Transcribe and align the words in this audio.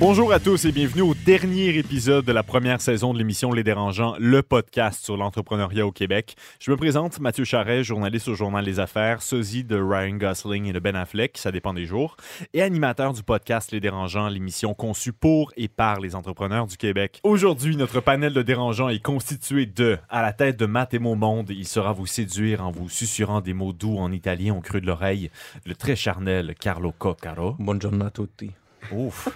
Bonjour 0.00 0.32
à 0.32 0.40
tous 0.40 0.64
et 0.64 0.72
bienvenue 0.72 1.02
au 1.02 1.12
dernier 1.12 1.76
épisode 1.76 2.24
de 2.24 2.32
la 2.32 2.42
première 2.42 2.80
saison 2.80 3.12
de 3.12 3.18
l'émission 3.18 3.52
Les 3.52 3.62
Dérangeants, 3.62 4.16
le 4.18 4.42
podcast 4.42 5.04
sur 5.04 5.18
l'entrepreneuriat 5.18 5.86
au 5.86 5.92
Québec. 5.92 6.36
Je 6.58 6.70
me 6.70 6.78
présente 6.78 7.20
Mathieu 7.20 7.44
Charret, 7.44 7.84
journaliste 7.84 8.28
au 8.28 8.34
journal 8.34 8.64
Les 8.64 8.80
Affaires, 8.80 9.20
sosie 9.20 9.62
de 9.62 9.76
Ryan 9.76 10.16
Gosling 10.16 10.64
et 10.64 10.72
de 10.72 10.78
Ben 10.78 10.96
Affleck, 10.96 11.36
ça 11.36 11.52
dépend 11.52 11.74
des 11.74 11.84
jours, 11.84 12.16
et 12.54 12.62
animateur 12.62 13.12
du 13.12 13.22
podcast 13.22 13.72
Les 13.72 13.80
Dérangeants, 13.80 14.28
l'émission 14.28 14.72
conçue 14.72 15.12
pour 15.12 15.52
et 15.58 15.68
par 15.68 16.00
les 16.00 16.14
entrepreneurs 16.14 16.66
du 16.66 16.78
Québec. 16.78 17.20
Aujourd'hui, 17.22 17.76
notre 17.76 18.00
panel 18.00 18.32
de 18.32 18.40
dérangeants 18.40 18.88
est 18.88 19.02
constitué 19.02 19.66
de, 19.66 19.98
à 20.08 20.22
la 20.22 20.32
tête 20.32 20.58
de 20.58 20.64
Matteo 20.64 21.14
Monde, 21.14 21.50
il 21.50 21.68
saura 21.68 21.92
vous 21.92 22.06
séduire 22.06 22.66
en 22.66 22.70
vous 22.70 22.88
susurrant 22.88 23.42
des 23.42 23.52
mots 23.52 23.74
doux 23.74 23.98
en 23.98 24.12
italien 24.12 24.54
au 24.54 24.62
creux 24.62 24.80
de 24.80 24.86
l'oreille, 24.86 25.30
le 25.66 25.74
très 25.74 25.94
charnel 25.94 26.54
Carlo 26.58 26.90
Coccaro. 26.90 27.56
Buongiorno 27.58 28.06
a 28.06 28.10
tutti. 28.10 28.50
Ouf. 28.92 29.28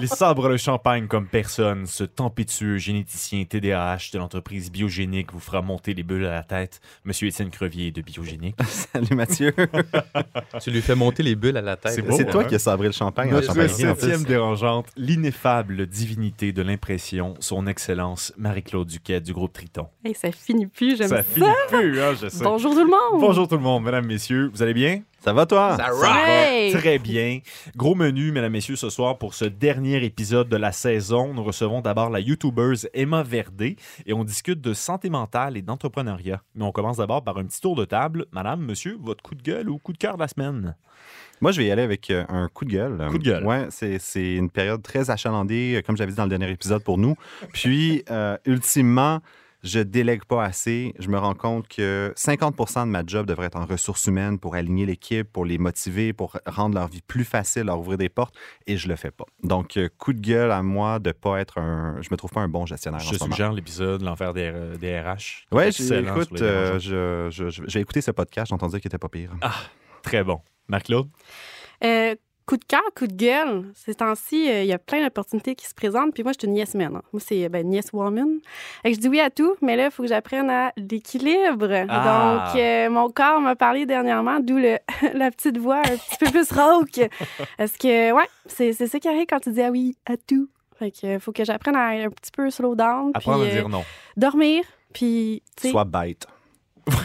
Il 0.00 0.08
sabre 0.08 0.48
le 0.48 0.56
champagne 0.56 1.06
comme 1.06 1.26
personne. 1.26 1.86
Ce 1.86 2.04
tempétueux 2.04 2.78
généticien 2.78 3.44
TDAH 3.44 4.10
de 4.12 4.18
l'entreprise 4.18 4.70
Biogénique 4.70 5.32
vous 5.32 5.40
fera 5.40 5.62
monter 5.62 5.94
les 5.94 6.02
bulles 6.02 6.26
à 6.26 6.30
la 6.30 6.42
tête. 6.42 6.80
Monsieur 7.04 7.28
Étienne 7.28 7.50
Crevier 7.50 7.90
de 7.90 8.02
Biogénique. 8.02 8.56
Salut 8.66 9.14
Mathieu. 9.14 9.54
Tu 10.60 10.70
lui 10.70 10.82
fais 10.82 10.94
monter 10.94 11.22
les 11.22 11.36
bulles 11.36 11.56
à 11.56 11.62
la 11.62 11.76
tête. 11.76 11.92
C'est 11.92 12.02
beau, 12.02 12.16
C'est 12.16 12.26
toi 12.26 12.42
hein? 12.42 12.44
qui 12.44 12.54
as 12.54 12.58
sabré 12.58 12.88
le 12.88 12.92
champagne 12.92 13.30
Notre 13.30 13.50
en 13.50 13.68
septième 13.68 14.24
dérangeante, 14.24 14.86
l'ineffable 14.96 15.86
divinité 15.86 16.52
de 16.52 16.62
l'impression, 16.62 17.34
son 17.40 17.66
excellence, 17.66 18.32
Marie-Claude 18.36 18.88
Duquette 18.88 19.24
du 19.24 19.32
groupe 19.32 19.52
Triton. 19.52 19.88
Hey, 20.04 20.14
ça 20.14 20.30
finit 20.32 20.66
plus, 20.66 20.96
j'aime 20.96 21.08
ça. 21.08 21.18
Ça 21.18 21.22
finit 21.22 21.46
plus, 21.68 22.00
hein, 22.00 22.14
je 22.20 22.28
sais. 22.28 22.44
Bonjour 22.44 22.72
tout 22.72 22.84
le 22.84 22.90
monde. 22.90 23.20
Bonjour 23.20 23.48
tout 23.48 23.56
le 23.56 23.62
monde, 23.62 23.84
mesdames, 23.84 24.06
messieurs. 24.06 24.50
Vous 24.52 24.62
allez 24.62 24.74
bien? 24.74 25.02
Ça 25.20 25.32
va 25.32 25.46
toi? 25.46 25.76
Ça 25.76 25.90
va! 25.92 26.78
Très 26.78 26.98
bien. 27.00 27.40
Gros 27.74 27.96
menu, 27.96 28.30
mesdames, 28.30 28.52
messieurs, 28.52 28.76
ce 28.76 28.88
soir 28.88 29.18
pour 29.18 29.34
ce 29.34 29.44
dernier 29.44 30.04
épisode 30.04 30.48
de 30.48 30.56
la 30.56 30.70
saison. 30.70 31.34
Nous 31.34 31.42
recevons 31.42 31.80
d'abord 31.80 32.08
la 32.08 32.20
YouTubeuse 32.20 32.88
Emma 32.94 33.24
Verdé 33.24 33.76
et 34.06 34.12
on 34.12 34.22
discute 34.22 34.60
de 34.60 34.72
santé 34.72 35.10
mentale 35.10 35.56
et 35.56 35.62
d'entrepreneuriat. 35.62 36.40
Mais 36.54 36.64
on 36.64 36.70
commence 36.70 36.98
d'abord 36.98 37.24
par 37.24 37.36
un 37.36 37.44
petit 37.44 37.60
tour 37.60 37.74
de 37.74 37.84
table. 37.84 38.26
Madame, 38.30 38.60
monsieur, 38.60 38.96
votre 39.00 39.22
coup 39.22 39.34
de 39.34 39.42
gueule 39.42 39.68
ou 39.68 39.78
coup 39.78 39.92
de 39.92 39.98
cœur 39.98 40.14
de 40.14 40.20
la 40.20 40.28
semaine? 40.28 40.76
Moi, 41.40 41.50
je 41.50 41.58
vais 41.58 41.66
y 41.66 41.70
aller 41.72 41.82
avec 41.82 42.10
euh, 42.10 42.24
un 42.28 42.48
coup 42.48 42.64
de 42.64 42.70
gueule. 42.70 43.08
Coup 43.10 43.18
de 43.18 43.24
gueule. 43.24 43.44
Ouais, 43.44 43.66
c'est, 43.70 43.98
c'est 43.98 44.34
une 44.34 44.50
période 44.50 44.82
très 44.82 45.10
achalandée, 45.10 45.76
euh, 45.76 45.82
comme 45.82 45.96
j'avais 45.96 46.10
dit 46.12 46.16
dans 46.16 46.24
le 46.24 46.30
dernier 46.30 46.50
épisode 46.50 46.82
pour 46.84 46.96
nous. 46.96 47.16
Puis, 47.52 48.04
euh, 48.10 48.36
ultimement, 48.46 49.20
je 49.64 49.80
délègue 49.80 50.24
pas 50.24 50.44
assez. 50.44 50.94
Je 50.98 51.08
me 51.08 51.18
rends 51.18 51.34
compte 51.34 51.66
que 51.68 52.12
50 52.16 52.56
de 52.86 52.90
ma 52.90 53.02
job 53.06 53.26
devrait 53.26 53.46
être 53.46 53.56
en 53.58 53.66
ressources 53.66 54.06
humaines 54.06 54.38
pour 54.38 54.54
aligner 54.54 54.86
l'équipe, 54.86 55.30
pour 55.32 55.44
les 55.44 55.58
motiver, 55.58 56.12
pour 56.12 56.36
rendre 56.46 56.74
leur 56.76 56.88
vie 56.88 57.02
plus 57.02 57.24
facile, 57.24 57.64
leur 57.64 57.78
ouvrir 57.78 57.98
des 57.98 58.08
portes, 58.08 58.34
et 58.66 58.76
je 58.76 58.88
le 58.88 58.96
fais 58.96 59.10
pas. 59.10 59.24
Donc, 59.42 59.76
euh, 59.76 59.88
coup 59.98 60.12
de 60.12 60.20
gueule 60.20 60.52
à 60.52 60.62
moi 60.62 60.98
de 60.98 61.12
pas 61.12 61.40
être 61.40 61.58
un... 61.58 61.96
Je 62.00 62.08
me 62.10 62.16
trouve 62.16 62.30
pas 62.30 62.40
un 62.40 62.48
bon 62.48 62.66
gestionnaire 62.66 63.00
en 63.00 63.04
Je 63.04 63.14
ce 63.16 63.20
moment. 63.24 63.34
suggère 63.34 63.52
l'épisode 63.52 64.02
L'enfer 64.02 64.32
des, 64.32 64.50
euh, 64.54 64.76
des 64.76 64.98
RH. 65.00 65.46
Ouais, 65.52 65.68
Excellent 65.68 66.00
j'ai- 66.00 66.04
sur 66.06 66.22
écoute, 66.22 66.42
euh, 66.42 66.78
dérangeants. 66.78 67.30
je, 67.30 67.44
je, 67.44 67.50
je- 67.50 67.62
j'ai 67.68 67.80
écouté 67.80 68.00
ce 68.00 68.10
podcast, 68.12 68.48
j'ai 68.48 68.54
entendu 68.54 68.80
qu'il 68.80 68.88
était 68.88 68.98
pas 68.98 69.08
pire. 69.08 69.32
Très 70.02 70.22
bon. 70.22 70.40
Marc-Claude? 70.68 71.08
Euh, 71.84 72.14
coup 72.48 72.56
de 72.56 72.64
cœur, 72.64 72.80
coup 72.96 73.06
de 73.06 73.12
gueule. 73.14 73.64
Ces 73.74 73.94
temps-ci, 73.96 74.48
euh, 74.50 74.62
il 74.62 74.68
y 74.68 74.72
a 74.72 74.78
plein 74.78 75.04
d'opportunités 75.04 75.54
qui 75.54 75.66
se 75.66 75.74
présentent. 75.74 76.14
Puis 76.14 76.22
moi, 76.22 76.32
je 76.32 76.38
suis 76.40 76.48
une 76.48 76.56
yes 76.56 76.74
man. 76.74 76.96
hein. 76.96 77.02
Moi, 77.12 77.20
c'est 77.24 77.46
ben, 77.50 77.70
yes 77.70 77.92
woman. 77.92 78.38
Que 78.82 78.92
je 78.92 78.98
dis 78.98 79.08
oui 79.08 79.20
à 79.20 79.28
tout, 79.28 79.54
mais 79.60 79.76
là, 79.76 79.84
il 79.86 79.90
faut 79.90 80.02
que 80.02 80.08
j'apprenne 80.08 80.48
à 80.48 80.72
l'équilibre. 80.78 81.68
Ah. 81.88 82.48
Donc, 82.54 82.60
euh, 82.60 82.88
mon 82.90 83.10
corps 83.10 83.40
m'a 83.42 83.54
parlé 83.54 83.84
dernièrement, 83.84 84.40
d'où 84.40 84.56
le- 84.56 84.78
la 85.14 85.30
petite 85.30 85.58
voix 85.58 85.80
un 85.80 85.96
petit 85.96 86.16
peu 86.18 86.30
plus 86.30 86.50
rauque. 86.52 87.08
Parce 87.58 87.76
que, 87.76 88.12
ouais, 88.12 88.28
c'est 88.46 88.72
ça 88.72 88.98
qui 88.98 89.08
arrive 89.08 89.26
quand 89.28 89.40
tu 89.40 89.52
dis 89.52 89.60
ah 89.62 89.70
oui 89.70 89.96
à 90.06 90.16
tout. 90.16 90.48
Fait 90.78 90.90
que 90.90 91.18
faut 91.18 91.32
que 91.32 91.44
j'apprenne 91.44 91.76
à 91.76 91.88
un 91.88 92.08
petit 92.08 92.30
peu 92.32 92.48
slow 92.50 92.74
down. 92.74 93.10
Apprendre 93.12 93.42
puis, 93.42 93.50
à 93.50 93.52
euh, 93.52 93.60
dire 93.60 93.68
non. 93.68 93.84
dormir. 94.16 94.64
Puis, 94.94 95.42
Sois 95.60 95.84
bête. 95.84 96.26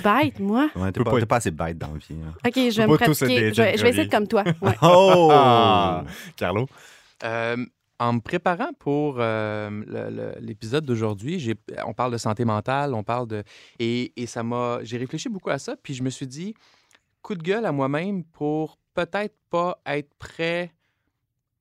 Bête, 0.03 0.39
moi? 0.39 0.69
Ouais, 0.75 0.91
t'es 0.91 1.03
pas, 1.03 1.11
pas 1.11 1.25
pas 1.25 1.35
assez 1.37 1.51
bête 1.51 1.77
dans 1.77 1.91
la 1.93 1.97
vie. 1.97 2.15
hein. 2.23 2.33
OK, 2.45 2.53
je 2.55 2.77
vais 2.77 2.87
me 2.87 2.95
pratiquer. 2.97 3.53
Je 3.53 3.61
vais, 3.61 3.77
je 3.77 3.83
vais 3.83 3.89
essayer 3.89 4.05
de 4.05 4.11
comme 4.11 4.27
toi. 4.27 4.43
Ouais. 4.61 4.75
Oh! 4.81 5.29
Ah! 5.31 6.03
Carlo? 6.35 6.67
Euh, 7.23 7.57
en 7.99 8.13
me 8.13 8.19
préparant 8.19 8.71
pour 8.79 9.15
euh, 9.19 10.33
l'épisode 10.41 10.83
d'aujourd'hui, 10.85 11.55
on 11.85 11.93
parle 11.93 12.11
de 12.11 12.17
santé 12.17 12.43
mentale, 12.43 12.93
on 12.93 13.03
parle 13.03 13.27
de... 13.27 13.43
Et, 13.79 14.11
et 14.21 14.25
ça 14.25 14.43
m'a... 14.43 14.79
J'ai 14.83 14.97
réfléchi 14.97 15.29
beaucoup 15.29 15.49
à 15.51 15.57
ça, 15.57 15.75
puis 15.81 15.93
je 15.93 16.03
me 16.03 16.09
suis 16.09 16.27
dit, 16.27 16.53
coup 17.21 17.35
de 17.35 17.43
gueule 17.43 17.65
à 17.65 17.71
moi-même 17.71 18.23
pour 18.25 18.77
peut-être 18.93 19.35
pas 19.49 19.79
être 19.85 20.13
prêt 20.15 20.73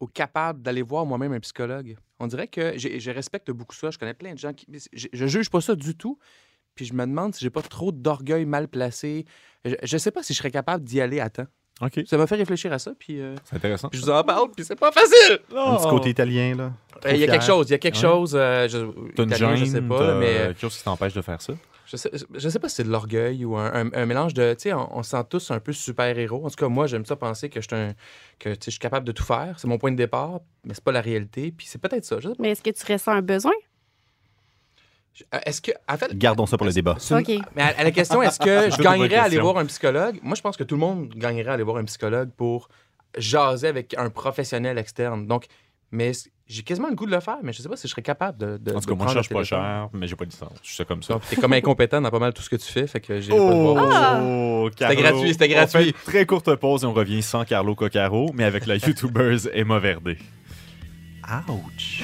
ou 0.00 0.06
capable 0.06 0.62
d'aller 0.62 0.82
voir 0.82 1.06
moi-même 1.06 1.32
un 1.32 1.40
psychologue. 1.40 1.96
On 2.18 2.26
dirait 2.26 2.48
que 2.48 2.76
je 2.76 3.10
respecte 3.10 3.50
beaucoup 3.52 3.74
ça. 3.76 3.90
Je 3.90 3.98
connais 3.98 4.14
plein 4.14 4.32
de 4.32 4.38
gens 4.38 4.52
qui... 4.52 4.66
Je, 4.92 5.06
je 5.12 5.26
juge 5.26 5.48
pas 5.48 5.60
ça 5.60 5.76
du 5.76 5.94
tout. 5.94 6.18
Puis 6.74 6.84
je 6.86 6.94
me 6.94 7.04
demande 7.06 7.34
si 7.34 7.40
j'ai 7.44 7.50
pas 7.50 7.62
trop 7.62 7.92
d'orgueil 7.92 8.44
mal 8.46 8.68
placé. 8.68 9.24
Je, 9.64 9.74
je 9.82 9.98
sais 9.98 10.10
pas 10.10 10.22
si 10.22 10.32
je 10.32 10.38
serais 10.38 10.50
capable 10.50 10.84
d'y 10.84 11.00
aller 11.00 11.20
à 11.20 11.28
temps. 11.30 11.46
OK. 11.80 12.00
Ça 12.06 12.16
m'a 12.16 12.26
fait 12.26 12.36
réfléchir 12.36 12.72
à 12.72 12.78
ça, 12.78 12.92
puis... 12.98 13.20
euh, 13.20 13.34
C'est 13.44 13.56
intéressant. 13.56 13.88
je 13.92 14.00
vous 14.00 14.10
en 14.10 14.22
parle, 14.22 14.50
puis 14.54 14.64
c'est 14.64 14.76
pas 14.78 14.92
facile. 14.92 15.40
Un 15.56 15.76
petit 15.76 15.88
côté 15.88 16.10
italien, 16.10 16.54
là. 16.54 16.72
Euh, 17.06 17.12
Il 17.12 17.16
y 17.18 17.24
a 17.24 17.26
quelque 17.26 17.44
chose, 17.44 17.68
il 17.68 17.72
y 17.72 17.74
a 17.74 17.78
quelque 17.78 17.96
Ouais. 17.96 18.00
chose. 18.00 18.32
euh, 18.36 18.68
je, 18.68 18.78
T'as 19.16 19.22
une 19.24 19.30
italien, 19.30 19.56
je 19.56 19.64
sais 19.64 19.70
gêne, 19.72 19.88
pas, 19.88 20.14
mais 20.14 20.34
quelque 20.34 20.60
chose 20.60 20.76
qui 20.76 20.84
t'empêche 20.84 21.14
de 21.14 21.22
faire 21.22 21.40
ça? 21.42 21.54
je 21.86 21.96
sais, 21.96 22.10
je 22.34 22.48
sais 22.48 22.58
pas 22.58 22.68
si 22.68 22.76
c'est 22.76 22.84
de 22.84 22.90
l'orgueil 22.90 23.44
ou 23.44 23.56
un, 23.56 23.86
un- 23.86 23.92
un 23.92 24.06
mélange 24.06 24.32
de. 24.32 24.54
Tu 24.54 24.60
sais, 24.62 24.72
on, 24.72 24.96
on 24.98 25.02
se 25.02 25.10
sent 25.10 25.24
tous 25.28 25.50
un 25.50 25.58
peu 25.60 25.72
super-héros. 25.72 26.46
En 26.46 26.48
tout 26.48 26.56
cas, 26.56 26.68
moi, 26.68 26.86
j'aime 26.86 27.04
ça 27.04 27.16
penser 27.16 27.48
que 27.50 27.60
je 27.60 27.66
suis 27.66 27.76
un- 27.76 27.94
que 28.38 28.50
tu 28.50 28.54
sais, 28.54 28.58
je 28.66 28.70
suis 28.70 28.78
capable 28.78 29.04
de 29.06 29.12
tout 29.12 29.24
faire. 29.24 29.56
C'est 29.58 29.66
mon 29.66 29.78
point 29.78 29.90
de 29.90 29.96
départ, 29.96 30.40
mais 30.64 30.74
c'est 30.74 30.84
pas 30.84 30.92
la 30.92 31.00
réalité. 31.02 31.52
Puis 31.52 31.66
c'est 31.66 31.78
peut-être 31.80 32.04
ça. 32.04 32.16
Je 32.20 32.28
sais 32.28 32.34
pas. 32.34 32.42
Mais 32.42 32.50
est-ce 32.50 32.62
que 32.62 32.70
tu 32.70 32.90
ressens 32.90 33.12
un 33.12 33.22
besoin? 33.22 33.52
Euh, 35.34 35.38
Est-ce 35.44 35.60
que. 35.60 35.70
En 35.88 35.96
fait, 35.96 36.16
Gardons 36.16 36.46
ça 36.46 36.56
pour 36.56 36.66
le 36.66 36.72
débat. 36.72 36.96
Mais 37.54 37.62
à, 37.62 37.66
à 37.78 37.84
la 37.84 37.90
question, 37.90 38.22
est-ce 38.22 38.38
que 38.38 38.70
je 38.76 38.82
gagnerais 38.82 39.16
à 39.16 39.24
aller 39.24 39.38
voir 39.38 39.58
un 39.58 39.66
psychologue? 39.66 40.18
Moi, 40.22 40.34
je 40.34 40.42
pense 40.42 40.56
que 40.56 40.64
tout 40.64 40.74
le 40.74 40.80
monde 40.80 41.08
gagnerait 41.14 41.50
à 41.50 41.54
aller 41.54 41.62
voir 41.62 41.76
un 41.76 41.84
psychologue 41.84 42.30
pour 42.36 42.68
jaser 43.18 43.68
avec 43.68 43.94
un 43.98 44.08
professionnel 44.10 44.78
externe. 44.78 45.26
Donc, 45.26 45.46
mais 45.90 46.12
j'ai 46.46 46.62
quasiment 46.62 46.88
le 46.88 46.94
goût 46.94 47.04
de 47.04 47.10
le 47.10 47.20
faire, 47.20 47.36
mais 47.42 47.52
je 47.52 47.60
sais 47.60 47.68
pas 47.68 47.76
si 47.76 47.86
je 47.86 47.92
serais 47.92 48.00
capable 48.02 48.38
de. 48.38 48.56
de 48.56 48.74
En 48.74 48.80
tout 48.80 48.88
cas, 48.88 48.94
moi, 48.94 49.06
je 49.08 49.12
cherche 49.12 49.28
pas 49.28 49.44
cher, 49.44 49.90
mais 49.92 50.06
j'ai 50.06 50.16
pas 50.16 50.24
de 50.24 50.30
licence. 50.30 50.58
Je 50.62 50.74
sais 50.74 50.84
comme 50.86 51.02
ça. 51.02 51.12
Donc, 51.14 51.22
t'es 51.28 51.36
comme 51.36 51.52
incompétent 51.52 52.00
dans 52.00 52.10
pas 52.10 52.18
mal 52.18 52.32
tout 52.32 52.42
ce 52.42 52.48
que 52.48 52.56
tu 52.56 52.72
fais, 52.72 52.86
fait 52.86 53.00
que 53.00 53.20
j'ai 53.20 53.30
pas 53.32 53.36
de 53.38 53.60
voir. 53.60 54.20
Oh, 54.22 54.70
gratuit, 54.74 55.32
c'était 55.32 55.44
On 55.44 55.48
fait 55.48 55.54
gratuit. 55.54 55.86
une 55.88 55.92
très 55.92 56.24
courte 56.24 56.54
pause 56.56 56.84
et 56.84 56.86
on 56.86 56.94
revient 56.94 57.22
sans 57.22 57.44
Carlo 57.44 57.74
Coccaro, 57.74 58.30
mais 58.32 58.44
avec 58.44 58.64
la 58.64 58.76
YouTubeuse 58.86 59.50
Emma 59.52 59.78
Verdé. 59.78 60.16
Ouch! 61.48 62.02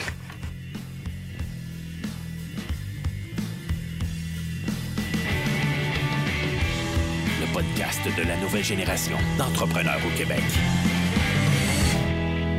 Podcast 7.58 8.02
de 8.16 8.22
la 8.22 8.37
nouvelle 8.37 8.62
génération 8.62 9.16
d'entrepreneurs 9.37 9.99
au 10.06 10.16
Québec. 10.16 10.43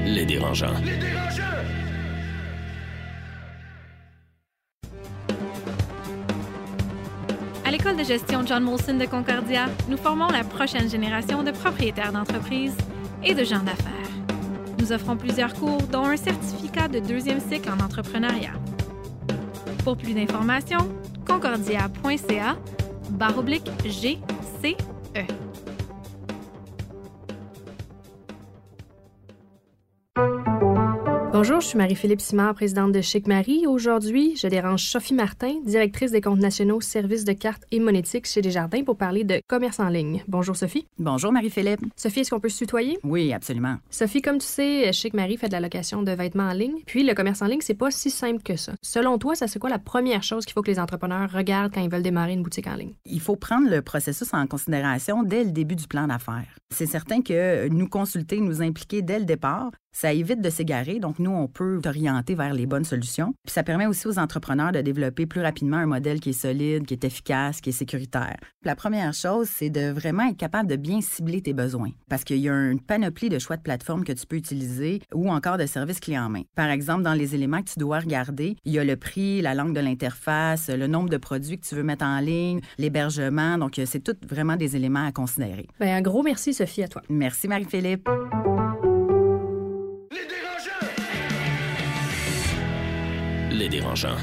Les 0.05 0.25
dérangeants. 0.25 0.75
À 7.65 7.71
l'école 7.71 7.95
de 7.95 8.03
gestion 8.03 8.45
John 8.45 8.63
Molson 8.63 8.95
de 8.95 9.05
Concordia, 9.05 9.67
nous 9.87 9.95
formons 9.95 10.27
la 10.27 10.43
prochaine 10.43 10.89
génération 10.89 11.43
de 11.43 11.51
propriétaires 11.51 12.11
d'entreprises 12.11 12.75
et 13.23 13.33
de 13.33 13.45
gens 13.45 13.63
d'affaires. 13.63 13.93
Nous 14.79 14.91
offrons 14.91 15.15
plusieurs 15.15 15.53
cours, 15.53 15.81
dont 15.83 16.03
un 16.03 16.17
certificat 16.17 16.89
de 16.89 16.99
deuxième 16.99 17.39
cycle 17.39 17.69
en 17.69 17.81
entrepreneuriat. 17.81 18.55
Pour 19.85 19.95
plus 19.95 20.13
d'informations, 20.13 20.89
concordia.ca 21.25 22.57
barre 23.11 23.43
oblique 24.59 24.77
GCE. 25.13 25.48
Bonjour, 31.41 31.61
je 31.61 31.67
suis 31.67 31.77
Marie-Philippe 31.77 32.19
Simard, 32.19 32.53
présidente 32.53 32.91
de 32.91 32.99
Chic 32.99 33.25
Marie. 33.25 33.65
Aujourd'hui, 33.65 34.35
je 34.35 34.45
dérange 34.49 34.83
Sophie 34.83 35.13
Martin, 35.13 35.61
directrice 35.65 36.11
des 36.11 36.19
comptes 36.19 36.41
nationaux, 36.41 36.81
services 36.81 37.23
de 37.23 37.31
cartes 37.31 37.63
et 37.71 37.79
monétiques 37.79 38.25
chez 38.25 38.41
Desjardins 38.41 38.83
pour 38.83 38.97
parler 38.97 39.23
de 39.23 39.39
commerce 39.47 39.79
en 39.79 39.87
ligne. 39.87 40.21
Bonjour 40.27 40.57
Sophie. 40.57 40.85
Bonjour 40.97 41.31
Marie-Philippe. 41.31 41.79
Sophie, 41.95 42.19
est-ce 42.19 42.31
qu'on 42.31 42.41
peut 42.41 42.49
se 42.49 42.57
tutoyer? 42.57 42.99
Oui, 43.05 43.31
absolument. 43.31 43.77
Sophie, 43.89 44.21
comme 44.21 44.39
tu 44.39 44.47
sais, 44.47 44.91
Chic 44.91 45.13
Marie 45.13 45.37
fait 45.37 45.47
de 45.47 45.53
la 45.53 45.61
location 45.61 46.03
de 46.03 46.11
vêtements 46.11 46.49
en 46.49 46.51
ligne. 46.51 46.81
Puis 46.85 47.05
le 47.05 47.13
commerce 47.13 47.41
en 47.41 47.45
ligne, 47.45 47.61
c'est 47.61 47.73
pas 47.73 47.89
si 47.89 48.09
simple 48.09 48.43
que 48.43 48.57
ça. 48.57 48.73
Selon 48.81 49.17
toi, 49.17 49.33
ça 49.33 49.47
c'est 49.47 49.59
quoi 49.59 49.69
la 49.69 49.79
première 49.79 50.23
chose 50.23 50.43
qu'il 50.43 50.51
faut 50.51 50.61
que 50.61 50.71
les 50.71 50.79
entrepreneurs 50.79 51.31
regardent 51.31 51.73
quand 51.73 51.81
ils 51.81 51.89
veulent 51.89 52.03
démarrer 52.03 52.33
une 52.33 52.43
boutique 52.43 52.67
en 52.67 52.75
ligne? 52.75 52.95
Il 53.05 53.21
faut 53.21 53.37
prendre 53.37 53.69
le 53.69 53.81
processus 53.81 54.33
en 54.33 54.45
considération 54.45 55.23
dès 55.23 55.45
le 55.45 55.51
début 55.51 55.77
du 55.77 55.87
plan 55.87 56.05
d'affaires. 56.05 56.53
C'est 56.69 56.85
certain 56.85 57.21
que 57.21 57.69
nous 57.69 57.87
consulter, 57.87 58.41
nous 58.41 58.61
impliquer 58.61 59.01
dès 59.01 59.19
le 59.19 59.25
départ, 59.25 59.71
ça 59.91 60.13
évite 60.13 60.39
de 60.39 60.49
s'égarer, 60.49 60.99
donc 60.99 61.17
nous, 61.17 61.28
on 61.35 61.47
peut 61.47 61.79
t'orienter 61.81 62.35
vers 62.35 62.53
les 62.53 62.65
bonnes 62.65 62.83
solutions. 62.83 63.33
Puis 63.45 63.53
ça 63.53 63.63
permet 63.63 63.85
aussi 63.85 64.07
aux 64.07 64.19
entrepreneurs 64.19 64.71
de 64.71 64.81
développer 64.81 65.25
plus 65.25 65.41
rapidement 65.41 65.77
un 65.77 65.85
modèle 65.85 66.19
qui 66.19 66.29
est 66.29 66.33
solide, 66.33 66.85
qui 66.85 66.93
est 66.93 67.03
efficace, 67.03 67.61
qui 67.61 67.69
est 67.69 67.73
sécuritaire. 67.73 68.37
La 68.63 68.75
première 68.75 69.13
chose, 69.13 69.47
c'est 69.49 69.69
de 69.69 69.91
vraiment 69.91 70.27
être 70.27 70.37
capable 70.37 70.69
de 70.69 70.75
bien 70.75 71.01
cibler 71.01 71.41
tes 71.41 71.53
besoins, 71.53 71.91
parce 72.09 72.23
qu'il 72.23 72.37
y 72.37 72.49
a 72.49 72.53
une 72.53 72.81
panoplie 72.81 73.29
de 73.29 73.39
choix 73.39 73.57
de 73.57 73.61
plateformes 73.61 74.03
que 74.03 74.13
tu 74.13 74.25
peux 74.25 74.35
utiliser 74.35 75.01
ou 75.13 75.29
encore 75.29 75.57
de 75.57 75.65
services 75.65 75.99
clés 75.99 76.19
en 76.19 76.29
main. 76.29 76.43
Par 76.55 76.69
exemple, 76.69 77.03
dans 77.03 77.13
les 77.13 77.35
éléments 77.35 77.61
que 77.61 77.71
tu 77.71 77.79
dois 77.79 77.99
regarder, 77.99 78.57
il 78.65 78.73
y 78.73 78.79
a 78.79 78.83
le 78.83 78.95
prix, 78.95 79.41
la 79.41 79.55
langue 79.55 79.73
de 79.73 79.79
l'interface, 79.79 80.69
le 80.69 80.87
nombre 80.87 81.09
de 81.09 81.17
produits 81.17 81.59
que 81.59 81.65
tu 81.65 81.75
veux 81.75 81.83
mettre 81.83 82.05
en 82.05 82.19
ligne, 82.19 82.61
l'hébergement. 82.77 83.57
Donc, 83.57 83.79
c'est 83.85 84.03
tout 84.03 84.17
vraiment 84.27 84.55
des 84.55 84.75
éléments 84.75 85.05
à 85.05 85.11
considérer. 85.11 85.67
Bien, 85.79 85.97
un 85.97 86.01
gros 86.01 86.23
merci, 86.23 86.53
Sophie, 86.53 86.83
à 86.83 86.87
toi. 86.87 87.01
Merci, 87.09 87.47
Marie-Philippe. 87.47 88.09
Les 93.59 93.67
dérangeants. 93.67 94.15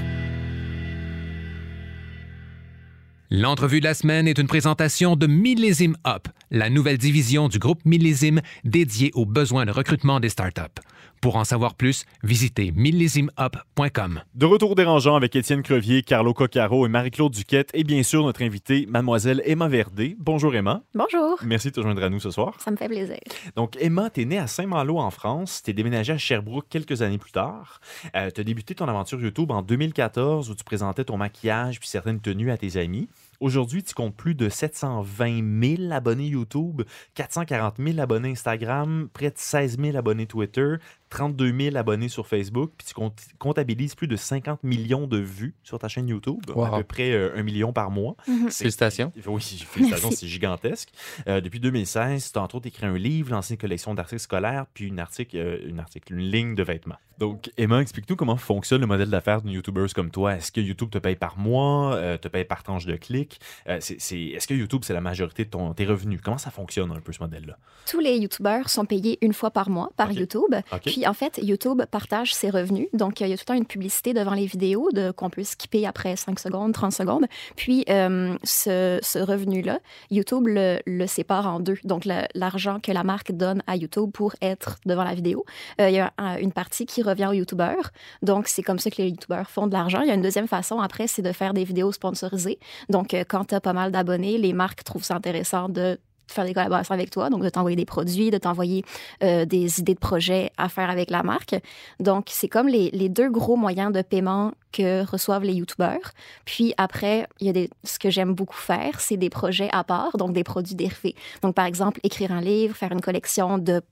L'entrevue 3.31 3.81
de 3.81 3.85
la 3.85 3.93
semaine 3.93 4.27
est 4.27 4.39
une 4.39 4.47
présentation 4.47 5.15
de 5.15 5.27
Millésime 5.27 5.95
Up, 6.07 6.29
la 6.51 6.71
nouvelle 6.71 6.97
division 6.97 7.49
du 7.49 7.59
groupe 7.59 7.85
Millésime 7.85 8.41
dédiée 8.65 9.11
aux 9.13 9.27
besoins 9.27 9.67
de 9.67 9.73
recrutement 9.73 10.21
des 10.21 10.31
startups. 10.31 10.81
Pour 11.27 11.35
en 11.35 11.45
savoir 11.45 11.75
plus, 11.75 12.05
visitez 12.23 12.71
millésimeup.com. 12.71 14.21
De 14.37 14.47
retour 14.47 14.77
dérangeant 14.77 15.17
avec 15.17 15.35
Étienne 15.35 15.65
Crevier, 15.65 16.05
Carlo 16.05 16.33
Coccaro 16.33 16.87
et 16.87 16.89
Marie-Claude 16.89 17.33
Duquette 17.33 17.71
et 17.75 17.83
bien 17.83 18.05
sûr 18.05 18.23
notre 18.23 18.45
invitée, 18.45 18.87
mademoiselle 18.89 19.43
Emma 19.45 19.67
Verdé. 19.67 20.15
Bonjour 20.21 20.55
Emma. 20.55 20.85
Bonjour. 20.95 21.41
Merci 21.45 21.71
de 21.71 21.73
te 21.73 21.81
joindre 21.81 22.05
à 22.05 22.11
nous 22.11 22.21
ce 22.21 22.31
soir. 22.31 22.55
Ça 22.61 22.71
me 22.71 22.77
fait 22.77 22.87
plaisir. 22.87 23.19
Donc 23.57 23.77
Emma, 23.81 24.09
tu 24.09 24.21
es 24.21 24.25
née 24.25 24.39
à 24.39 24.47
Saint-Malo 24.47 24.99
en 24.99 25.11
France, 25.11 25.63
tu 25.65 25.73
es 25.73 25.75
déménagée 25.75 26.13
à 26.13 26.17
Sherbrooke 26.17 26.67
quelques 26.71 27.03
années 27.03 27.19
plus 27.19 27.33
tard. 27.33 27.81
Euh, 28.15 28.31
tu 28.33 28.41
as 28.41 28.45
débuté 28.45 28.77
ton 28.77 28.87
aventure 28.87 29.21
YouTube 29.21 29.51
en 29.51 29.63
2014 29.63 30.49
où 30.49 30.55
tu 30.55 30.63
présentais 30.63 31.03
ton 31.03 31.17
maquillage 31.17 31.81
puis 31.81 31.89
certaines 31.89 32.21
tenues 32.21 32.53
à 32.53 32.57
tes 32.57 32.77
amis. 32.77 33.09
Aujourd'hui, 33.41 33.83
tu 33.83 33.95
comptes 33.95 34.17
plus 34.17 34.35
de 34.35 34.49
720 34.49 35.77
000 35.77 35.93
abonnés 35.93 36.29
YouTube, 36.29 36.83
440 37.15 37.75
000 37.79 37.99
abonnés 37.99 38.31
Instagram, 38.31 39.09
près 39.13 39.31
de 39.31 39.37
16 39.37 39.79
000 39.79 39.97
abonnés 39.97 40.27
Twitter, 40.27 40.77
32 41.11 41.53
000 41.59 41.77
abonnés 41.77 42.09
sur 42.09 42.27
Facebook, 42.27 42.73
puis 42.77 42.87
tu 42.87 42.95
comptabilises 43.39 43.95
plus 43.95 44.09
de 44.09 44.17
50 44.17 44.63
millions 44.65 45.07
de 45.07 45.19
vues 45.19 45.55
sur 45.63 45.79
ta 45.79 45.89
chaîne 45.89 46.09
YouTube, 46.09 46.39
Wow. 46.55 46.65
à 46.65 46.79
peu 46.79 46.85
près 46.85 47.13
euh, 47.13 47.31
un 47.37 47.43
million 47.43 47.73
par 47.73 47.91
mois. 47.91 48.17
Félicitations. 48.51 49.13
Oui, 49.27 49.41
félicitations, 49.69 50.11
c'est 50.11 50.27
gigantesque. 50.27 50.91
Euh, 51.29 51.41
depuis 51.41 51.61
2016, 51.61 52.33
tu 52.33 52.39
as 52.39 52.43
entre 52.43 52.57
autres 52.57 52.67
écrit 52.67 52.87
un 52.87 52.97
livre, 52.97 53.31
lancé 53.33 53.55
une 53.55 53.59
collection 53.59 53.95
d'articles 53.95 54.21
scolaires, 54.23 54.67
puis 54.75 54.87
une, 54.87 54.99
article, 54.99 55.37
euh, 55.37 55.59
une, 55.67 55.79
article, 55.81 56.15
une 56.15 56.21
ligne 56.31 56.55
de 56.55 56.63
vêtements. 56.63 56.97
Donc, 57.19 57.51
Emma, 57.57 57.81
explique-nous 57.81 58.17
comment 58.17 58.37
fonctionne 58.37 58.83
le 58.83 58.87
modèle 58.87 59.09
d'affaires 59.09 59.41
d'une 59.41 59.53
YouTubeuse 59.53 59.95
comme 59.95 60.11
toi. 60.11 60.37
Est-ce 60.37 60.53
que 60.53 60.61
YouTube 60.61 60.91
te 60.91 60.99
paye 60.99 61.17
par 61.17 61.39
mois, 61.39 61.95
euh, 61.95 62.19
te 62.19 62.29
paye 62.29 62.45
par 62.45 62.63
tranche 62.63 62.85
de 62.85 62.95
clics? 62.97 63.41
Euh, 63.69 63.79
c'est- 63.81 63.99
c'est- 63.99 64.21
Est-ce 64.21 64.47
que 64.47 64.53
YouTube, 64.53 64.83
c'est 64.85 64.93
la 64.93 65.01
majorité 65.01 65.47
de 65.47 65.51
ton, 65.51 65.73
tes 65.73 65.87
revenus? 65.87 66.21
Comment 66.23 66.37
ça 66.37 66.51
fonctionne 66.51 66.91
un 66.93 67.01
peu 67.01 67.13
ce 67.15 67.23
modèle-là? 67.23 67.57
Tous 67.87 68.01
les 68.01 68.19
YouTubeurs 68.19 68.69
sont 68.69 68.85
payés 68.85 69.17
une 69.23 69.33
fois 69.33 69.51
par 69.51 69.71
mois 69.71 69.91
par. 69.97 70.13
YouTube. 70.13 70.55
OK? 70.73 70.96
Puis 70.97 71.07
en 71.07 71.13
fait, 71.13 71.39
YouTube 71.43 71.83
partage 71.91 72.33
ses 72.33 72.49
revenus. 72.49 72.89
Donc, 72.95 73.21
il 73.21 73.29
y 73.29 73.33
a 73.35 73.37
tout 73.37 73.43
le 73.43 73.45
temps 73.45 73.53
une 73.53 73.67
publicité 73.67 74.15
devant 74.15 74.33
les 74.33 74.47
vidéos 74.47 74.89
de, 74.93 75.11
qu'on 75.11 75.29
peut 75.29 75.45
skipper 75.45 75.87
après 75.87 76.17
5 76.17 76.41
secondes, 76.41 76.73
30 76.73 76.91
secondes. 76.91 77.27
Puis, 77.55 77.85
euh, 77.91 78.35
ce, 78.45 79.23
revenu-là, 79.23 79.81
YouTube 80.11 80.47
le, 80.47 81.07
sépare 81.07 81.49
en 81.49 81.61
deux. 81.61 81.77
Donc, 81.85 82.07
l'argent 82.35 82.81
que 82.81 82.93
la 82.93 83.05
marque 83.05 83.33
donne 83.33 83.63
à 83.67 83.77
YouTube 83.77 84.11
pour 84.11 84.37
être 84.41 84.79
devant 84.87 85.05
la 85.05 85.13
vidéo, 85.13 85.45
euh, 85.83 85.91
il 85.91 85.97
y 85.97 85.99
a 85.99 86.15
un- 86.17 86.39
une 86.39 86.53
partie 86.53 86.87
qui 86.87 87.03
revient 87.03 87.27
aux 87.27 87.35
YouTubeurs. 87.35 87.91
Donc, 88.23 88.49
c'est 88.49 88.63
comme 88.63 88.79
ça 88.79 88.89
que 88.89 88.97
les 88.97 89.11
YouTubeurs 89.11 89.51
font 89.51 89.67
de 89.67 89.75
l'argent. 89.75 90.01
Il 90.01 90.09
y 90.09 90.11
a 90.11 90.15
une 90.15 90.23
deuxième 90.23 90.49
façon, 90.49 90.81
après, 90.81 91.09
c'est 91.09 91.21
de 91.21 91.33
faire 91.33 91.53
des 91.53 91.65
vidéos 91.65 91.93
sponsorisées. 91.93 92.59
Donc, 92.89 93.13
euh, 93.13 93.23
quand 93.29 93.45
tu 93.45 93.55
as 93.55 93.61
pas 93.61 93.75
mal 93.75 93.93
d'abonnés, 93.93 94.39
les 94.39 94.55
marques 94.55 94.83
trouvent 94.83 95.05
ça 95.05 95.17
intéressant 95.17 95.69
de 95.69 95.99
faire 96.27 96.45
des 96.45 96.55
collaborations 96.55 96.95
avec 96.95 97.11
toi, 97.11 97.31
donc 97.31 97.43
de 97.43 97.49
t'envoyer 97.49 97.77
des 97.77 97.85
produits, 97.85 98.31
de 98.31 98.39
t'envoyer 98.39 98.85
euh, 99.23 99.45
des 99.45 99.81
idées 99.81 99.95
de 99.95 99.99
projets 99.99 100.51
à 100.57 100.69
faire 100.69 100.91
avec 100.91 101.11
la 101.11 101.23
marque. 101.23 101.57
Donc, 102.01 102.29
c'est 102.31 102.49
comme 102.49 102.69
les, 102.69 102.91
les 102.91 103.09
deux 103.09 103.31
gros 103.31 103.57
moyens 103.57 103.93
de 103.93 104.03
paiement 104.03 104.53
que 104.73 105.05
reçoivent 105.05 105.45
les 105.45 105.55
YouTubeurs. 105.55 106.13
Puis 106.45 106.75
après, 106.77 107.27
il 107.41 107.47
y 107.47 107.51
a 107.51 107.53
des, 107.53 107.71
ce 107.85 107.99
que 107.99 108.11
j'aime 108.11 108.35
beaucoup 108.35 108.57
faire, 108.57 109.01
c'est 109.01 109.17
des 109.17 109.31
projets 109.31 109.69
à 109.73 109.85
part, 109.85 110.17
donc 110.17 110.33
des 110.33 110.45
produits 110.45 110.75
dérivés. 110.75 111.15
Donc, 111.43 111.55
par 111.55 111.67
exemple, 111.67 112.01
écrire 112.03 112.33
un 112.33 112.41
livre, 112.41 112.77
faire 112.77 112.93
une 112.93 113.01
collection 113.01 113.59
de 113.59 113.83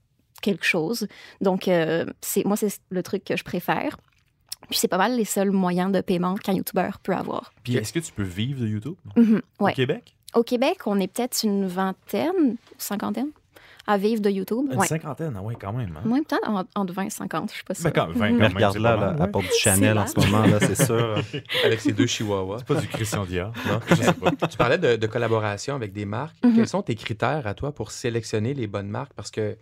quelque 0.41 0.65
chose. 0.65 1.07
Donc, 1.41 1.67
euh, 1.67 2.05
c'est 2.21 2.45
moi, 2.45 2.57
c'est 2.57 2.79
le 2.89 3.03
truc 3.03 3.23
que 3.23 3.35
je 3.35 3.43
préfère. 3.43 3.97
Puis 4.69 4.79
c'est 4.79 4.87
pas 4.87 4.97
mal 4.97 5.15
les 5.15 5.25
seuls 5.25 5.51
moyens 5.51 5.91
de 5.91 6.01
paiement 6.01 6.35
qu'un 6.35 6.53
YouTuber 6.53 6.89
peut 7.03 7.13
avoir. 7.13 7.53
Puis 7.63 7.77
est-ce 7.77 7.93
que 7.93 7.99
tu 7.99 8.11
peux 8.11 8.23
vivre 8.23 8.61
de 8.61 8.67
YouTube? 8.67 8.95
Ouais. 9.59 9.71
au 9.71 9.75
Québec? 9.75 10.15
Au 10.33 10.43
Québec, 10.43 10.79
on 10.85 10.99
est 10.99 11.07
peut-être 11.07 11.43
une 11.43 11.65
vingtaine, 11.67 12.57
cinquantaine 12.77 13.29
à 13.87 13.97
vivre 13.99 14.19
de 14.19 14.29
YouTube. 14.31 14.65
Une 14.71 14.79
Ouais. 14.79 14.87
cinquantaine, 14.87 15.35
ah 15.37 15.41
ouais, 15.43 15.55
quand 15.61 15.71
même. 15.71 15.95
hein? 15.95 16.01
Moi, 16.05 16.17
peut-être 16.27 16.49
en- 16.49 16.63
entre 16.75 16.91
20 16.93 17.03
et 17.03 17.09
50, 17.11 17.51
je 17.53 17.57
sais 17.57 17.63
pas 17.63 17.73
Ben, 17.83 17.91
quand, 17.91 18.07
20 18.07 18.13
quand 18.13 18.19
Mais 18.35 18.39
même, 18.39 18.53
regarde 18.53 18.77
là, 18.77 18.93
à 18.93 19.13
ouais. 19.13 19.27
porte 19.31 19.45
du 19.45 19.51
Chanel 19.59 19.97
en 19.99 20.07
ce 20.07 20.19
moment, 20.19 20.43
là, 20.45 20.59
c'est 20.59 20.83
sûr. 20.85 21.15
Avec 21.63 21.79
ces 21.79 21.91
deux 21.93 22.07
chihuahuas. 22.07 22.57
C'est 22.59 22.67
pas 22.67 22.81
du 22.81 22.87
Christian 22.87 23.25
Dior. 23.25 23.53
Non, 23.67 23.79
Je 23.89 23.95
sais 23.95 24.13
pas. 24.13 24.31
Tu 24.47 24.57
parlais 24.57 24.79
de, 24.79 24.95
de 24.95 25.07
collaboration 25.07 25.75
avec 25.75 25.93
des 25.93 26.05
marques. 26.05 26.35
Mhm. 26.43 26.55
Quels 26.55 26.67
sont 26.67 26.81
tes 26.81 26.95
critères 26.95 27.45
à 27.45 27.53
toi 27.53 27.71
pour 27.73 27.91
sélectionner 27.91 28.55
les 28.55 28.65
bonnes 28.65 28.89
marques? 28.89 29.13
Parce 29.13 29.29
que 29.29 29.55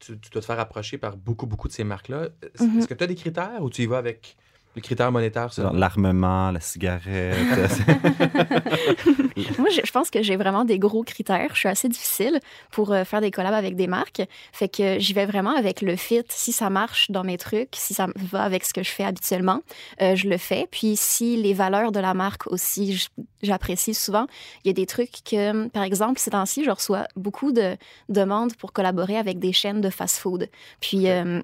tu, 0.00 0.18
tu 0.18 0.30
dois 0.30 0.40
te 0.42 0.46
faire 0.46 0.58
approcher 0.58 0.98
par 0.98 1.16
beaucoup, 1.16 1.46
beaucoup 1.46 1.68
de 1.68 1.72
ces 1.72 1.84
marques-là. 1.84 2.24
Est-ce 2.42 2.64
Mhm. 2.64 2.78
est-ce 2.80 2.88
que 2.88 2.94
tu 2.94 3.04
as 3.04 3.06
des 3.06 3.14
critères 3.14 3.62
ou 3.62 3.70
tu 3.70 3.82
y 3.82 3.86
vas 3.86 3.98
avec 3.98 4.36
les 4.78 4.82
critères 4.82 5.12
monétaires? 5.12 5.52
Seulement? 5.52 5.72
L'armement, 5.72 6.50
la 6.52 6.60
cigarette. 6.60 7.36
Moi, 9.58 9.68
je, 9.70 9.90
pense 9.90 10.10
que 10.10 10.22
j'ai 10.22 10.36
vraiment 10.36 10.64
des 10.64 10.78
gros 10.78 11.02
critères. 11.02 11.50
Je 11.54 11.58
suis 11.58 11.68
assez 11.68 11.88
difficile 11.88 12.40
pour 12.70 12.92
euh, 12.92 13.04
faire 13.04 13.20
des 13.20 13.30
collabs 13.30 13.54
avec 13.54 13.76
des 13.76 13.86
marques. 13.86 14.22
Fait 14.52 14.68
que 14.68 14.98
j'y 14.98 15.12
vais 15.12 15.26
vraiment 15.26 15.56
avec 15.56 15.82
le 15.82 15.96
fit. 15.96 16.22
Si 16.28 16.52
ça 16.52 16.70
marche 16.70 17.10
dans 17.10 17.24
mes 17.24 17.38
trucs, 17.38 17.74
si 17.74 17.92
ça 17.92 18.06
va 18.16 18.42
avec 18.42 18.64
ce 18.64 18.72
que 18.72 18.82
je 18.82 18.90
fais 18.90 19.04
habituellement, 19.04 19.60
euh, 20.00 20.14
je 20.14 20.28
le 20.28 20.38
fais. 20.38 20.66
Puis 20.70 20.94
si 20.96 21.36
les 21.36 21.54
valeurs 21.54 21.92
de 21.92 22.00
la 22.00 22.14
marque 22.14 22.46
aussi, 22.46 23.08
j'apprécie 23.42 23.94
souvent. 23.94 24.26
Il 24.64 24.68
y 24.68 24.70
a 24.70 24.74
des 24.74 24.86
trucs 24.86 25.24
que, 25.24 25.68
par 25.68 25.82
exemple, 25.82 26.20
ces 26.20 26.30
temps-ci, 26.30 26.64
je 26.64 26.70
reçois 26.70 27.06
beaucoup 27.16 27.52
de 27.52 27.76
demandes 28.08 28.54
pour 28.54 28.72
collaborer 28.72 29.16
avec 29.16 29.38
des 29.38 29.52
chaînes 29.52 29.80
de 29.80 29.90
fast-food. 29.90 30.48
Puis... 30.80 31.08
euh, 31.08 31.42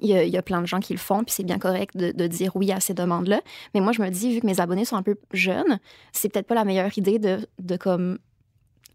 il 0.00 0.08
y, 0.08 0.14
a, 0.14 0.24
il 0.24 0.32
y 0.32 0.36
a 0.36 0.42
plein 0.42 0.60
de 0.60 0.66
gens 0.66 0.80
qui 0.80 0.92
le 0.92 0.98
font, 0.98 1.22
puis 1.24 1.34
c'est 1.34 1.44
bien 1.44 1.58
correct 1.58 1.96
de, 1.96 2.12
de 2.12 2.26
dire 2.26 2.56
oui 2.56 2.72
à 2.72 2.80
ces 2.80 2.94
demandes-là. 2.94 3.40
Mais 3.74 3.80
moi, 3.80 3.92
je 3.92 4.02
me 4.02 4.08
dis, 4.08 4.34
vu 4.34 4.40
que 4.40 4.46
mes 4.46 4.60
abonnés 4.60 4.84
sont 4.84 4.96
un 4.96 5.02
peu 5.02 5.16
jeunes, 5.32 5.78
c'est 6.12 6.28
peut-être 6.30 6.46
pas 6.46 6.54
la 6.54 6.64
meilleure 6.64 6.96
idée 6.96 7.18
de, 7.18 7.46
de 7.58 7.76
comme 7.76 8.18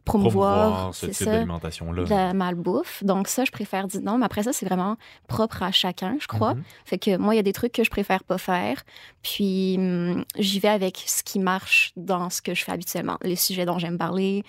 promouvoir, 0.07 0.95
ce 0.95 1.07
c'est 1.07 1.11
type 1.11 1.27
d'alimentation-là. 1.27 2.03
de 2.03 2.09
la 2.09 2.33
malbouffe. 2.33 3.03
Donc 3.03 3.27
ça, 3.27 3.45
je 3.45 3.51
préfère 3.51 3.87
dire 3.87 4.01
non. 4.01 4.17
Mais 4.17 4.25
après 4.25 4.43
ça, 4.43 4.53
c'est 4.53 4.65
vraiment 4.65 4.97
propre 5.27 5.63
à 5.63 5.71
chacun, 5.71 6.17
je 6.19 6.27
crois. 6.27 6.55
Mhm. 6.55 6.63
Fait 6.85 6.97
que 6.97 7.17
moi, 7.17 7.33
il 7.33 7.37
y 7.37 7.39
a 7.39 7.43
des 7.43 7.53
trucs 7.53 7.73
que 7.73 7.83
je 7.83 7.89
préfère 7.89 8.23
pas 8.23 8.37
faire. 8.37 8.83
Puis 9.21 9.75
hum, 9.77 10.23
j'y 10.37 10.59
vais 10.59 10.69
avec 10.69 11.03
ce 11.05 11.23
qui 11.23 11.39
marche 11.39 11.91
dans 11.95 12.29
ce 12.29 12.41
que 12.41 12.53
je 12.53 12.63
fais 12.63 12.71
habituellement, 12.71 13.17
les 13.21 13.35
sujets 13.35 13.65
dont 13.65 13.79
j'aime 13.79 13.97
parler, 13.97 14.43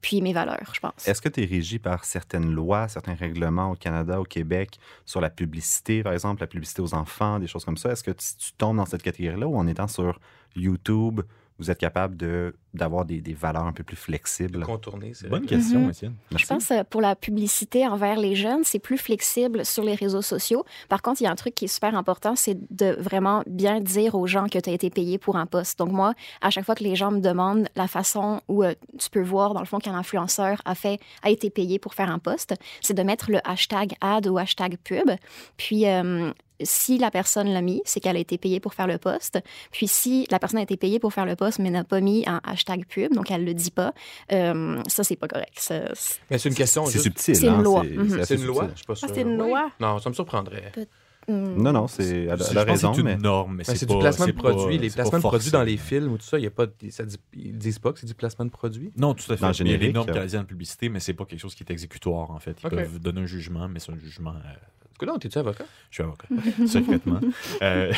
puis 0.00 0.20
mes 0.20 0.32
valeurs, 0.32 0.72
je 0.72 0.80
pense. 0.80 1.06
Est-ce 1.06 1.20
que 1.20 1.28
tu 1.28 1.42
es 1.42 1.46
régi 1.46 1.78
par 1.78 2.04
certaines 2.04 2.50
lois, 2.50 2.88
certains 2.88 3.14
règlements 3.14 3.72
au 3.72 3.74
Canada, 3.74 4.20
au 4.20 4.24
Québec, 4.24 4.78
sur 5.04 5.20
la 5.20 5.30
publicité, 5.30 6.02
par 6.02 6.12
exemple, 6.12 6.40
la 6.40 6.46
publicité 6.46 6.82
aux 6.82 6.94
enfants, 6.94 7.38
des 7.38 7.46
choses 7.46 7.64
comme 7.64 7.76
ça? 7.76 7.90
Est-ce 7.92 8.04
que 8.04 8.10
tu, 8.10 8.26
tu 8.38 8.52
tombes 8.52 8.76
dans 8.76 8.86
cette 8.86 9.02
catégorie-là 9.02 9.46
ou 9.46 9.56
en 9.56 9.66
étant 9.66 9.88
sur 9.88 10.20
YouTube, 10.56 11.20
vous 11.58 11.70
êtes 11.70 11.78
capable 11.78 12.16
de- 12.16 12.54
d'avoir 12.74 13.04
des, 13.04 13.20
des 13.20 13.34
valeurs 13.34 13.64
un 13.66 13.72
peu 13.72 13.82
plus 13.82 13.96
flexibles? 13.96 14.60
Contourner, 14.64 15.12
c'est 15.14 15.28
Bonne 15.28 15.46
question, 15.46 15.80
Mhm. 15.80 15.90
Étienne. 15.90 16.14
Je 16.36 16.46
pense 16.46 16.70
euh, 16.70 16.82
pour 16.88 17.00
la 17.00 17.16
publicité 17.16 17.86
envers 17.86 18.16
les 18.18 18.34
jeunes, 18.36 18.62
c'est 18.64 18.78
plus 18.78 18.98
flexible 18.98 19.64
sur 19.64 19.82
les 19.82 19.94
réseaux 19.94 20.22
sociaux. 20.22 20.64
Par 20.88 21.02
contre, 21.02 21.20
il 21.20 21.24
y 21.24 21.26
a 21.26 21.30
un 21.30 21.34
truc 21.36 21.54
qui 21.54 21.64
est 21.64 21.68
super 21.68 21.96
important, 21.96 22.36
c'est 22.36 22.56
de 22.72 22.96
vraiment 23.00 23.42
bien 23.46 23.80
dire 23.80 24.14
aux 24.14 24.26
gens 24.26 24.46
que 24.48 24.58
tu 24.58 24.70
as 24.70 24.72
été 24.72 24.90
payé 24.90 25.18
pour 25.18 25.36
un 25.36 25.46
poste. 25.46 25.78
Donc 25.78 25.90
moi, 25.92 26.14
à 26.40 26.50
chaque 26.50 26.64
fois 26.64 26.74
que 26.74 26.84
les 26.84 26.94
gens 26.96 27.10
me 27.10 27.20
demandent 27.20 27.68
la 27.74 27.88
façon 27.88 28.40
où 28.48 28.62
euh, 28.62 28.74
tu 28.98 29.10
peux 29.10 29.22
voir 29.22 29.54
dans 29.54 29.60
le 29.60 29.66
fond 29.66 29.78
qu'un 29.78 29.94
influenceur 29.94 30.60
a 30.64 30.74
fait 30.74 31.00
a 31.22 31.30
été 31.30 31.50
payé 31.50 31.78
pour 31.78 31.94
faire 31.94 32.10
un 32.10 32.18
poste, 32.18 32.54
c'est 32.80 32.94
de 32.94 33.02
mettre 33.02 33.30
le 33.30 33.38
hashtag 33.48 33.94
ad 34.00 34.26
ou 34.28 34.38
hashtag 34.38 34.76
pub. 34.84 35.10
Puis 35.56 35.86
euh, 35.88 36.32
si 36.62 36.98
la 36.98 37.10
personne 37.10 37.48
l'a 37.52 37.60
mis, 37.62 37.82
c'est 37.84 38.00
qu'elle 38.00 38.16
a 38.16 38.20
été 38.20 38.38
payée 38.38 38.60
pour 38.60 38.74
faire 38.74 38.86
le 38.86 38.98
post. 38.98 39.38
Puis 39.70 39.88
si 39.88 40.26
la 40.30 40.38
personne 40.38 40.58
a 40.58 40.62
été 40.62 40.76
payée 40.76 40.98
pour 40.98 41.12
faire 41.12 41.26
le 41.26 41.36
post, 41.36 41.58
mais 41.58 41.70
n'a 41.70 41.84
pas 41.84 42.00
mis 42.00 42.24
un 42.26 42.40
hashtag 42.44 42.84
pub, 42.86 43.12
donc 43.14 43.30
elle 43.30 43.44
le 43.44 43.54
dit 43.54 43.70
pas, 43.70 43.92
euh, 44.32 44.80
ça, 44.88 45.04
c'est 45.04 45.16
pas 45.16 45.28
correct. 45.28 45.54
Ça, 45.58 45.94
c'est- 45.94 46.20
Mais 46.30 46.38
c'est 46.38 46.48
une 46.48 46.54
question. 46.54 46.86
C'est 46.86 46.92
juste- 46.92 47.04
subtil. 47.04 47.36
C'est 47.36 47.46
une 47.46 47.52
hein, 47.54 47.62
loi. 47.62 47.82
c'est- 48.24 48.34
une 48.34 48.44
loi? 48.46 48.68
Je 48.72 48.76
suis 48.78 48.86
pas 48.86 48.94
sûr. 48.94 49.08
Ah, 49.10 49.14
c'est 49.14 49.22
une 49.22 49.36
loi? 49.36 49.70
Non, 49.80 49.98
ça 49.98 50.08
me 50.10 50.14
surprendrait. 50.14 50.72
Hmm. 50.76 50.82
Non, 51.28 51.72
non, 51.72 51.86
c'est, 51.86 52.24
elle, 52.24 52.38
elle 52.50 52.58
a 52.58 52.64
raison, 52.64 52.94
c'est 52.94 53.00
une 53.00 53.06
mais 53.06 53.16
norme, 53.16 53.56
mais 53.56 53.64
c'est 53.64 53.84
du 53.86 53.98
placement 53.98 54.26
de 54.26 54.32
pas- 54.32 54.52
produits. 54.54 54.78
Les 54.78 54.88
placements 54.90 55.18
de 55.18 55.22
produits 55.22 55.50
dans 55.50 55.62
les 55.62 55.76
films 55.76 56.12
ou 56.12 56.18
tout 56.18 56.24
ça, 56.24 56.38
il 56.38 56.44
y 56.44 56.46
a 56.46 56.50
pas, 56.50 56.66
ça 56.90 57.04
dit- 57.04 57.20
ils 57.34 57.56
disent 57.58 57.78
pas 57.78 57.92
que 57.92 57.98
c'est 58.00 58.06
du 58.06 58.14
placement 58.14 58.44
de 58.46 58.50
produits? 58.50 58.92
Non, 58.96 59.12
tout 59.14 59.30
à 59.32 59.36
fait. 59.36 59.42
Il 59.42 59.46
y 59.46 59.48
a 59.48 59.52
générique, 59.52 59.94
normes 59.94 60.08
euh, 60.10 60.14
canadiennes 60.14 60.42
de 60.42 60.46
publicité, 60.46 60.88
mais 60.88 61.00
c'est 61.00 61.14
pas 61.14 61.24
quelque 61.26 61.40
chose 61.40 61.54
qui 61.54 61.62
est 61.64 61.70
exécutoire, 61.70 62.30
en 62.30 62.38
fait. 62.38 62.56
Ils 62.62 62.66
Ok. 62.66 62.72
peuvent 62.74 62.98
donner 62.98 63.20
un 63.20 63.26
jugement, 63.26 63.68
mais 63.68 63.78
c'est 63.78 63.92
un 63.92 63.98
jugement. 63.98 64.30
euh, 64.34 64.50
Est-ce 64.90 64.98
que 64.98 65.04
là, 65.04 65.12
t'es-tu 65.20 65.38
avocat? 65.38 65.64
je 65.90 65.94
suis 65.96 66.02
avocat, 66.02 66.28
secrètement. 66.66 67.20
Euh, 67.62 67.92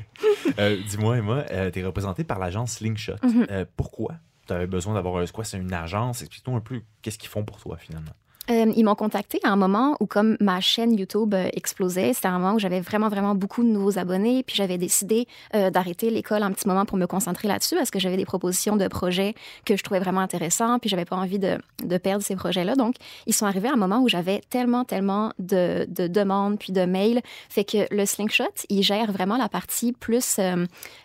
euh, 0.58 0.76
Dis-moi, 0.88 1.18
Emma, 1.18 1.44
euh, 1.50 1.70
tu 1.70 1.80
es 1.80 1.84
représentée 1.84 2.24
par 2.24 2.38
l'agence 2.38 2.72
Slingshot. 2.72 3.14
Mhm. 3.22 3.46
Euh, 3.50 3.64
pourquoi 3.76 4.14
tu 4.46 4.52
avais 4.52 4.66
besoin 4.66 4.94
d'avoir 4.94 5.16
un. 5.18 5.26
C'est 5.26 5.32
quoi, 5.32 5.44
c'est 5.44 5.58
une 5.58 5.72
agence? 5.72 6.22
Explique-nous 6.22 6.56
un 6.56 6.60
peu 6.60 6.80
qu'est-ce 7.02 7.18
qu'ils 7.18 7.28
font 7.28 7.44
pour 7.44 7.58
toi, 7.60 7.76
finalement. 7.76 8.12
Euh, 8.50 8.72
ils 8.74 8.84
m'ont 8.84 8.94
contacté 8.94 9.38
à 9.44 9.50
un 9.50 9.56
moment 9.56 9.96
où, 10.00 10.06
comme 10.06 10.36
ma 10.40 10.60
chaîne 10.60 10.98
YouTube 10.98 11.34
euh, 11.34 11.48
explosait, 11.52 12.12
c'était 12.14 12.28
un 12.28 12.38
moment 12.38 12.54
où 12.54 12.58
j'avais 12.58 12.80
vraiment, 12.80 13.08
vraiment 13.08 13.34
beaucoup 13.34 13.62
de 13.62 13.68
nouveaux 13.68 13.98
abonnés. 13.98 14.42
Puis 14.42 14.56
j'avais 14.56 14.78
décidé 14.78 15.28
euh, 15.54 15.70
d'arrêter 15.70 16.10
l'école 16.10 16.42
un 16.42 16.50
petit 16.50 16.66
moment 16.66 16.84
pour 16.84 16.98
me 16.98 17.06
concentrer 17.06 17.46
là-dessus 17.46 17.76
parce 17.76 17.90
que 17.90 18.00
j'avais 18.00 18.16
des 18.16 18.24
propositions 18.24 18.76
de 18.76 18.88
projets 18.88 19.34
que 19.64 19.76
je 19.76 19.82
trouvais 19.84 20.00
vraiment 20.00 20.20
intéressants. 20.20 20.78
Puis 20.80 20.90
j'avais 20.90 21.04
pas 21.04 21.16
envie 21.16 21.38
de, 21.38 21.58
de 21.84 21.98
perdre 21.98 22.24
ces 22.24 22.34
projets-là. 22.34 22.74
Donc, 22.74 22.96
ils 23.26 23.34
sont 23.34 23.46
arrivés 23.46 23.68
à 23.68 23.74
un 23.74 23.76
moment 23.76 24.00
où 24.00 24.08
j'avais 24.08 24.40
tellement, 24.50 24.84
tellement 24.84 25.32
de, 25.38 25.86
de 25.88 26.08
demandes 26.08 26.58
puis 26.58 26.72
de 26.72 26.84
mails. 26.84 27.20
Fait 27.48 27.64
que 27.64 27.86
le 27.94 28.04
Slingshot, 28.04 28.44
il 28.68 28.82
gère 28.82 29.12
vraiment 29.12 29.36
la 29.36 29.48
partie 29.48 29.92
plus 29.92 30.40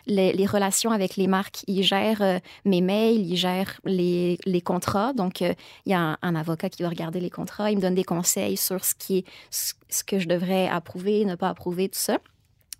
les, 0.06 0.46
relations 0.46 0.90
avec 0.90 1.16
les 1.16 1.26
marques. 1.28 1.62
Il 1.68 1.82
gère 1.82 2.40
mes 2.64 2.80
mails, 2.80 3.24
il 3.26 3.36
gère 3.36 3.80
les, 3.84 4.38
les 4.46 4.60
contrats. 4.60 5.12
Donc, 5.12 5.40
il 5.40 5.54
y 5.86 5.94
a 5.94 6.00
un, 6.00 6.16
un 6.22 6.34
avocat 6.34 6.68
qui 6.68 6.82
doit 6.82 6.88
regarder 6.88 7.20
les 7.20 7.30
contrats. 7.36 7.70
Il 7.70 7.76
me 7.76 7.82
donne 7.82 7.94
des 7.94 8.04
conseils 8.04 8.56
sur 8.56 8.84
ce, 8.84 8.94
que 10.04 10.18
je 10.18 10.26
devrais 10.26 10.68
approuver, 10.68 11.24
ne 11.24 11.34
pas 11.34 11.48
approuver, 11.48 11.88
tout 11.88 11.98
ça. 11.98 12.18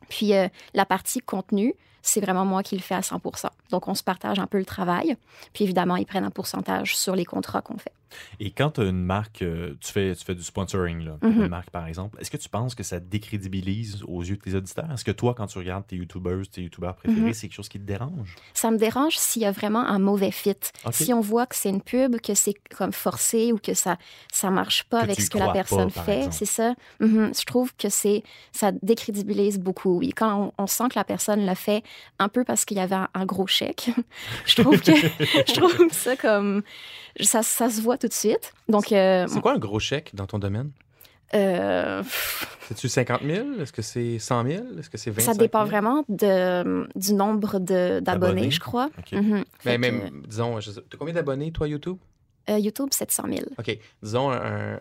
Puis 0.08 0.34
euh, 0.34 0.48
la 0.74 0.84
partie 0.84 1.20
contenu, 1.20 1.74
c'est 2.02 2.20
vraiment 2.20 2.44
moi 2.44 2.62
qui 2.62 2.76
le 2.76 2.82
fais 2.82 2.94
à 2.94 3.00
100% 3.00 3.48
Donc, 3.70 3.88
on 3.88 3.94
se 3.94 4.02
partage 4.02 4.38
un 4.38 4.46
peu 4.46 4.58
le 4.58 4.64
travail. 4.64 5.16
Puis 5.52 5.64
évidemment, 5.64 5.96
ils 5.96 6.06
prennent 6.06 6.24
un 6.24 6.30
pourcentage 6.30 6.96
sur 6.96 7.16
les 7.16 7.24
contrats 7.24 7.62
qu'on 7.62 7.78
fait. 7.78 7.92
Et 8.40 8.50
quand 8.50 8.70
tu 8.72 8.80
as 8.80 8.84
une 8.84 9.02
marque, 9.02 9.42
euh, 9.42 9.74
tu, 9.80 9.92
fais, 9.92 10.14
tu 10.14 10.24
fais 10.24 10.34
du 10.34 10.42
sponsoring, 10.42 11.04
là, 11.04 11.18
Mhm. 11.22 11.42
une 11.42 11.48
marque 11.48 11.70
par 11.70 11.86
exemple, 11.86 12.18
est-ce 12.20 12.30
que 12.30 12.36
tu 12.36 12.48
penses 12.48 12.74
que 12.74 12.82
ça 12.82 13.00
décrédibilise 13.00 14.02
aux 14.06 14.22
yeux 14.22 14.36
de 14.36 14.40
tes 14.42 14.54
auditeurs? 14.54 14.90
Est-ce 14.92 15.04
que 15.04 15.10
toi, 15.10 15.34
quand 15.36 15.46
tu 15.46 15.58
regardes 15.58 15.86
tes 15.86 15.96
YouTubers, 15.96 16.48
tes 16.50 16.62
YouTubeurs 16.62 16.94
préférés, 16.96 17.20
Mhm. 17.20 17.32
c'est 17.34 17.48
quelque 17.48 17.56
chose 17.56 17.68
qui 17.68 17.78
te 17.78 17.84
dérange? 17.84 18.34
Ça 18.54 18.70
me 18.70 18.78
dérange 18.78 19.16
s'il 19.18 19.42
y 19.42 19.44
a 19.46 19.52
vraiment 19.52 19.80
un 19.86 19.98
mauvais 19.98 20.30
fit. 20.30 20.54
Si 20.92 21.12
on 21.12 21.20
voit 21.20 21.46
que 21.46 21.56
c'est 21.56 21.70
une 21.70 21.82
pub, 21.82 22.20
que 22.20 22.34
c'est 22.34 22.54
comme 22.76 22.92
forcé 22.92 23.52
ou 23.52 23.58
que 23.58 23.74
ça 23.74 23.96
ça 24.32 24.50
marche 24.50 24.84
pas 24.84 24.98
Que 25.00 25.04
avec 25.04 25.20
ce 25.20 25.30
que 25.30 25.38
la 25.38 25.46
pas, 25.46 25.52
personne 25.52 25.90
fait, 25.90 26.28
c'est 26.32 26.44
ça? 26.44 26.74
Mhm. 27.00 27.32
Je 27.38 27.44
trouve 27.44 27.74
que 27.76 27.88
c'est 27.88 28.22
ça 28.52 28.72
décrédibilise 28.82 29.58
beaucoup. 29.58 29.98
Oui, 29.98 30.12
quand 30.14 30.52
on, 30.58 30.62
on 30.62 30.66
sent 30.66 30.84
que 30.90 30.98
la 30.98 31.04
personne 31.04 31.44
l'a 31.44 31.54
fait 31.54 31.82
un 32.18 32.28
peu 32.28 32.44
parce 32.44 32.64
qu'il 32.64 32.76
y 32.76 32.80
avait 32.80 32.94
un, 32.94 33.08
un 33.14 33.24
gros 33.26 33.46
chèque, 33.46 33.90
je 34.46 34.62
trouve 34.62 34.80
que 34.80 34.92
je 35.46 35.52
trouve 35.54 35.88
ça 35.92 36.16
comme 36.16 36.62
ça, 37.20 37.42
ça 37.42 37.70
se 37.70 37.80
voit 37.80 37.95
tout 37.96 38.08
de 38.08 38.12
suite. 38.12 38.52
Donc 38.68 38.92
euh, 38.92 39.26
C'est 39.28 39.40
quoi 39.40 39.52
un 39.54 39.58
gros 39.58 39.78
chèque 39.80 40.14
dans 40.14 40.26
ton 40.26 40.38
domaine? 40.38 40.70
euh, 41.34 42.02
C'est-tu 42.68 42.88
50 42.88 43.22
000? 43.22 43.60
Est-ce 43.60 43.72
que 43.72 43.82
c'est 43.82 44.18
100 44.18 44.44
000? 44.46 44.64
Est-ce 44.78 44.88
que 44.90 44.96
c'est 44.98 45.10
25 45.10 45.22
ça 45.24 45.32
000? 45.32 45.38
dépend 45.42 45.64
vraiment 45.64 46.04
de, 46.08 46.86
du 46.98 47.14
nombre 47.14 47.58
D'abonnés. 48.00 48.50
je 48.50 48.60
crois. 48.60 48.90
OK. 48.98 49.12
Mhm. 49.12 49.44
Mais 49.64 49.72
Fait 49.72 49.78
même, 49.78 50.22
disons, 50.26 50.60
sais- 50.70 50.80
t'as 50.88 50.96
combien 50.98 51.14
d'abonnés, 51.14 51.50
toi, 51.52 51.66
YouTube? 51.68 51.96
Que, 52.46 52.52
euh, 52.52 52.58
YouTube, 52.58 52.88
700 52.92 53.24
000. 53.28 53.40
OK. 53.58 53.78
Disons, 54.02 54.30
un, 54.30 54.74
un- 54.74 54.78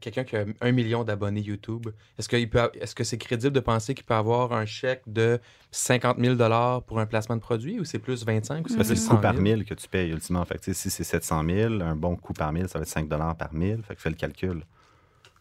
quelqu'un 0.00 0.24
qui 0.24 0.36
a 0.36 0.44
un 0.60 0.72
million 0.72 1.04
d'abonnés 1.04 1.40
YouTube, 1.40 1.88
est-ce, 2.18 2.28
qu'il 2.28 2.48
peut, 2.50 2.70
est-ce 2.80 2.94
que 2.94 3.04
c'est 3.04 3.18
crédible 3.18 3.52
de 3.52 3.60
penser 3.60 3.94
qu'il 3.94 4.04
peut 4.04 4.14
avoir 4.14 4.52
un 4.52 4.66
chèque 4.66 5.02
de 5.06 5.38
50 5.70 6.18
000 6.18 6.36
pour 6.86 6.98
un 7.00 7.06
placement 7.06 7.36
de 7.36 7.40
produit 7.40 7.80
ou 7.80 7.84
c'est 7.84 7.98
plus 7.98 8.24
25 8.24 8.66
ou 8.66 8.68
c'est 8.68 8.76
Ben, 8.76 8.84
c'est 8.84 8.94
plus 8.94 9.00
le 9.00 9.06
100 9.06 9.14
coût 9.16 9.20
par 9.22 9.32
000? 9.32 9.42
mille? 9.42 9.64
que 9.64 9.74
tu 9.74 9.88
payes 9.88 10.10
ultimement. 10.10 10.44
Fait 10.44 10.58
que, 10.58 10.72
si 10.72 10.90
c'est 10.90 11.04
700 11.04 11.44
000, 11.44 11.80
un 11.82 11.96
bon 11.96 12.16
coût 12.16 12.32
par 12.32 12.52
mille, 12.52 12.68
ça 12.68 12.78
va 12.78 12.82
être 12.82 12.88
5 12.88 13.08
par 13.34 13.52
mille. 13.54 13.82
Fait 13.86 13.94
que 13.94 14.00
fais 14.00 14.10
le 14.10 14.16
calcul. 14.16 14.62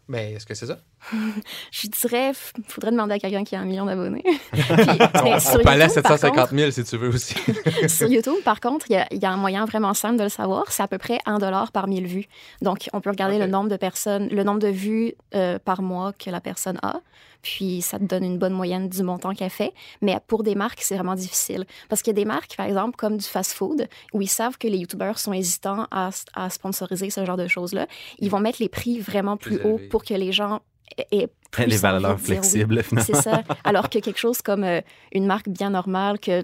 Mais 0.07 0.33
est-ce 0.33 0.45
que 0.45 0.53
c'est 0.53 0.65
ça? 0.67 0.79
Je 1.71 1.87
dirais, 1.87 2.31
f- 2.31 2.51
faudrait 2.67 2.91
demander 2.91 3.15
à 3.15 3.19
quelqu'un 3.19 3.43
qui 3.43 3.55
a 3.55 3.59
un 3.59 3.65
million 3.65 3.85
d'abonnés. 3.85 4.23
On 4.53 5.57
peut 5.63 5.69
aller 5.69 5.83
à 5.83 5.87
YouTube, 5.87 6.03
par 6.03 6.17
750 6.17 6.49
000 6.51 6.71
si 6.71 6.83
tu 6.83 6.97
veux 6.97 7.09
aussi. 7.09 7.35
Sur 7.87 8.07
YouTube, 8.07 8.35
par 8.43 8.59
contre, 8.59 8.85
il 8.89 8.93
y, 8.93 8.97
a- 8.97 9.07
il 9.11 9.21
y 9.21 9.25
a 9.25 9.31
un 9.31 9.37
moyen 9.37 9.65
vraiment 9.65 9.93
simple 9.93 10.17
de 10.17 10.23
le 10.23 10.29
savoir. 10.29 10.71
C'est 10.71 10.83
à 10.83 10.87
peu 10.87 10.97
près 10.97 11.19
1 11.25 11.39
dollar 11.39 11.71
par 11.71 11.87
1000 11.87 12.05
vues. 12.07 12.25
Donc, 12.61 12.89
on 12.93 13.01
peut 13.01 13.09
regarder 13.09 13.37
le 13.39 13.47
nombre 13.47 13.69
de 13.69 13.77
personnes, 13.77 14.27
le 14.29 14.43
nombre 14.43 14.59
de 14.59 14.67
vues 14.69 15.13
euh, 15.35 15.59
par 15.59 15.81
mois 15.81 16.13
que 16.13 16.29
la 16.29 16.41
personne 16.41 16.79
a. 16.83 17.01
Puis, 17.41 17.81
ça 17.81 17.99
te 17.99 18.05
donne 18.05 18.23
une 18.23 18.37
bonne 18.37 18.53
moyenne 18.53 18.87
du 18.87 19.03
montant 19.03 19.33
qu'elle 19.33 19.49
fait. 19.49 19.73
Mais 20.01 20.17
pour 20.27 20.43
des 20.43 20.55
marques, 20.55 20.79
c'est 20.81 20.95
vraiment 20.95 21.15
difficile. 21.15 21.65
Parce 21.89 22.01
qu'il 22.01 22.11
y 22.11 22.15
a 22.15 22.21
des 22.21 22.23
marques, 22.25 22.55
par 22.55 22.65
exemple, 22.65 22.95
comme 22.95 23.17
du 23.17 23.25
fast-food, 23.25 23.89
où 24.13 24.21
ils 24.21 24.27
savent 24.29 24.57
que 24.57 24.67
les 24.69 24.77
YouTubeurs 24.77 25.19
sont 25.19 25.33
hésitants 25.33 25.85
à, 25.91 26.11
à 26.35 26.49
sponsoriser 26.49 27.09
ce 27.09 27.25
genre 27.25 27.35
de 27.35 27.47
choses-là. 27.47 27.87
Ils 28.19 28.29
vont 28.29 28.39
mettre 28.39 28.61
les 28.61 28.69
prix 28.69 28.99
vraiment 29.01 29.35
plus, 29.35 29.57
Plus 29.57 29.67
haut 29.69 29.79
pour 29.89 30.05
que 30.05 30.13
les 30.13 30.31
gens 30.31 30.61
aient 31.11 31.29
plus 31.51 31.65
Les 31.65 31.77
valeurs 31.77 32.17
oui. 32.17 32.25
flexibles, 32.25 32.83
finalement. 32.83 33.05
C'est 33.05 33.21
ça. 33.21 33.43
Alors 33.63 33.89
que 33.89 33.99
quelque 33.99 34.19
chose 34.19 34.41
comme 34.41 34.63
euh, 34.63 34.81
une 35.13 35.25
marque 35.25 35.49
bien 35.49 35.69
normale 35.69 36.19
que, 36.19 36.43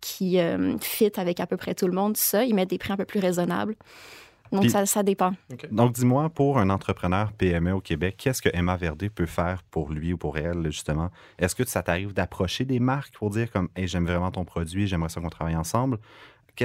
qui 0.00 0.38
euh, 0.38 0.76
fit 0.80 1.12
avec 1.16 1.40
à 1.40 1.46
peu 1.46 1.56
près 1.56 1.74
tout 1.74 1.86
le 1.86 1.94
monde, 1.94 2.16
ça, 2.16 2.44
ils 2.44 2.54
mettent 2.54 2.70
des 2.70 2.78
prix 2.78 2.92
un 2.92 2.96
peu 2.96 3.04
plus 3.06 3.20
raisonnables. 3.20 3.74
Donc, 4.52 4.62
Puis- 4.62 4.70
ça, 4.70 4.84
ça 4.84 5.02
dépend. 5.04 5.32
Donc, 5.70 5.92
dis-moi, 5.92 6.28
pour 6.28 6.58
un 6.58 6.70
entrepreneur 6.70 7.32
PME 7.32 7.72
au 7.72 7.80
Québec, 7.80 8.16
qu'est-ce 8.18 8.42
que 8.42 8.48
Emma 8.52 8.76
Verdé 8.76 9.08
peut 9.08 9.26
faire 9.26 9.62
pour 9.70 9.92
lui 9.92 10.12
ou 10.12 10.18
pour 10.18 10.36
elle, 10.38 10.64
justement? 10.66 11.10
Est-ce 11.38 11.54
que 11.54 11.64
ça 11.64 11.82
t'arrive 11.84 12.12
d'approcher 12.12 12.64
des 12.64 12.80
marques 12.80 13.14
pour 13.14 13.30
dire 13.30 13.50
comme, 13.52 13.68
hey, 13.76 13.86
j'aime 13.86 14.06
vraiment 14.06 14.32
ton 14.32 14.44
produit, 14.44 14.88
j'aimerais 14.88 15.08
ça 15.08 15.20
qu'on 15.20 15.30
travaille 15.30 15.54
ensemble? 15.56 15.98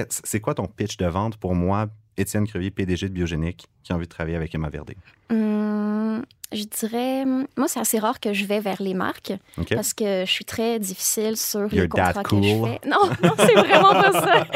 C'est 0.10 0.42
quoi 0.42 0.56
ton 0.56 0.66
pitch 0.66 0.98
de 0.98 1.06
vente 1.06 1.38
pour 1.38 1.54
moi, 1.56 1.88
Étienne 2.18 2.48
Crevier, 2.48 2.72
PDG 2.72 3.08
de 3.08 3.14
Biogénique, 3.14 3.68
qui 3.84 3.94
a 3.94 3.96
envie 3.96 4.06
de 4.08 4.12
travailler 4.12 4.36
avec 4.36 4.54
Emma 4.56 4.70
Verdé? 4.70 4.98
Hum, 5.32 6.24
je 6.52 6.64
dirais, 6.64 7.26
moi, 7.26 7.68
c'est 7.68 7.80
assez 7.80 7.98
rare 8.00 8.20
que 8.20 8.32
je 8.32 8.46
vais 8.46 8.60
vers 8.60 8.82
les 8.82 8.94
marques 8.94 9.34
parce 9.76 9.94
que 9.94 10.24
je 10.26 10.32
suis 10.32 10.46
très 10.46 10.80
difficile 10.80 11.36
sur 11.36 11.62
You're 11.62 11.72
les 11.72 11.88
contrats 11.90 12.24
que 12.24 12.36
je 12.44 12.48
fais. 12.66 12.88
Non, 12.88 12.98
non, 13.24 13.32
c'est 13.38 13.54
vraiment 13.56 13.90
pas 13.90 14.12
ça. 14.12 14.48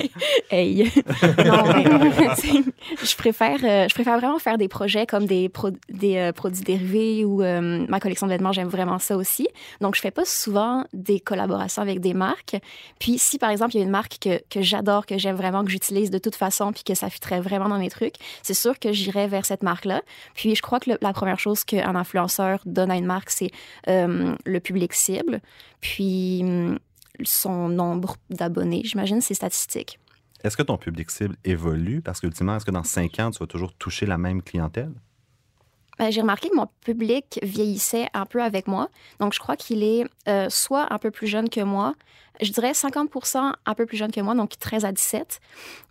hey. 0.50 0.90
Non, 1.44 1.64
je 3.02 3.16
préfère, 3.16 3.58
euh, 3.64 3.88
je 3.88 3.94
préfère 3.94 4.18
vraiment 4.18 4.38
faire 4.38 4.58
des 4.58 4.68
projets 4.68 5.06
comme 5.06 5.26
des, 5.26 5.48
pro- 5.48 5.70
des 5.88 6.16
euh, 6.16 6.32
produits 6.32 6.62
dérivés 6.64 7.24
ou 7.24 7.42
euh, 7.42 7.86
ma 7.88 8.00
collection 8.00 8.26
de 8.26 8.32
vêtements, 8.32 8.52
j'aime 8.52 8.68
vraiment 8.68 8.98
ça 8.98 9.16
aussi. 9.16 9.46
Donc, 9.80 9.94
je 9.94 10.00
fais 10.00 10.10
pas 10.10 10.24
souvent 10.24 10.84
des 10.92 11.20
collaborations 11.20 11.82
avec 11.82 12.00
des 12.00 12.14
marques. 12.14 12.56
Puis, 12.98 13.18
si 13.18 13.38
par 13.38 13.50
exemple, 13.50 13.74
il 13.74 13.78
y 13.78 13.80
a 13.82 13.84
une 13.84 13.90
marque 13.90 14.18
que, 14.20 14.40
que 14.50 14.60
j'adore, 14.62 15.06
que 15.06 15.18
j'aime 15.18 15.36
vraiment, 15.36 15.64
que 15.64 15.70
j'utilise 15.70 16.10
de 16.10 16.18
toute 16.18 16.34
façon, 16.36 16.72
puis 16.72 16.82
que 16.82 16.94
ça 16.94 17.08
fitterait 17.08 17.40
vraiment 17.40 17.68
dans 17.68 17.78
mes 17.78 17.90
trucs, 17.90 18.14
c'est 18.42 18.54
sûr 18.54 18.78
que 18.78 18.92
j'irai 18.92 19.28
vers 19.28 19.46
cette 19.46 19.62
marque-là. 19.62 19.91
Puis, 20.34 20.54
je 20.54 20.62
crois 20.62 20.80
que 20.80 20.90
le- 20.90 20.98
la 21.00 21.12
première 21.12 21.38
chose 21.38 21.64
qu'un 21.64 21.94
influenceur 21.96 22.60
donne 22.66 22.90
à 22.90 22.96
une 22.96 23.06
marque, 23.06 23.30
c'est 23.30 23.50
euh, 23.88 24.34
le 24.44 24.60
public 24.60 24.92
cible, 24.92 25.40
puis 25.80 26.40
hum, 26.42 26.78
son 27.24 27.68
nombre 27.68 28.16
d'abonnés, 28.30 28.82
j'imagine, 28.84 29.20
ses 29.20 29.34
statistiques. 29.34 29.98
Est-ce 30.44 30.56
que 30.56 30.62
ton 30.62 30.76
public 30.76 31.10
cible 31.10 31.36
évolue? 31.44 32.00
Parce 32.02 32.20
qu'ultimement, 32.20 32.56
est-ce 32.56 32.64
que 32.64 32.70
dans 32.72 32.82
cinq 32.84 33.20
ans, 33.20 33.30
tu 33.30 33.38
vas 33.38 33.46
toujours 33.46 33.72
toucher 33.74 34.06
la 34.06 34.18
même 34.18 34.42
clientèle? 34.42 34.92
Ben, 35.98 36.10
J'ai 36.10 36.22
remarqué 36.22 36.48
que 36.48 36.56
mon 36.56 36.66
public 36.84 37.38
vieillissait 37.42 38.06
un 38.14 38.26
peu 38.26 38.42
avec 38.42 38.66
moi. 38.66 38.88
Donc, 39.20 39.34
je 39.34 39.38
crois 39.38 39.56
qu'il 39.56 39.84
est 39.84 40.04
euh, 40.28 40.48
soit 40.48 40.92
un 40.92 40.98
peu 40.98 41.10
plus 41.10 41.26
jeune 41.28 41.48
que 41.48 41.60
moi, 41.60 41.94
je 42.40 42.50
dirais 42.50 42.72
50% 42.72 43.52
un 43.66 43.74
peu 43.74 43.86
plus 43.86 43.96
jeune 43.96 44.10
que 44.10 44.20
moi, 44.20 44.34
donc 44.34 44.58
13 44.58 44.84
à 44.84 44.92
17. 44.92 45.40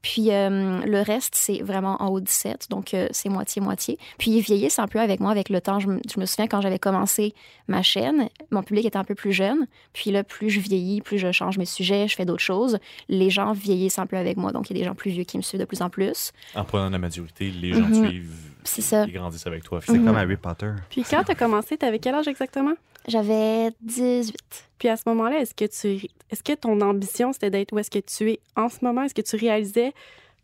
Puis 0.02 0.32
euh, 0.32 0.80
le 0.86 1.02
reste, 1.02 1.36
c'est 1.36 1.62
vraiment 1.62 2.02
en 2.02 2.08
haut 2.10 2.20
de 2.20 2.26
17, 2.26 2.68
donc 2.70 2.94
euh, 2.94 3.08
c'est 3.12 3.30
moitié-moitié. 3.30 4.00
Puis 4.18 4.32
ils 4.32 4.42
vieillissent 4.42 4.80
un 4.80 4.88
peu 4.88 5.00
avec 5.00 5.20
moi 5.20 5.32
avec 5.32 5.50
le 5.50 5.62
temps. 5.62 5.80
Je 5.80 5.88
me, 5.88 6.00
je 6.14 6.20
me 6.20 6.26
souviens 6.26 6.48
quand 6.48 6.60
j'avais 6.62 6.80
commencé 6.80 7.34
ma 7.68 7.84
chaîne, 7.84 8.28
mon 8.50 8.64
public 8.64 8.86
était 8.86 8.98
un 8.98 9.04
peu 9.04 9.16
plus 9.16 9.32
jeune. 9.32 9.68
Puis 9.94 10.12
là, 10.12 10.24
plus 10.24 10.50
je 10.50 10.60
vieillis, 10.60 11.02
plus 11.02 11.20
je 11.20 11.32
change 11.32 11.58
mes 11.58 11.66
sujets, 11.66 12.08
je 12.08 12.16
fais 12.16 12.26
d'autres 12.26 12.42
choses. 12.44 12.80
Les 13.10 13.30
gens 13.30 13.54
vieillissent 13.54 14.00
un 14.00 14.08
peu 14.08 14.18
avec 14.18 14.38
moi, 14.38 14.52
donc 14.52 14.70
il 14.70 14.76
y 14.76 14.80
a 14.80 14.82
des 14.84 14.88
gens 14.88 14.96
plus 14.96 15.12
vieux 15.12 15.24
qui 15.24 15.38
me 15.38 15.44
suivent 15.44 15.60
de 15.62 15.66
plus 15.66 15.82
en 15.82 15.90
plus. 15.90 16.32
En 16.56 16.64
prenant 16.64 16.88
de 16.88 16.94
la 16.94 17.00
maturité, 17.00 17.52
les 17.52 17.74
gens 17.74 17.88
te 17.88 18.08
suivent. 18.08 18.34
C'est 18.64 18.82
ça. 18.82 19.06
Ils 19.06 19.14
grandissent 19.14 19.48
avec 19.48 19.64
toi. 19.64 19.80
C'est 19.86 19.94
Mhm. 19.94 20.06
comme 20.06 20.16
Harry 20.18 20.38
Potter. 20.38 20.72
Puis 20.90 21.04
quand 21.10 21.24
tu 21.24 21.32
as 21.32 21.36
commencé, 21.36 21.78
tu 21.78 21.86
avais 21.86 22.00
quel 22.00 22.14
âge 22.16 22.28
exactement? 22.28 22.74
J'avais 23.08 23.72
18. 23.82 24.36
Puis 24.78 24.90
à 24.90 24.98
ce 24.98 25.04
moment-là, 25.08 25.40
est-ce 25.40 25.54
que 25.54 25.66
tu 25.66 26.08
est-ce 26.30 26.44
que 26.44 26.54
ton 26.54 26.80
ambition 26.82 27.34
c'était 27.34 27.50
d'être 27.50 27.74
où 27.74 27.80
est-ce 27.80 27.92
que 27.92 28.00
tu 28.00 28.32
es 28.32 28.40
en 28.56 28.70
ce 28.70 28.78
moment? 28.84 29.04
Est-ce 29.04 29.16
que 29.16 29.22
tu 29.22 29.36
réalisais 29.36 29.94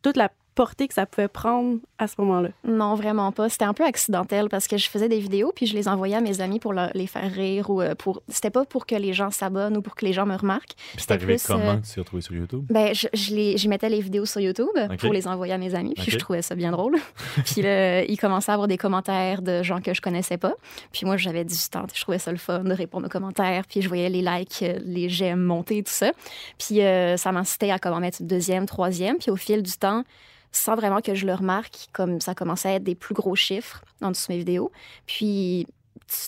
toute 0.02 0.18
la 0.18 0.32
portée 0.58 0.88
que 0.88 0.94
ça 0.94 1.06
pouvait 1.06 1.28
prendre 1.28 1.78
à 2.00 2.08
ce 2.08 2.16
moment-là? 2.18 2.50
Non, 2.66 2.96
vraiment 2.96 3.32
pas. 3.32 3.48
C'était 3.48 3.66
un 3.66 3.74
peu 3.74 3.86
accidentel 3.86 4.50
parce 4.50 4.68
que 4.68 4.76
je 4.78 4.90
faisais 4.90 5.08
des 5.08 5.20
vidéos 5.20 5.54
puis 5.56 5.68
je 5.68 5.76
les 5.76 5.88
envoyais 5.88 6.16
à 6.16 6.22
mes 6.22 6.42
amis 6.42 6.60
pour 6.60 6.74
leur- 6.74 6.90
les 6.96 7.06
faire 7.08 7.32
rire 7.32 7.70
ou 7.70 7.82
euh, 7.82 7.94
pour. 7.96 8.22
C'était 8.28 8.50
pas 8.50 8.66
pour 8.66 8.86
que 8.86 8.96
les 8.96 9.14
gens 9.14 9.30
s'abonnent 9.32 9.78
ou 9.78 9.82
pour 9.82 9.96
que 9.96 10.04
les 10.06 10.14
gens 10.14 10.26
me 10.26 10.36
remarquent. 10.36 10.74
Puis 10.76 10.86
c'est 10.96 11.02
C'était 11.02 11.14
arrivé 11.14 11.36
plus, 11.36 11.46
comment 11.48 11.64
euh, 11.64 11.78
tu 11.78 11.94
t'es 11.94 12.02
retrouvé 12.02 12.22
sur 12.22 12.34
YouTube? 12.34 12.66
Ben, 12.70 12.94
je, 12.94 13.08
je, 13.14 13.34
les- 13.36 13.58
je 13.58 13.70
mettais 13.70 13.90
les 13.90 14.02
vidéos 14.02 14.26
sur 14.26 14.42
YouTube 14.42 14.68
pour 15.00 15.14
les 15.14 15.28
envoyer 15.28 15.54
à 15.54 15.58
mes 15.60 15.76
amis, 15.76 15.94
puis 15.96 16.12
je 16.12 16.18
trouvais 16.18 16.42
ça 16.42 16.56
bien 16.56 16.72
drôle. 16.72 16.98
puis 17.46 17.62
là, 17.62 18.04
ils 18.04 18.18
commençaient 18.18 18.52
à 18.52 18.56
avoir 18.56 18.68
des 18.68 18.78
commentaires 18.78 19.42
de 19.42 19.62
gens 19.64 19.80
que 19.80 19.94
je 19.94 20.02
connaissais 20.02 20.38
pas. 20.38 20.54
Puis 20.92 21.06
moi, 21.06 21.18
j'avais 21.18 21.46
18 21.46 21.76
ans, 21.76 21.86
je 21.94 22.02
trouvais 22.02 22.20
ça 22.20 22.32
le 22.32 22.38
fun 22.38 22.60
de 22.64 22.74
répondre 22.74 23.06
aux 23.06 23.10
commentaires, 23.10 23.64
puis 23.70 23.82
je 23.84 23.88
voyais 23.88 24.10
les 24.10 24.22
likes, 24.24 24.64
euh, 24.64 24.80
les 24.84 25.08
j'aime 25.10 25.42
monter, 25.44 25.84
tout 25.84 25.92
ça. 25.94 26.12
Puis 26.58 26.82
euh, 26.82 27.16
ça 27.18 27.32
m'incitait 27.32 27.72
à 27.72 27.78
comment 27.80 28.00
mettre 28.00 28.22
une 28.22 28.28
deuxième, 28.28 28.66
troisième. 28.66 29.18
Puis 29.18 29.30
au 29.30 29.36
fil 29.36 29.62
du 29.62 29.74
temps, 29.74 30.04
sans 30.52 30.76
vraiment 30.76 31.02
que 31.02 31.14
je 31.16 31.26
le 31.26 31.34
remarque, 31.34 31.88
comme 31.94 32.20
ça 32.22 32.34
commençait 32.36 32.70
à 32.70 32.74
être 32.76 32.84
des 32.84 32.96
plus 32.96 33.14
gros 33.14 33.36
chiffres 33.36 33.84
en 34.02 34.12
dessous 34.12 34.28
de 34.30 34.34
mes 34.34 34.40
vidéos. 34.40 34.72
Puis 35.06 35.68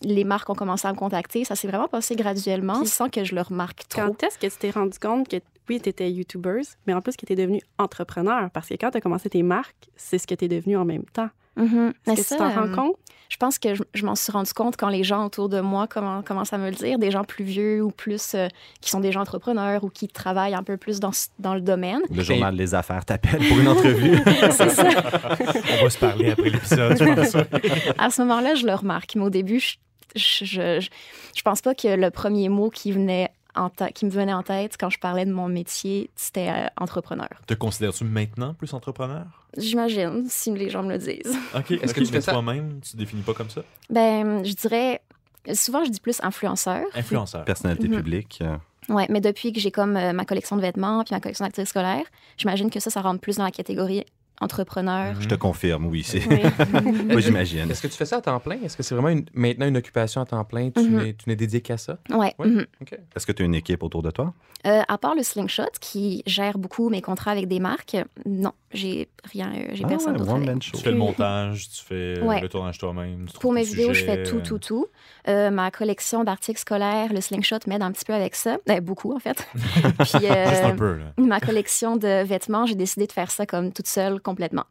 les 0.04 0.24
marques 0.24 0.50
ont 0.50 0.56
commencé 0.56 0.88
à 0.88 0.92
me 0.94 0.98
contacter. 0.98 1.46
Ça 1.46 1.56
s'est 1.56 1.68
vraiment 1.68 1.88
passé 1.88 2.16
graduellement, 2.16 2.80
Puis- 2.82 2.90
sans 2.90 3.10
que 3.10 3.24
je 3.24 3.36
le 3.36 3.42
remarque 3.42 3.88
trop. 3.88 4.02
Quand 4.02 4.24
est-ce 4.24 4.38
que 4.38 4.48
tu 4.48 4.58
t'es 4.58 4.72
rendu 4.72 4.98
compte 5.00 5.28
que, 5.30 5.38
oui, 5.70 5.80
tu 5.80 5.90
étais 5.90 6.12
YouTuber, 6.12 6.62
mais 6.88 6.94
en 6.94 7.02
plus 7.02 7.16
que 7.16 7.26
tu 7.26 7.34
es 7.34 7.36
devenu 7.36 7.62
entrepreneur? 7.78 8.50
Parce 8.52 8.68
que 8.68 8.74
quand 8.76 8.92
tu 8.92 8.98
as 8.98 9.02
commencé 9.02 9.30
tes 9.30 9.44
marques, 9.44 9.90
c'est 9.96 10.18
ce 10.18 10.28
que 10.28 10.36
tu 10.36 10.46
es 10.46 10.48
devenu 10.48 10.76
en 10.78 10.86
même 10.86 11.04
temps. 11.06 11.30
Mhm. 11.60 11.94
Est-ce 12.08 12.16
que 12.16 12.22
ça, 12.28 12.36
tu 12.36 12.42
t'en 12.42 12.50
rends 12.54 12.68
euh, 12.68 12.75
compte? 12.75 12.96
Je 13.30 13.38
pense 13.38 13.60
que 13.60 13.75
je, 13.75 13.84
je 13.94 14.06
m'en 14.08 14.16
suis 14.16 14.32
rendu 14.32 14.51
compte 14.54 14.75
quand 14.75 14.89
les 14.89 15.04
gens 15.04 15.24
autour 15.28 15.50
de 15.50 15.60
moi 15.62 15.86
commen- 15.86 16.24
commencent 16.24 16.51
à 16.51 16.58
me 16.58 16.70
le 16.72 16.75
dire, 16.75 16.98
des 16.98 17.12
gens 17.12 17.24
plus 17.24 17.44
vieux 17.44 17.84
ou 17.84 17.92
plus 17.92 18.34
euh, 18.34 18.48
qui 18.82 18.89
sont 18.89 19.00
des 19.00 19.12
gens 19.12 19.22
entrepreneurs 19.22 19.84
ou 19.84 19.89
qui 19.89 20.08
travaillent 20.08 20.56
un 20.56 20.63
peu 20.63 20.78
plus 20.78 21.00
dans, 21.00 21.12
dans 21.38 21.54
le 21.54 21.62
domaine. 21.62 22.01
Le 22.10 22.24
journal 22.24 22.58
des 22.58 22.74
affaires 22.74 23.06
t'appelle 23.06 23.48
pour 23.48 23.60
une 23.60 23.68
entrevue. 23.68 24.18
C'est 24.51 24.70
ça. 24.70 24.88
On 25.80 25.84
va 25.84 25.89
se 25.92 25.98
parler 26.00 26.32
après 26.32 26.50
l'épisode, 26.50 26.98
je 26.98 27.04
pense. 27.13 27.36
À 28.00 28.10
ce 28.10 28.22
moment-là, 28.24 28.56
je 28.56 28.66
le 28.66 28.74
remarque. 28.74 29.13
Mais 29.16 29.24
au 29.25 29.30
début, 29.30 29.60
je, 29.60 29.75
je, 30.16 30.46
je, 30.46 30.80
je- 30.80 30.89
je 31.36 31.42
pense 31.44 31.62
pas 31.62 31.75
que 31.75 31.88
le 31.88 32.10
premier 32.10 32.50
mot 32.50 32.72
qui, 32.72 32.92
venait 32.92 33.30
en 33.56 33.70
qui 33.70 34.06
me 34.06 34.12
venait 34.12 34.34
en 34.34 34.44
tête 34.44 34.75
quand 34.79 34.89
je 34.89 35.00
parlais 35.00 35.25
de 35.25 35.32
mon 35.32 35.48
métier, 35.48 36.10
c'était 36.15 36.50
euh, 36.50 36.68
entrepreneur. 36.77 37.29
Te 37.48 37.53
considères-tu 37.53 38.03
maintenant 38.03 38.53
plus 38.53 38.74
entrepreneur? 38.74 39.25
J'imagine, 39.58 40.25
si 40.29 40.51
les 40.53 40.70
gens 40.70 40.84
me 40.84 40.91
le 40.94 40.98
disent. 41.00 41.38
OK. 41.56 41.72
Est-ce 41.72 41.94
que 41.94 42.00
tu 42.01 42.08
fais 42.08 42.22
toi-même, 42.22 42.79
tu 42.82 42.91
te 42.91 42.98
définis 42.98 43.24
pas 43.24 43.34
comme 43.34 43.50
ça? 43.50 43.62
Ben, 43.89 44.44
je 44.46 44.53
dirais, 44.53 45.01
souvent, 45.53 45.84
je 45.84 45.89
dis 45.89 46.00
plus 46.00 46.20
influenceur. 46.24 46.86
Influenceur. 46.96 47.46
Personnalité 47.46 47.88
Mhm. 47.88 47.96
publique. 47.98 48.39
euh, 48.41 48.56
Ouais, 48.88 49.06
mais 49.10 49.22
depuis 49.22 49.53
que 49.53 49.60
j'ai 49.60 49.70
comme 49.70 49.96
euh, 49.98 50.13
ma 50.13 50.25
collection 50.25 50.56
de 50.56 50.62
vêtements 50.62 51.03
puis 51.03 51.13
ma 51.13 51.20
collection 51.20 51.46
d'activités 51.46 51.70
scolaires, 51.70 52.06
j'imagine 52.38 52.72
que 52.72 52.79
ça, 52.79 52.89
ça 52.89 53.01
rentre 53.01 53.22
plus 53.22 53.38
dans 53.38 53.44
la 53.44 53.51
catégorie 53.51 54.03
entrepreneur. 54.41 55.15
Je 55.19 55.27
te 55.27 55.36
confirme, 55.36 55.86
oui. 55.88 56.03
c'est- 56.03 56.25
Oui. 56.27 56.39
Moi, 57.10 57.19
j'imagine. 57.22 57.69
Est-ce 57.69 57.81
que 57.81 57.88
tu 57.88 57.93
fais 57.98 58.05
ça 58.05 58.17
à 58.17 58.22
temps 58.22 58.39
plein? 58.39 58.58
Est-ce 58.63 58.77
que 58.77 58.84
c'est 58.84 58.96
vraiment 58.96 59.10
une- 59.10 59.25
maintenant 59.34 59.67
une 59.67 59.77
occupation 59.77 60.22
à 60.22 60.25
temps 60.25 60.43
plein? 60.43 60.69
Tu 60.72 60.81
Mhm. 60.81 60.98
n'es 61.03 61.13
tu 61.13 61.29
n'es 61.29 61.36
dédié 61.36 61.62
qu'à 61.62 61.77
ça? 61.77 61.98
ouais. 62.10 62.34
Ouais. 62.39 62.48
mhm. 62.48 62.65
OK. 62.81 62.93
Est-ce 63.15 63.25
que 63.25 63.31
tu 63.31 63.43
as 63.43 63.46
une 63.46 63.55
équipe 63.55 63.84
autour 63.84 64.01
de 64.01 64.12
toi? 64.12 64.34
Euh, 64.67 64.81
à 64.88 64.98
part 64.98 65.15
le 65.15 65.24
Slingshot 65.24 65.63
qui 65.79 66.22
gère 66.25 66.58
beaucoup 66.58 66.89
mes 66.89 67.01
contrats 67.01 67.31
avec 67.31 67.48
des 67.48 67.60
marques, 67.62 67.96
non, 68.25 68.51
j'ai 68.74 69.08
rien, 69.31 69.51
euh, 69.55 69.69
j'ai 69.74 69.84
Ah 69.86 69.88
personne 69.88 70.13
ouais, 70.13 70.46
d'autre. 70.46 70.60
Tu 70.60 70.75
fais 70.77 70.91
le 70.91 70.98
montage, 70.98 71.69
tu 71.69 71.84
fais 71.84 72.19
Ouais. 72.22 72.41
le 72.41 72.50
tournage 72.50 72.77
toi-même. 72.77 73.25
tu 73.31 73.39
Pour 73.39 73.53
mes 73.53 73.63
vidéos, 73.63 73.93
je 73.93 74.03
fais 74.03 74.24
tout, 74.24 74.41
tout, 74.41 74.60
tout. 74.60 74.88
Euh, 75.29 75.50
ma 75.50 75.72
collection 75.72 76.24
d'articles 76.25 76.60
scolaires, 76.60 77.13
le 77.13 77.22
Slingshot 77.22 77.60
m'aide 77.67 77.81
un 77.84 77.91
petit 77.91 78.03
peu 78.05 78.13
avec 78.13 78.36
ça. 78.36 78.58
Ben, 78.67 78.81
beaucoup, 78.81 79.13
en 79.15 79.19
fait. 79.19 79.48
Puis, 79.53 80.25
euh, 80.29 80.50
Juste 80.50 80.63
un 80.63 80.75
peu, 80.75 80.98
là. 80.98 81.05
ma 81.17 81.39
collection 81.39 81.96
de 81.98 82.24
vêtements, 82.24 82.65
j'ai 82.65 82.75
décidé 82.75 83.08
de 83.08 83.12
faire 83.12 83.31
ça 83.31 83.46
comme 83.46 83.72
toute 83.72 83.88
seule, 83.88 84.19
complètement. 84.30 84.64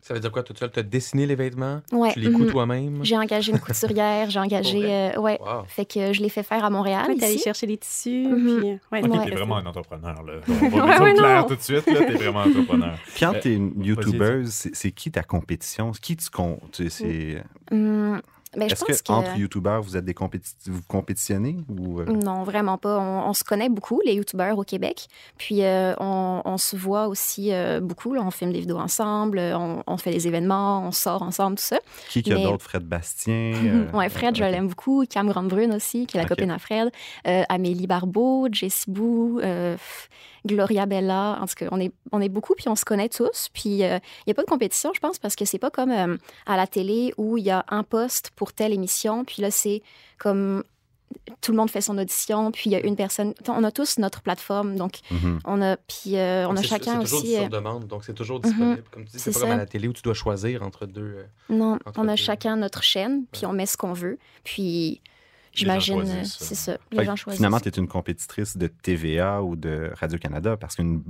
Ça 0.00 0.14
veut 0.14 0.20
dire 0.20 0.32
quoi? 0.32 0.42
Toute 0.42 0.58
seule, 0.58 0.70
tu 0.72 0.80
as 0.80 0.82
dessiné 0.82 1.26
les 1.26 1.34
vêtements? 1.36 1.80
Ouais, 1.92 2.12
Tu 2.12 2.20
les 2.20 2.32
couds 2.32 2.44
mhm. 2.44 2.50
toi-même? 2.50 3.04
J'ai 3.04 3.16
engagé 3.16 3.52
une 3.52 3.60
couturière, 3.60 4.28
j'ai 4.30 4.40
engagé. 4.46 4.82
Euh, 4.84 5.20
ouais. 5.20 5.38
Wow. 5.40 5.64
Fait 5.68 5.84
que 5.84 6.12
je 6.12 6.20
l'ai 6.22 6.28
fait 6.28 6.42
faire 6.42 6.64
à 6.64 6.70
Montréal. 6.70 7.06
Ouais, 7.08 7.16
t'es 7.16 7.26
allé 7.26 7.38
chercher 7.38 7.66
les 7.66 7.76
tissus. 7.76 8.26
Mhm. 8.26 8.36
puis, 8.60 8.70
euh, 8.70 8.76
ouais, 8.92 9.02
OK, 9.04 9.10
t'as 9.12 9.24
t'es 9.24 9.30
vraiment 9.30 9.56
un 9.58 9.66
entrepreneur, 9.66 10.22
là. 10.22 10.32
On 10.48 10.52
va 10.52 10.60
Ouais, 10.84 10.86
mettre 10.88 11.02
ouais, 11.02 11.14
clair 11.14 11.46
tout 11.46 11.56
de 11.56 11.60
suite, 11.60 11.86
là. 11.86 12.04
T'es 12.04 12.12
vraiment 12.14 12.40
entrepreneur. 12.40 12.94
Quand 13.20 13.34
Euh, 13.34 13.40
tu 13.40 13.52
es 13.52 13.54
une 13.54 13.70
vas-y. 13.74 13.86
YouTubeuse, 13.88 14.68
c'est 14.72 14.90
qui 14.92 15.10
ta 15.12 15.22
compétition? 15.22 15.92
Qui 15.92 16.16
tu 16.16 16.30
comptes? 16.30 16.80
C'est- 16.88 17.42
Hum, 17.72 18.20
ben, 18.56 18.70
Est-ce 18.70 18.84
que, 18.84 18.92
que. 18.92 19.12
entre 19.12 19.36
YouTubeurs, 19.36 19.82
vous 19.82 19.96
êtes 19.96 20.04
des 20.04 20.12
compéti- 20.14 20.54
vous 20.66 20.80
compétitionnez? 20.88 21.56
Ou, 21.68 22.00
euh, 22.00 22.04
Non, 22.06 22.42
vraiment 22.44 22.78
pas. 22.78 22.98
On, 22.98 23.28
on 23.28 23.32
se 23.34 23.44
connaît 23.44 23.68
beaucoup, 23.68 24.00
les 24.04 24.14
YouTubeurs 24.14 24.58
au 24.58 24.62
Québec. 24.64 25.08
Puis 25.38 25.62
euh, 25.64 25.94
on, 26.00 26.42
on 26.44 26.56
se 26.58 26.76
voit 26.76 27.08
aussi 27.08 27.52
euh, 27.52 27.80
beaucoup. 27.80 28.14
là. 28.14 28.22
On 28.24 28.30
filme 28.30 28.52
des 28.52 28.60
vidéos 28.60 28.78
ensemble, 28.78 29.38
on, 29.38 29.82
on 29.86 29.96
fait 29.96 30.10
des 30.12 30.26
événements, 30.26 30.86
on 30.86 30.92
sort 30.92 31.22
ensemble, 31.22 31.56
tout 31.56 31.64
ça. 31.64 31.78
qui 32.08 32.22
qui 32.22 32.32
a 32.32 32.36
mais- 32.36 32.44
d'autres? 32.44 32.64
Fred 32.64 32.84
Bastien? 32.84 33.52
euh, 33.54 33.90
ouais, 33.94 34.08
Fred, 34.08 34.36
je 34.36 34.44
l'aime 34.44 34.68
beaucoup. 34.68 35.04
Cam 35.08 35.28
Grande-Brune 35.28 35.72
aussi, 35.74 36.06
qui 36.06 36.16
est 36.16 36.20
la 36.22 36.26
copine 36.28 36.50
à 36.50 36.58
Fred. 36.58 36.90
Amélie 37.24 37.86
Barbeau, 37.86 38.48
Jessie 38.52 38.90
Bou, 38.90 39.40
Gloria 40.46 40.86
Bella. 40.86 41.38
En 41.40 41.46
tout 41.46 41.54
cas, 41.56 41.68
on 41.70 41.80
est, 41.80 41.92
on 42.12 42.20
est 42.20 42.28
beaucoup, 42.28 42.54
puis 42.54 42.68
on 42.68 42.76
se 42.76 42.84
connaît 42.84 43.08
tous. 43.08 43.48
Puis 43.52 43.68
il 43.68 43.76
n'y 43.78 44.30
a 44.30 44.34
pas 44.34 44.42
de 44.42 44.48
compétition, 44.48 44.92
je 44.94 45.00
pense, 45.00 45.18
parce 45.18 45.36
que 45.36 45.44
c'est 45.44 45.58
pas 45.58 45.70
comme 45.70 45.90
euh, 45.90 46.16
à 46.46 46.56
la 46.56 46.66
télé 46.66 47.12
où 47.18 47.36
il 47.36 47.44
y 47.44 47.50
a 47.50 47.64
un 47.68 47.82
poste 47.82 48.30
pour 48.36 48.52
telle 48.52 48.72
émission, 48.72 49.24
puis 49.24 49.42
là, 49.42 49.50
c'est 49.50 49.82
comme 50.18 50.62
tout 51.40 51.52
le 51.52 51.56
monde 51.58 51.70
fait 51.70 51.80
son 51.80 51.96
audition, 51.98 52.50
puis 52.50 52.64
il 52.66 52.72
y 52.72 52.76
a 52.76 52.80
une 52.84 52.96
personne. 52.96 53.32
On 53.48 53.62
a 53.62 53.70
tous 53.70 53.98
notre 53.98 54.22
plateforme, 54.22 54.74
donc 54.76 54.98
Mhm. 55.12 55.38
on 55.44 55.62
a, 55.62 55.76
puis 55.76 56.16
euh, 56.16 56.48
on 56.48 56.56
a 56.56 56.62
c'est- 56.62 56.66
chacun 56.68 56.94
C'est 56.94 57.00
toujours 57.04 57.18
aussi. 57.20 57.28
du 57.28 57.36
euh, 57.36 57.40
sur 57.42 57.48
demande, 57.48 57.86
donc 57.86 58.04
c'est 58.04 58.12
toujours 58.14 58.40
disponible. 58.40 58.82
Comme 58.90 59.04
tu 59.04 59.12
dis, 59.12 59.18
c'est 59.20 59.30
C'est 59.32 59.38
pas 59.40 59.46
comme 59.46 59.54
à 59.54 59.56
la 59.56 59.66
télé 59.66 59.86
où 59.88 59.92
tu 59.92 60.02
dois 60.02 60.14
choisir 60.14 60.62
entre 60.64 60.84
deux. 60.86 61.00
euh, 61.18 61.24
non, 61.48 61.74
entre 61.86 61.98
on 62.00 62.08
a 62.08 62.12
deux. 62.12 62.16
chacun 62.16 62.56
notre 62.56 62.82
chaîne, 62.82 63.24
puis 63.30 63.46
on 63.46 63.52
met 63.52 63.66
ce 63.66 63.76
qu'on 63.76 63.92
veut, 63.92 64.18
puis 64.42 65.00
j'imagine, 65.56 66.00
euh, 66.00 66.24
c'est 66.24 66.54
ça. 66.54 66.76
Les 66.92 66.98
Fait 66.98 67.04
gens 67.04 67.14
que 67.14 67.20
choisissent. 67.20 67.38
Finalement, 67.38 67.60
tu 67.60 67.68
es 67.68 67.72
une 67.72 67.88
compétitrice 67.88 68.56
de 68.56 68.66
TVA 68.66 69.42
ou 69.42 69.56
de 69.56 69.90
Radio-Canada 69.98 70.56
parce 70.56 70.76
qu'une 70.76 71.02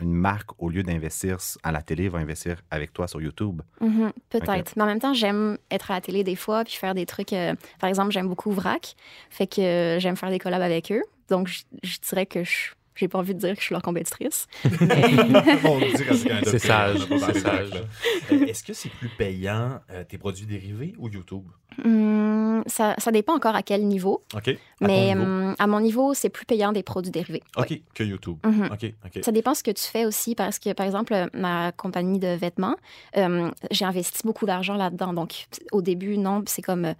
une 0.00 0.12
marque, 0.12 0.50
au 0.58 0.68
lieu 0.68 0.82
d'investir 0.82 1.38
à 1.62 1.72
la 1.72 1.82
télé, 1.82 2.08
va 2.08 2.18
investir 2.18 2.56
avec 2.70 2.92
toi 2.92 3.06
sur 3.08 3.20
YouTube. 3.20 3.62
Mhm, 3.80 4.12
Peut-être. 4.30 4.72
Mais 4.76 4.82
en 4.82 4.86
même 4.86 5.00
temps, 5.00 5.14
j'aime 5.14 5.58
être 5.70 5.90
à 5.90 5.94
la 5.94 6.00
télé 6.00 6.24
des 6.24 6.36
fois 6.36 6.64
puis 6.64 6.74
faire 6.74 6.94
des 6.94 7.06
trucs. 7.06 7.32
euh, 7.32 7.54
par 7.78 7.88
exemple, 7.88 8.10
j'aime 8.12 8.28
beaucoup 8.28 8.50
Vrac. 8.50 8.94
Fait 9.30 9.46
que 9.46 9.60
euh, 9.60 10.00
j'aime 10.00 10.16
faire 10.16 10.30
des 10.30 10.38
collabs 10.38 10.62
avec 10.62 10.90
eux. 10.92 11.02
Donc, 11.28 11.46
je, 11.48 11.62
je 11.82 11.98
dirais 12.08 12.26
que 12.26 12.42
je. 12.42 12.72
J'ai 13.00 13.08
pas 13.08 13.18
envie 13.18 13.34
de 13.34 13.40
dire 13.40 13.54
que 13.54 13.60
je 13.60 13.64
suis 13.64 13.72
leur 13.72 13.80
compétitrice. 13.80 14.46
C'est 16.44 16.58
sage, 16.58 16.98
c'est 17.08 17.38
sage. 17.40 17.70
Euh, 18.32 18.44
Est-ce 18.46 18.62
que 18.62 18.72
c'est 18.74 18.90
plus 18.90 19.08
payant 19.08 19.80
euh, 19.90 20.04
tes 20.04 20.18
produits 20.18 20.44
dérivés 20.46 20.94
ou 20.98 21.08
YouTube? 21.08 21.44
Hum, 21.84 22.62
ça, 22.66 22.94
ça 22.98 23.10
dépend 23.10 23.34
encore 23.34 23.54
à 23.54 23.62
quel 23.62 23.86
niveau. 23.86 24.22
OK. 24.34 24.48
À 24.48 24.52
ton 24.52 24.56
mais 24.86 25.14
niveau? 25.14 25.22
hum, 25.22 25.54
à 25.58 25.66
mon 25.66 25.80
niveau, 25.80 26.14
c'est 26.14 26.28
plus 26.28 26.44
payant 26.44 26.72
des 26.72 26.82
produits 26.82 27.10
dérivés. 27.10 27.42
OK, 27.56 27.66
Oui. 27.70 27.82
que 27.94 28.04
YouTube. 28.04 28.36
Mhm. 28.44 28.68
OK. 28.72 29.22
Ça 29.22 29.32
dépend 29.32 29.54
ce 29.54 29.62
que 29.62 29.70
tu 29.70 29.84
fais 29.84 30.04
aussi, 30.04 30.34
parce 30.34 30.58
que, 30.58 30.72
par 30.72 30.84
exemple, 30.86 31.28
ma 31.32 31.72
compagnie 31.72 32.18
de 32.18 32.28
vêtements, 32.36 32.76
euh, 33.16 33.50
j'ai 33.70 33.84
investi 33.84 34.20
beaucoup 34.24 34.44
d'argent 34.46 34.74
là-dedans. 34.74 35.14
Donc, 35.14 35.46
au 35.72 35.80
début, 35.80 36.18
non, 36.18 36.42
c'est 36.46 36.62
comme 36.62 36.84
euh, 36.84 36.94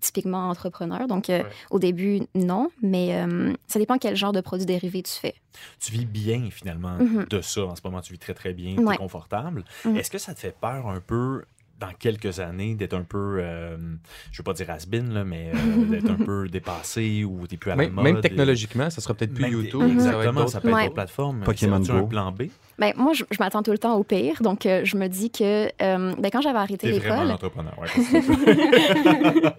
typiquement 0.00 0.48
entrepreneur. 0.50 1.06
Donc, 1.06 1.30
euh, 1.30 1.42
Ouais. 1.42 1.48
au 1.70 1.78
début, 1.78 2.20
non, 2.34 2.70
mais 2.82 3.16
euh, 3.22 3.52
ça 3.66 3.78
dépend 3.78 3.98
quel 3.98 4.16
genre 4.16 4.32
de 4.32 4.40
produits 4.40 4.66
dérivés 4.66 5.02
tu 5.02 5.12
fais. 5.12 5.34
Tu 5.80 5.92
vis 5.92 6.04
bien, 6.06 6.48
finalement, 6.50 6.96
Mhm. 6.98 7.26
de 7.30 7.40
ça. 7.40 7.62
En 7.64 7.74
ce 7.76 7.80
moment, 7.84 8.00
tu 8.00 8.12
vis 8.12 8.18
très, 8.18 8.34
très 8.34 8.52
bien, 8.52 8.76
Ouais. 8.78 8.84
tu 8.86 8.92
es 8.94 8.96
confortable. 8.96 9.64
Mhm. 9.84 9.96
Est-ce 9.96 10.10
que 10.10 10.18
ça 10.18 10.34
te 10.34 10.40
fait 10.40 10.54
peur 10.60 10.88
un 10.88 11.00
peu 11.00 11.42
dans 11.78 11.92
quelques 11.98 12.40
années 12.40 12.74
d'être 12.74 12.94
un 12.94 13.02
peu, 13.02 13.36
euh, 13.38 13.76
je 14.32 14.38
veux 14.38 14.44
pas 14.44 14.54
dire 14.54 14.70
has-been, 14.70 15.12
là, 15.12 15.24
mais 15.24 15.52
euh, 15.54 15.54
d'être 15.90 16.10
un 16.10 16.14
peu 16.24 16.48
dépassé 16.48 17.22
ou 17.24 17.46
t'es 17.46 17.58
plus 17.58 17.70
à 17.70 17.76
la 17.76 17.82
Même, 17.82 17.92
mode? 17.92 18.04
même 18.04 18.20
technologiquement, 18.22 18.88
ça 18.88 19.02
sera 19.02 19.12
peut-être 19.12 19.34
plus 19.34 19.42
Même- 19.42 19.52
YouTube. 19.52 19.72
Ça 19.72 19.78
va 19.80 19.84
être 19.88 19.92
Exactement, 19.94 20.32
d'autres- 20.40 20.48
ça 20.52 20.60
peut 20.62 20.68
être 20.68 20.74
Ouais. 20.74 20.82
d'autres 20.84 20.94
plateformes. 20.94 21.40
Pokémon 21.44 21.76
C'est-tu 21.82 21.92
un 21.92 22.00
Go. 22.00 22.06
plan 22.06 22.32
B? 22.32 22.44
Ben, 22.78 22.92
moi, 22.96 23.12
je, 23.12 23.24
je 23.30 23.36
m'attends 23.40 23.62
tout 23.62 23.70
le 23.70 23.78
temps 23.78 23.96
au 23.96 24.04
pire. 24.04 24.42
Donc, 24.42 24.66
euh, 24.66 24.82
je 24.84 24.96
me 24.96 25.08
dis 25.08 25.30
que 25.30 25.66
euh, 25.82 26.14
ben, 26.18 26.30
quand 26.30 26.40
j'avais 26.40 26.58
arrêté 26.58 26.90
l'école, 26.90 27.28
ouais, 27.28 27.36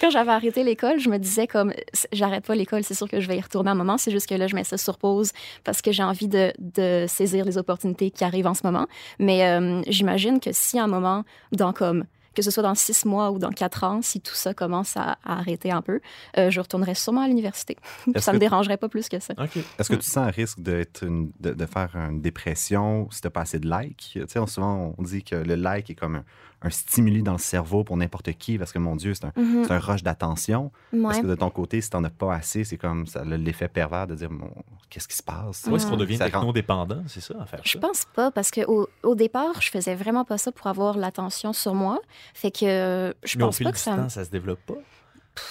quand 0.00 0.10
j'avais 0.10 0.32
arrêté 0.32 0.64
l'école, 0.64 0.98
je 0.98 1.08
me 1.08 1.18
disais 1.18 1.46
comme 1.46 1.72
j'arrête 2.12 2.44
pas 2.44 2.54
l'école, 2.54 2.82
c'est 2.82 2.94
sûr 2.94 3.08
que 3.08 3.20
je 3.20 3.28
vais 3.28 3.36
y 3.36 3.40
retourner 3.40 3.70
à 3.70 3.72
un 3.72 3.76
moment. 3.76 3.98
C'est 3.98 4.10
juste 4.10 4.28
que 4.28 4.34
là, 4.34 4.46
je 4.46 4.54
mets 4.54 4.64
ça 4.64 4.76
sur 4.76 4.98
pause 4.98 5.32
parce 5.62 5.82
que 5.82 5.92
j'ai 5.92 6.02
envie 6.02 6.28
de, 6.28 6.52
de 6.58 7.06
saisir 7.08 7.44
les 7.44 7.58
opportunités 7.58 8.10
qui 8.10 8.24
arrivent 8.24 8.46
en 8.46 8.54
ce 8.54 8.62
moment. 8.64 8.86
Mais 9.18 9.46
euh, 9.46 9.82
j'imagine 9.86 10.40
que 10.40 10.50
si 10.52 10.78
à 10.78 10.84
un 10.84 10.88
moment, 10.88 11.24
dans 11.52 11.72
comme 11.72 12.04
que 12.34 12.42
ce 12.42 12.50
soit 12.50 12.62
dans 12.62 12.74
six 12.74 13.04
mois 13.04 13.30
ou 13.30 13.38
dans 13.38 13.50
quatre 13.50 13.84
ans, 13.84 14.00
si 14.02 14.20
tout 14.20 14.34
ça 14.34 14.54
commence 14.54 14.96
à, 14.96 15.18
à 15.24 15.38
arrêter 15.38 15.70
un 15.70 15.82
peu, 15.82 16.00
euh, 16.38 16.50
je 16.50 16.60
retournerai 16.60 16.94
sûrement 16.94 17.22
à 17.22 17.28
l'université. 17.28 17.76
Ça 18.16 18.30
que- 18.32 18.36
me 18.36 18.40
dérangerait 18.40 18.76
pas 18.76 18.88
plus 18.88 19.08
que 19.08 19.18
ça. 19.20 19.34
OK. 19.38 19.56
Est-ce 19.78 19.88
que 19.88 19.94
tu 19.94 20.02
sens 20.06 20.16
un 20.26 20.30
risque 20.30 20.60
d'être 20.60 21.04
une- 21.04 21.30
de, 21.40 21.52
de 21.52 21.66
faire 21.66 21.94
une 21.96 22.20
dépression 22.20 23.08
si 23.10 23.20
tu 23.20 23.30
pas 23.30 23.42
assez 23.42 23.58
de 23.58 23.68
likes? 23.70 24.10
Tu 24.14 24.24
sais, 24.28 24.46
souvent, 24.46 24.94
on 24.98 25.02
dit 25.02 25.22
que 25.22 25.36
le 25.36 25.54
like 25.54 25.90
est 25.90 25.94
comme 25.94 26.16
un, 26.16 26.24
un 26.64 26.70
stimuli 26.70 27.22
dans 27.22 27.32
le 27.32 27.38
cerveau 27.38 27.84
pour 27.84 27.96
n'importe 27.96 28.32
qui 28.32 28.58
parce 28.58 28.72
que, 28.72 28.78
mon 28.78 28.96
Dieu, 28.96 29.12
c'est 29.14 29.24
un, 29.26 29.32
un 29.70 29.78
rush 29.78 30.02
d'attention. 30.02 30.72
Parce 31.02 31.16
Ouais. 31.16 31.22
que 31.22 31.26
de 31.28 31.34
ton 31.34 31.50
côté, 31.50 31.80
si 31.80 31.90
t'en 31.90 32.02
as 32.04 32.10
pas 32.10 32.34
assez, 32.34 32.64
c'est 32.64 32.78
comme 32.78 33.06
ça 33.06 33.22
l'effet 33.24 33.68
pervers 33.68 34.06
de 34.06 34.14
dire 34.14 34.30
Bon, 34.30 34.50
qu'est-ce 34.90 35.06
qui 35.08 35.16
se 35.16 35.22
passe? 35.22 35.66
Où 35.70 35.76
est-ce 35.76 35.86
qu'on 35.86 35.96
devient 35.96 36.18
technodépendant, 36.18 37.02
c'est 37.06 37.20
ça, 37.20 37.34
à 37.40 37.46
faire 37.46 37.60
Je 37.64 37.72
ça? 37.72 37.78
pense 37.80 38.06
pas 38.14 38.30
parce 38.30 38.50
que 38.50 38.64
au, 38.66 38.88
au 39.02 39.14
départ, 39.14 39.60
je 39.60 39.70
faisais 39.70 39.94
vraiment 39.94 40.24
pas 40.24 40.38
ça 40.38 40.52
pour 40.52 40.66
avoir 40.66 40.96
l'attention 40.96 41.52
sur 41.52 41.74
moi. 41.74 42.00
Fait 42.32 42.50
que 42.50 42.64
euh, 42.64 43.12
je 43.24 43.36
Mais 43.38 43.44
au 43.44 43.46
pense 43.48 43.58
fil 43.58 43.64
pas 43.64 43.70
du 43.70 43.74
que 43.74 43.80
ça. 43.80 43.96
temps, 43.96 44.08
ça 44.08 44.24
se 44.24 44.30
développe 44.30 44.60
pas? 44.66 44.74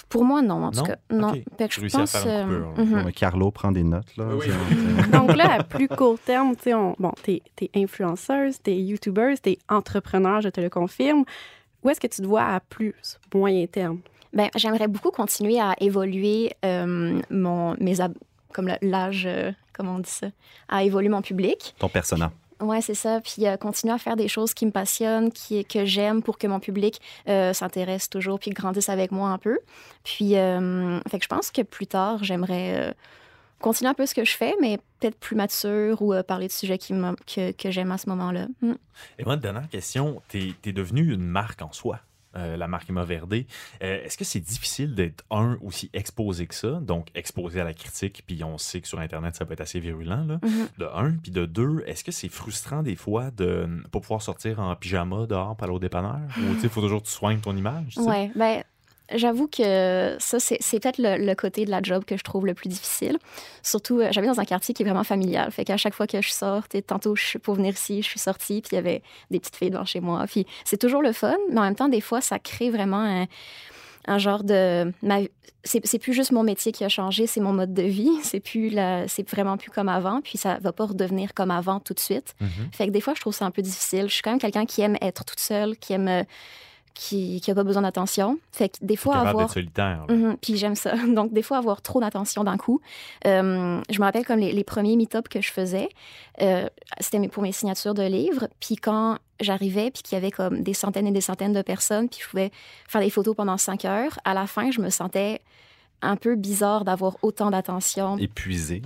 Pour 0.08 0.24
moi, 0.24 0.40
non, 0.42 0.64
en 0.64 0.70
tout 0.70 0.78
Non? 0.78 0.84
cas. 0.84 0.96
Non. 1.10 1.28
Ok. 1.30 1.42
Fait 1.58 1.68
que 1.68 1.74
je 1.74 1.96
pense. 1.96 2.16
euh, 2.26 2.44
mhm. 2.76 3.12
Carlo 3.12 3.50
prend 3.50 3.70
des 3.72 3.82
notes. 3.82 4.16
Là, 4.16 4.26
Oui, 4.34 4.46
Donc 5.12 5.36
là, 5.36 5.54
à 5.58 5.62
plus 5.62 5.88
court 5.88 6.18
terme, 6.18 6.56
tu 6.56 6.62
sais, 6.64 6.74
on- 6.74 6.96
bon, 6.98 7.12
t'es 7.22 7.42
es 7.60 7.70
influenceuse, 7.74 8.60
t'es 8.62 8.76
youtubeuse, 8.76 9.40
t'es 9.42 9.58
entrepreneur, 9.68 10.40
je 10.40 10.48
te 10.48 10.60
le 10.60 10.70
confirme. 10.70 11.24
Où 11.82 11.90
est-ce 11.90 12.00
que 12.00 12.06
tu 12.06 12.22
te 12.22 12.26
vois 12.26 12.44
à 12.44 12.60
plus 12.60 12.94
moyen 13.34 13.66
terme? 13.66 13.98
Ben, 14.32 14.48
j'aimerais 14.56 14.88
beaucoup 14.88 15.10
continuer 15.10 15.60
à 15.60 15.74
évoluer 15.80 16.54
euh, 16.64 17.20
mon, 17.30 17.76
mes 17.78 18.00
ab- 18.00 18.16
comme 18.52 18.70
l'âge, 18.80 19.24
euh, 19.26 19.52
comment 19.72 19.96
on 19.96 19.98
dit 19.98 20.10
ça, 20.10 20.28
à 20.68 20.82
évoluer 20.82 21.08
mon 21.10 21.22
public. 21.22 21.74
Ton 21.78 21.88
persona. 21.88 22.32
Ouais, 22.64 22.80
c'est 22.80 22.94
ça. 22.94 23.20
Puis 23.20 23.46
euh, 23.46 23.56
continuer 23.56 23.92
à 23.92 23.98
faire 23.98 24.16
des 24.16 24.28
choses 24.28 24.54
qui 24.54 24.64
me 24.64 24.70
passionnent, 24.70 25.30
qui, 25.30 25.64
que 25.64 25.84
j'aime 25.84 26.22
pour 26.22 26.38
que 26.38 26.46
mon 26.46 26.60
public 26.60 27.00
euh, 27.28 27.52
s'intéresse 27.52 28.08
toujours 28.08 28.38
puis 28.38 28.50
grandisse 28.50 28.88
avec 28.88 29.12
moi 29.12 29.30
un 29.30 29.38
peu. 29.38 29.58
Puis, 30.02 30.36
euh, 30.36 30.98
fait 31.08 31.18
que 31.18 31.24
je 31.24 31.28
pense 31.28 31.50
que 31.50 31.62
plus 31.62 31.86
tard, 31.86 32.24
j'aimerais 32.24 32.94
continuer 33.60 33.90
un 33.90 33.94
peu 33.94 34.06
ce 34.06 34.14
que 34.14 34.24
je 34.24 34.36
fais, 34.36 34.54
mais 34.60 34.78
peut-être 35.00 35.18
plus 35.18 35.36
mature 35.36 36.00
ou 36.02 36.14
parler 36.26 36.46
de 36.46 36.52
sujets 36.52 36.78
qui 36.78 36.94
que, 37.26 37.52
que 37.52 37.70
j'aime 37.70 37.92
à 37.92 37.98
ce 37.98 38.08
moment-là. 38.10 38.46
Mm. 38.62 38.74
Et 39.18 39.24
moi, 39.24 39.36
dernière 39.36 39.68
question, 39.68 40.22
t'es 40.28 40.54
es 40.64 40.72
devenu 40.72 41.12
une 41.12 41.24
marque 41.24 41.62
en 41.62 41.72
soi? 41.72 42.00
Euh, 42.36 42.56
la 42.56 42.68
marque 42.68 42.90
Emma 42.90 43.04
Verdé. 43.04 43.46
Euh, 43.82 44.02
Est-ce 44.04 44.16
que 44.18 44.24
c'est 44.24 44.40
difficile 44.40 44.94
d'être, 44.94 45.24
un, 45.30 45.58
aussi 45.62 45.90
exposé 45.92 46.46
que 46.46 46.54
ça, 46.54 46.80
donc 46.80 47.08
exposé 47.14 47.60
à 47.60 47.64
la 47.64 47.74
critique, 47.74 48.24
puis 48.26 48.42
on 48.44 48.58
sait 48.58 48.80
que 48.80 48.88
sur 48.88 48.98
Internet, 49.00 49.36
ça 49.36 49.44
peut 49.44 49.52
être 49.54 49.60
assez 49.60 49.80
virulent, 49.80 50.24
là, 50.26 50.38
Mhm. 50.42 50.68
de 50.78 50.84
un, 50.94 51.12
puis 51.12 51.30
de 51.30 51.46
deux, 51.46 51.82
est-ce 51.86 52.04
que 52.04 52.12
c'est 52.12 52.28
frustrant 52.28 52.82
des 52.82 52.96
fois 52.96 53.30
de 53.30 53.66
ne 53.68 53.82
pas 53.88 54.00
pouvoir 54.00 54.22
sortir 54.22 54.60
en 54.60 54.74
pyjama 54.76 55.26
dehors 55.26 55.56
pour 55.56 55.64
aller 55.64 55.74
au 55.74 55.78
dépanneur? 55.78 56.20
Ou, 56.38 56.54
il 56.62 56.68
faut 56.68 56.80
toujours 56.80 57.02
que 57.02 57.06
tu 57.08 57.12
soignes 57.12 57.40
ton 57.40 57.56
image? 57.56 57.96
Ouais, 57.98 58.30
ben, 58.34 58.62
j'avoue 59.12 59.48
que 59.48 60.16
ça, 60.18 60.38
c'est 60.40 60.58
peut-être 60.80 60.98
le, 60.98 61.16
le 61.24 61.34
côté 61.34 61.64
de 61.64 61.70
la 61.70 61.80
job 61.82 62.04
que 62.04 62.16
je 62.16 62.22
trouve 62.22 62.46
le 62.46 62.54
plus 62.54 62.68
difficile. 62.68 63.18
Surtout, 63.62 64.00
euh, 64.00 64.08
j'habite 64.10 64.30
dans 64.30 64.40
un 64.40 64.44
quartier 64.44 64.72
qui 64.74 64.82
est 64.82 64.86
vraiment 64.86 65.04
familial. 65.04 65.50
Fait 65.50 65.64
qu'à 65.64 65.76
chaque 65.76 65.94
fois 65.94 66.06
que 66.06 66.20
je 66.22 66.30
sors, 66.30 66.62
tantôt, 66.86 67.14
je 67.16 67.38
pour 67.38 67.54
venir 67.54 67.74
ici, 67.74 68.02
je 68.02 68.08
suis 68.08 68.20
sortie, 68.20 68.60
puis 68.62 68.70
il 68.72 68.74
y 68.76 68.78
avait 68.78 69.02
des 69.30 69.40
petites 69.40 69.56
filles 69.56 69.70
devant 69.70 69.84
chez 69.84 70.00
moi. 70.00 70.24
Puis 70.26 70.46
c'est 70.64 70.78
toujours 70.78 71.02
le 71.02 71.12
fun, 71.12 71.36
mais 71.50 71.58
en 71.60 71.64
même 71.64 71.74
temps, 71.74 71.88
des 71.88 72.00
fois, 72.00 72.20
ça 72.20 72.38
crée 72.38 72.70
vraiment 72.70 73.00
un, 73.00 73.26
un 74.06 74.18
genre 74.18 74.42
de. 74.44 74.90
ma- 75.02 75.20
C'est 75.64 75.98
plus 75.98 76.12
juste 76.12 76.30
mon 76.32 76.42
métier 76.42 76.72
qui 76.72 76.84
a 76.84 76.88
changé, 76.88 77.26
c'est 77.26 77.40
mon 77.40 77.52
mode 77.52 77.72
de 77.74 77.82
vie. 77.82 78.10
C'est 78.22 78.40
plus 78.40 78.68
la... 78.70 79.08
c'est 79.08 79.28
vraiment 79.30 79.56
plus 79.56 79.70
comme 79.70 79.88
avant, 79.88 80.20
puis 80.20 80.36
ça 80.38 80.58
va 80.60 80.72
pas 80.72 80.84
redevenir 80.86 81.32
comme 81.34 81.50
avant 81.50 81.80
tout 81.80 81.94
de 81.94 82.00
suite. 82.00 82.34
Mhm. 82.40 82.48
Fait 82.72 82.86
que 82.86 82.92
des 82.92 83.00
fois, 83.00 83.14
je 83.14 83.20
trouve 83.20 83.34
ça 83.34 83.44
un 83.46 83.50
peu 83.50 83.62
difficile. 83.62 84.08
Je 84.08 84.14
suis 84.14 84.22
quand 84.22 84.30
même 84.30 84.40
quelqu'un 84.40 84.66
qui 84.66 84.80
aime 84.82 84.96
être 85.00 85.24
toute 85.24 85.40
seule, 85.40 85.76
qui 85.76 85.92
aime. 85.94 86.24
Qui 86.94 87.42
n'a 87.46 87.54
pas 87.54 87.64
besoin 87.64 87.82
d'attention. 87.82 88.38
Fait 88.52 88.68
que 88.68 88.76
des 88.80 88.96
fois, 88.96 89.16
avoir. 89.16 89.50
solitaire. 89.50 90.06
là. 90.08 90.14
Mhm, 90.14 90.36
puis 90.40 90.56
j'aime 90.56 90.76
ça. 90.76 90.94
Donc, 91.14 91.32
des 91.32 91.42
fois, 91.42 91.58
avoir 91.58 91.82
trop 91.82 92.00
d'attention 92.00 92.44
d'un 92.44 92.56
coup. 92.56 92.80
Euh, 93.26 93.80
je 93.90 93.98
me 93.98 94.04
rappelle 94.04 94.24
comme 94.24 94.38
les, 94.38 94.52
les 94.52 94.64
premiers 94.64 94.96
meet-ups 94.96 95.28
que 95.28 95.40
je 95.40 95.50
faisais, 95.50 95.88
euh, 96.40 96.68
c'était 97.00 97.26
pour 97.28 97.42
mes 97.42 97.52
signatures 97.52 97.94
de 97.94 98.04
livres. 98.04 98.48
Puis 98.60 98.76
quand 98.76 99.18
j'arrivais, 99.40 99.90
puis 99.90 100.02
qu'il 100.02 100.16
y 100.16 100.20
avait 100.20 100.30
comme 100.30 100.62
des 100.62 100.74
centaines 100.74 101.08
et 101.08 101.12
des 101.12 101.20
centaines 101.20 101.52
de 101.52 101.62
personnes, 101.62 102.08
puis 102.08 102.20
je 102.22 102.28
pouvais 102.28 102.52
faire 102.86 103.00
des 103.00 103.10
photos 103.10 103.34
pendant 103.34 103.56
cinq 103.56 103.84
heures, 103.84 104.18
à 104.24 104.32
la 104.34 104.46
fin, 104.46 104.70
je 104.70 104.80
me 104.80 104.90
sentais 104.90 105.40
un 106.00 106.16
peu 106.16 106.36
bizarre 106.36 106.84
d'avoir 106.84 107.16
autant 107.22 107.50
d'attention. 107.50 108.18
Épuisé. 108.18 108.82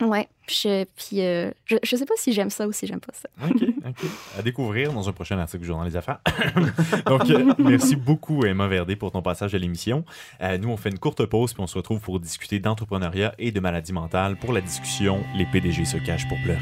Ouais. 0.00 0.28
Je, 0.48 0.84
puis 0.96 1.20
euh, 1.20 1.50
je, 1.66 1.76
je 1.82 1.96
sais 1.96 2.06
pas 2.06 2.14
si 2.16 2.32
j'aime 2.32 2.50
ça 2.50 2.66
ou 2.66 2.72
si 2.72 2.86
j'aime 2.86 3.00
pas 3.00 3.12
ça. 3.12 3.28
OK, 3.44 3.62
OK. 3.86 4.10
À 4.38 4.42
découvrir 4.42 4.92
dans 4.92 5.08
un 5.08 5.12
prochain 5.12 5.38
article 5.38 5.60
du 5.60 5.66
Journal 5.66 5.88
des 5.88 5.96
Affaires. 5.96 6.20
Donc, 7.06 7.28
euh, 7.28 7.52
merci 7.58 7.96
beaucoup, 7.96 8.44
Emma 8.44 8.66
Verdé, 8.68 8.96
pour 8.96 9.10
ton 9.10 9.20
passage 9.20 9.54
à 9.54 9.58
l'émission. 9.58 10.04
Euh, 10.40 10.56
nous, 10.56 10.70
on 10.70 10.76
fait 10.76 10.90
une 10.90 10.98
courte 10.98 11.24
pause, 11.26 11.52
puis 11.52 11.62
on 11.62 11.66
se 11.66 11.76
retrouve 11.76 12.00
pour 12.00 12.20
discuter 12.20 12.60
d'entrepreneuriat 12.60 13.34
et 13.38 13.52
de 13.52 13.60
maladies 13.60 13.92
mentales. 13.92 14.36
Pour 14.36 14.52
la 14.52 14.60
discussion, 14.60 15.22
les 15.36 15.46
PDG 15.46 15.84
se 15.84 15.98
cachent 15.98 16.28
pour 16.28 16.38
pleurer. 16.42 16.58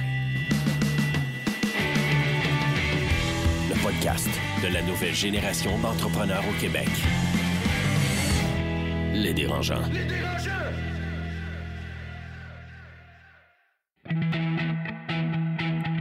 Le 3.68 3.82
podcast 3.82 4.28
de 4.62 4.72
la 4.72 4.82
nouvelle 4.82 5.14
génération 5.14 5.78
d'entrepreneurs 5.78 6.42
au 6.48 6.60
Québec. 6.60 6.88
Les 9.12 9.32
dérangeants. 9.32 9.82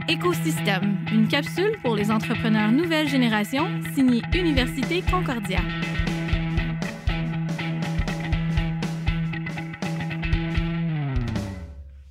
Écosystème, 0.08 1.04
une 1.12 1.28
capsule 1.28 1.76
pour 1.82 1.96
les 1.96 2.10
entrepreneurs 2.10 2.70
nouvelle 2.70 3.08
génération, 3.08 3.68
signée 3.94 4.22
Université 4.34 5.02
Concordia. 5.02 5.60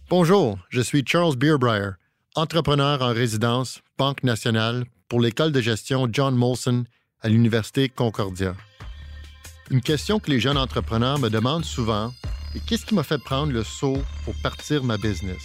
Bonjour, 0.10 0.60
je 0.70 0.82
suis 0.82 1.04
Charles 1.06 1.36
Beerbrier, 1.36 1.92
entrepreneur 2.36 3.02
en 3.02 3.14
résidence, 3.14 3.82
Banque 3.98 4.24
nationale, 4.24 4.86
pour 5.08 5.22
l'école 5.22 5.52
de 5.52 5.62
gestion 5.62 6.08
John 6.12 6.36
Molson 6.36 6.84
à 7.22 7.30
l'Université 7.30 7.90
Concordia. 7.90 8.56
Une 9.72 9.82
question 9.82 10.20
que 10.20 10.30
les 10.30 10.40
jeunes 10.40 10.58
entrepreneurs 10.58 11.18
me 11.20 11.30
demandent 11.30 11.66
souvent 11.66 12.14
est 12.54 12.64
qu'est-ce 12.66 12.86
qui 12.86 12.94
m'a 12.94 13.04
fait 13.04 13.18
prendre 13.18 13.52
le 13.52 13.64
saut 13.64 13.98
pour 14.26 14.36
partir 14.44 14.84
ma 14.84 14.98
business? 14.98 15.44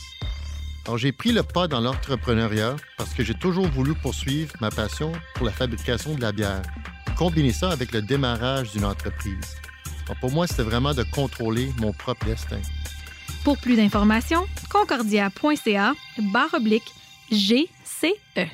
Alors, 0.91 0.99
j'ai 0.99 1.13
pris 1.13 1.31
le 1.31 1.45
pas 1.45 1.69
dans 1.69 1.79
l'entrepreneuriat 1.79 2.75
parce 2.99 3.15
que 3.15 3.23
j'ai 3.23 3.35
toujours 3.35 3.69
voulu 3.69 3.95
poursuivre 3.95 4.53
ma 4.61 4.73
passion 4.73 5.13
pour 5.37 5.47
la 5.47 5.53
fabrication 5.53 6.17
de 6.17 6.21
la 6.21 6.33
bière, 6.33 6.63
combiner 7.17 7.53
ça 7.53 7.71
avec 7.71 7.93
le 7.93 8.03
démarrage 8.03 8.73
d'une 8.73 8.85
entreprise. 8.85 9.55
Alors, 10.07 10.19
pour 10.19 10.33
moi, 10.33 10.49
c'était 10.49 10.65
vraiment 10.65 10.93
de 10.93 11.05
contrôler 11.05 11.69
mon 11.79 11.93
propre 11.93 12.27
destin. 12.27 12.59
Pour 13.45 13.57
plus 13.59 13.77
d'informations, 13.77 14.45
concordia.ca 14.69 15.95
barre 16.33 16.55
oblique 16.55 16.93
GCE. 17.31 18.49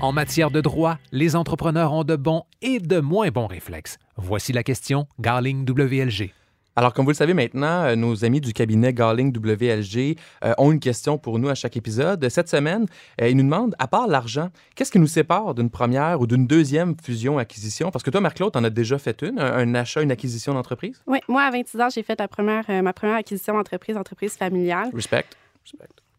En 0.00 0.10
matière 0.10 0.50
de 0.50 0.60
droit, 0.60 0.98
les 1.12 1.36
entrepreneurs 1.36 1.92
ont 1.92 2.02
de 2.02 2.16
bons 2.16 2.42
et 2.60 2.80
de 2.80 2.98
moins 2.98 3.28
bons 3.28 3.46
réflexes. 3.46 3.98
Voici 4.16 4.52
la 4.52 4.62
question 4.62 5.06
Garling 5.18 5.68
WLG. 5.68 6.32
Alors, 6.76 6.92
comme 6.92 7.04
vous 7.04 7.12
le 7.12 7.16
savez 7.16 7.34
maintenant, 7.34 7.84
euh, 7.84 7.94
nos 7.94 8.24
amis 8.24 8.40
du 8.40 8.52
cabinet 8.52 8.92
Garling 8.92 9.32
WLG 9.36 10.18
euh, 10.44 10.54
ont 10.58 10.72
une 10.72 10.80
question 10.80 11.18
pour 11.18 11.38
nous 11.38 11.48
à 11.48 11.54
chaque 11.54 11.76
épisode. 11.76 12.28
Cette 12.28 12.48
semaine, 12.48 12.86
euh, 13.20 13.28
ils 13.28 13.36
nous 13.36 13.44
demandent, 13.44 13.76
à 13.78 13.86
part 13.86 14.08
l'argent, 14.08 14.48
qu'est-ce 14.74 14.90
qui 14.90 14.98
nous 14.98 15.06
sépare 15.06 15.54
d'une 15.54 15.70
première 15.70 16.20
ou 16.20 16.26
d'une 16.26 16.48
deuxième 16.48 16.96
fusion-acquisition? 17.00 17.92
Parce 17.92 18.02
que 18.02 18.10
toi, 18.10 18.20
Marc-Claude, 18.20 18.52
t'en 18.52 18.64
as 18.64 18.70
déjà 18.70 18.98
fait 18.98 19.22
une, 19.22 19.38
un, 19.38 19.52
un 19.52 19.74
achat, 19.76 20.02
une 20.02 20.10
acquisition 20.10 20.52
d'entreprise? 20.52 21.00
Oui, 21.06 21.20
moi, 21.28 21.42
à 21.42 21.52
26 21.52 21.80
ans, 21.80 21.88
j'ai 21.90 22.02
fait 22.02 22.18
la 22.18 22.26
première, 22.26 22.64
euh, 22.68 22.82
ma 22.82 22.92
première 22.92 23.16
acquisition 23.16 23.54
d'entreprise, 23.54 23.96
entreprise 23.96 24.34
familiale. 24.34 24.90
Respect. 24.92 25.26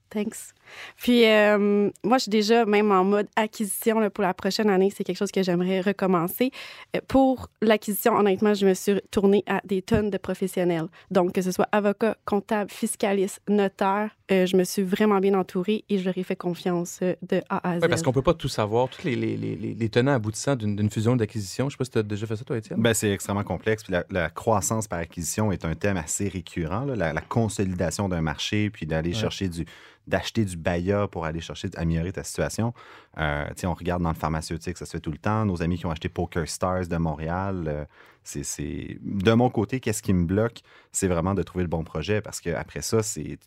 Thanks. 0.09 0.53
Puis, 0.97 1.25
euh, 1.25 1.89
moi, 2.03 2.17
je 2.17 2.23
suis 2.23 2.29
déjà 2.31 2.65
même 2.65 2.91
en 2.91 3.03
mode 3.03 3.27
acquisition 3.35 3.99
là, 3.99 4.09
pour 4.09 4.23
la 4.23 4.33
prochaine 4.33 4.69
année. 4.69 4.91
C'est 4.95 5.03
quelque 5.03 5.17
chose 5.17 5.31
que 5.31 5.43
j'aimerais 5.43 5.81
recommencer. 5.81 6.51
Euh, 6.95 6.99
pour 7.07 7.47
l'acquisition, 7.61 8.13
honnêtement, 8.15 8.53
je 8.53 8.65
me 8.65 8.73
suis 8.73 8.99
tournée 9.11 9.43
à 9.47 9.61
des 9.65 9.81
tonnes 9.81 10.09
de 10.09 10.17
professionnels. 10.17 10.87
Donc, 11.11 11.33
que 11.33 11.41
ce 11.41 11.51
soit 11.51 11.67
avocat, 11.71 12.17
comptable, 12.25 12.69
fiscaliste, 12.71 13.39
notaire, 13.49 14.09
euh, 14.31 14.45
je 14.45 14.57
me 14.57 14.63
suis 14.63 14.81
vraiment 14.83 15.19
bien 15.19 15.33
entourée 15.35 15.83
et 15.89 15.99
je 15.99 16.05
leur 16.05 16.17
ai 16.17 16.23
fait 16.23 16.35
confiance 16.35 16.99
de 17.01 17.41
A 17.49 17.69
à 17.69 17.79
Z. 17.79 17.83
Oui, 17.83 17.89
parce 17.89 18.01
qu'on 18.01 18.11
peut 18.11 18.21
pas 18.23 18.33
tout 18.33 18.47
savoir, 18.47 18.89
tous 18.89 19.03
les, 19.03 19.15
les, 19.15 19.37
les, 19.37 19.55
les 19.55 19.89
tenants 19.89 20.13
aboutissants 20.13 20.55
d'une 20.55 20.75
d'une 20.75 20.89
fusion 20.89 21.15
d'acquisition. 21.15 21.69
Je 21.69 21.73
sais 21.75 21.77
pas 21.77 21.85
si 21.85 21.91
tu 21.91 21.99
as 21.99 22.03
déjà 22.03 22.25
fait 22.25 22.35
ça, 22.35 22.43
toi, 22.43 22.57
Étienne. 22.57 22.81
Ben, 22.81 22.93
c'est 22.93 23.11
extrêmement 23.11 23.43
complexe. 23.43 23.83
Puis 23.83 23.93
la, 23.93 24.03
la 24.09 24.29
croissance 24.29 24.87
par 24.87 24.99
acquisition 24.99 25.51
est 25.51 25.63
un 25.63 25.75
thème 25.75 25.97
assez 25.97 26.27
récurrent. 26.27 26.85
là. 26.85 26.95
La, 26.95 27.13
la 27.13 27.21
consolidation 27.21 28.09
d'un 28.09 28.21
marché, 28.21 28.69
puis 28.69 28.85
d'aller 28.85 29.09
Ouais. 29.11 29.15
chercher 29.15 29.47
du 29.49 29.65
d'acheter 30.07 30.45
du 30.45 30.54
BAYA 30.55 31.07
pour 31.07 31.25
aller 31.25 31.41
chercher 31.41 31.69
d'améliorer 31.69 32.11
ta 32.11 32.23
situation. 32.23 32.73
Euh, 33.17 33.45
on 33.63 33.73
regarde 33.73 34.03
dans 34.03 34.09
le 34.09 34.15
pharmaceutique, 34.15 34.77
ça 34.77 34.85
se 34.85 34.91
fait 34.91 34.99
tout 34.99 35.11
le 35.11 35.17
temps. 35.17 35.45
Nos 35.45 35.61
amis 35.61 35.77
qui 35.77 35.85
ont 35.85 35.91
acheté 35.91 36.09
Poker 36.09 36.47
Stars 36.47 36.87
de 36.87 36.97
Montréal, 36.97 37.65
euh, 37.67 37.85
c'est, 38.23 38.97
De 39.01 39.33
mon 39.33 39.49
côté, 39.49 39.79
qu'est-ce 39.79 40.01
qui 40.01 40.13
me 40.13 40.25
bloque? 40.25 40.59
C'est 40.91 41.07
vraiment 41.07 41.33
de 41.35 41.43
trouver 41.43 41.63
le 41.63 41.69
bon 41.69 41.83
projet 41.83 42.21
parce 42.21 42.41
qu'après 42.41 42.81
ça, 42.81 43.03
c'est, 43.03 43.37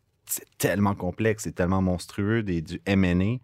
tellement 0.58 0.94
complexe, 0.94 1.44
c'est 1.44 1.54
tellement 1.54 1.80
monstrueux, 1.80 2.42
des, 2.42 2.60
du 2.60 2.80
M&A 2.84 3.38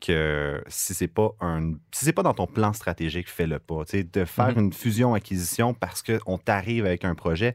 que 0.00 0.64
si 0.68 0.94
c'est 0.94 1.08
pas 1.08 1.32
un 1.40 1.72
si 1.92 2.06
c'est 2.06 2.14
pas 2.14 2.22
dans 2.22 2.32
ton 2.32 2.46
plan 2.46 2.72
stratégique, 2.72 3.28
fais-le 3.28 3.58
pas. 3.58 3.82
De 3.92 4.24
faire 4.24 4.56
Mhm. 4.56 4.64
une 4.64 4.72
fusion-acquisition 4.72 5.74
parce 5.74 6.02
qu'on 6.02 6.38
t'arrive 6.38 6.86
avec 6.86 7.04
un 7.04 7.14
projet. 7.14 7.54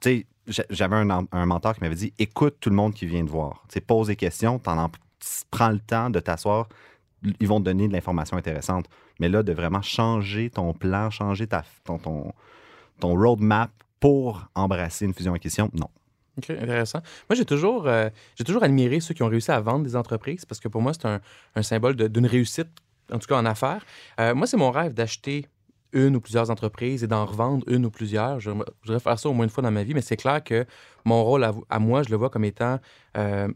Tu 0.00 0.10
sais, 0.10 0.26
j'avais 0.70 0.96
un, 0.96 1.26
un 1.30 1.46
mentor 1.46 1.74
qui 1.74 1.80
m'avait 1.80 1.94
dit 1.94 2.12
écoute 2.18 2.56
tout 2.60 2.70
le 2.70 2.76
monde 2.76 2.94
qui 2.94 3.06
vient 3.06 3.24
te 3.24 3.30
voir. 3.30 3.62
Tu 3.68 3.74
sais, 3.74 3.80
pose 3.80 4.08
des 4.08 4.16
questions, 4.16 4.58
t'en, 4.58 4.90
prends 5.50 5.70
le 5.70 5.80
temps 5.80 6.10
de 6.10 6.20
t'asseoir, 6.20 6.68
ils 7.40 7.48
vont 7.48 7.60
te 7.60 7.64
donner 7.64 7.88
de 7.88 7.92
l'information 7.92 8.36
intéressante. 8.36 8.86
Mais 9.20 9.28
là, 9.28 9.42
de 9.42 9.52
vraiment 9.52 9.82
changer 9.82 10.50
ton 10.50 10.72
plan, 10.72 11.10
changer 11.10 11.46
ta, 11.46 11.64
ton, 11.84 11.98
ton, 11.98 12.32
ton 13.00 13.16
roadmap 13.16 13.70
pour 14.00 14.48
embrasser 14.54 15.04
une 15.04 15.14
fusion-acquisition, 15.14 15.70
non. 15.74 15.88
OK, 16.38 16.50
intéressant. 16.50 17.00
Moi, 17.28 17.34
j'ai 17.34 17.44
toujours, 17.44 17.88
euh, 17.88 18.10
toujours 18.46 18.62
admiré 18.62 19.00
ceux 19.00 19.12
qui 19.12 19.24
ont 19.24 19.28
réussi 19.28 19.50
à 19.50 19.60
vendre 19.60 19.84
des 19.84 19.96
entreprises 19.96 20.44
parce 20.44 20.60
que 20.60 20.68
pour 20.68 20.80
moi, 20.80 20.92
c'est 20.94 21.06
un, 21.06 21.20
un 21.56 21.62
symbole 21.62 21.96
d'une 21.96 22.26
réussite, 22.26 22.68
en 23.12 23.18
tout 23.18 23.26
cas 23.26 23.36
en 23.36 23.44
affaires. 23.44 23.84
Euh, 24.20 24.36
moi, 24.36 24.46
c'est 24.46 24.56
mon 24.56 24.70
rêve 24.70 24.94
d'acheter 24.94 25.46
une 25.92 26.16
ou 26.16 26.20
plusieurs 26.20 26.50
entreprises 26.50 27.02
et 27.02 27.06
d'en 27.06 27.24
revendre 27.24 27.64
une 27.68 27.86
ou 27.86 27.90
plusieurs. 27.90 28.40
Je, 28.40 28.50
je 28.50 28.86
voudrais 28.86 29.00
faire 29.00 29.18
ça 29.18 29.28
au 29.28 29.32
moins 29.32 29.44
une 29.44 29.50
fois 29.50 29.62
dans 29.62 29.70
ma 29.70 29.84
vie, 29.84 29.94
mais 29.94 30.02
c'est 30.02 30.16
clair 30.16 30.42
que 30.42 30.66
mon 31.04 31.24
rôle 31.24 31.44
à, 31.44 31.54
à 31.70 31.78
moi, 31.78 32.02
je 32.02 32.10
le 32.10 32.16
vois 32.16 32.30
comme 32.30 32.44
étant 32.44 32.78
euh, 33.16 33.48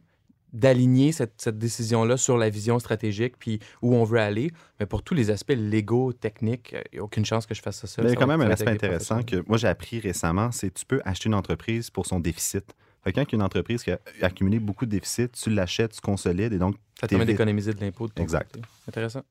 d'aligner 0.52 1.12
cette, 1.12 1.34
cette 1.40 1.58
décision-là 1.58 2.16
sur 2.16 2.36
la 2.36 2.50
vision 2.50 2.78
stratégique 2.78 3.36
puis 3.38 3.58
où 3.80 3.94
on 3.94 4.04
veut 4.04 4.18
aller. 4.18 4.50
Mais 4.80 4.86
pour 4.86 5.02
tous 5.02 5.14
les 5.14 5.30
aspects 5.30 5.54
légaux, 5.56 6.12
techniques, 6.12 6.74
il 6.92 6.96
n'y 6.96 6.98
a 6.98 7.02
aucune 7.02 7.24
chance 7.24 7.46
que 7.46 7.54
je 7.54 7.62
fasse 7.62 7.78
ça 7.78 7.86
seul. 7.86 8.04
Mais 8.04 8.10
il 8.10 8.14
y 8.14 8.16
a 8.16 8.20
quand 8.20 8.26
même 8.26 8.40
un 8.40 8.50
aspect 8.50 8.70
intéressant 8.70 9.22
que 9.22 9.42
moi 9.48 9.56
j'ai 9.56 9.68
appris 9.68 9.98
récemment, 9.98 10.52
c'est 10.52 10.68
que 10.68 10.78
tu 10.78 10.86
peux 10.86 11.00
acheter 11.04 11.28
une 11.28 11.34
entreprise 11.34 11.90
pour 11.90 12.06
son 12.06 12.20
déficit. 12.20 12.74
Fait 13.02 13.12
quand 13.12 13.32
une 13.32 13.42
entreprise 13.42 13.82
qui 13.82 13.90
a 13.90 13.98
accumulé 14.20 14.60
beaucoup 14.60 14.86
de 14.86 14.90
déficits, 14.90 15.30
tu 15.30 15.50
l'achètes, 15.50 15.92
tu 15.92 16.00
consolides 16.00 16.52
et 16.52 16.58
donc 16.58 16.76
Ça 17.00 17.08
permet 17.08 17.24
d'économiser 17.24 17.72
de 17.72 17.80
l'impôt. 17.80 18.08
Exact. 18.16 18.52
côté. 18.52 18.64
Intéressant. 18.86 19.22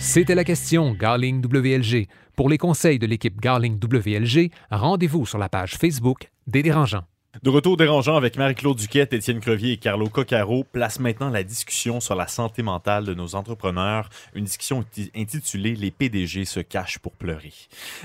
C'était 0.00 0.36
la 0.36 0.44
question 0.44 0.94
Garling 0.94 1.44
WLG. 1.44 2.06
Pour 2.36 2.48
les 2.48 2.56
conseils 2.56 3.00
de 3.00 3.06
l'équipe 3.06 3.40
Garling 3.40 3.80
WLG, 3.82 4.52
rendez-vous 4.70 5.26
sur 5.26 5.38
la 5.38 5.48
page 5.48 5.74
Facebook 5.74 6.30
des 6.46 6.62
dérangeants. 6.62 7.02
De 7.42 7.50
retour 7.50 7.76
dérangeant 7.76 8.16
avec 8.16 8.38
Marie-Claude 8.38 8.78
Duquette, 8.78 9.12
Étienne 9.12 9.38
Crevier 9.38 9.72
et 9.72 9.76
Carlo 9.76 10.08
Coccaro, 10.08 10.64
place 10.64 10.98
maintenant 10.98 11.28
la 11.28 11.44
discussion 11.44 12.00
sur 12.00 12.14
la 12.14 12.26
santé 12.26 12.62
mentale 12.62 13.04
de 13.04 13.12
nos 13.12 13.34
entrepreneurs, 13.34 14.08
une 14.34 14.44
discussion 14.44 14.80
inti- 14.80 15.10
intitulée 15.14 15.76
Les 15.76 15.90
PDG 15.90 16.46
se 16.46 16.58
cachent 16.60 16.98
pour 16.98 17.12
pleurer. 17.12 17.52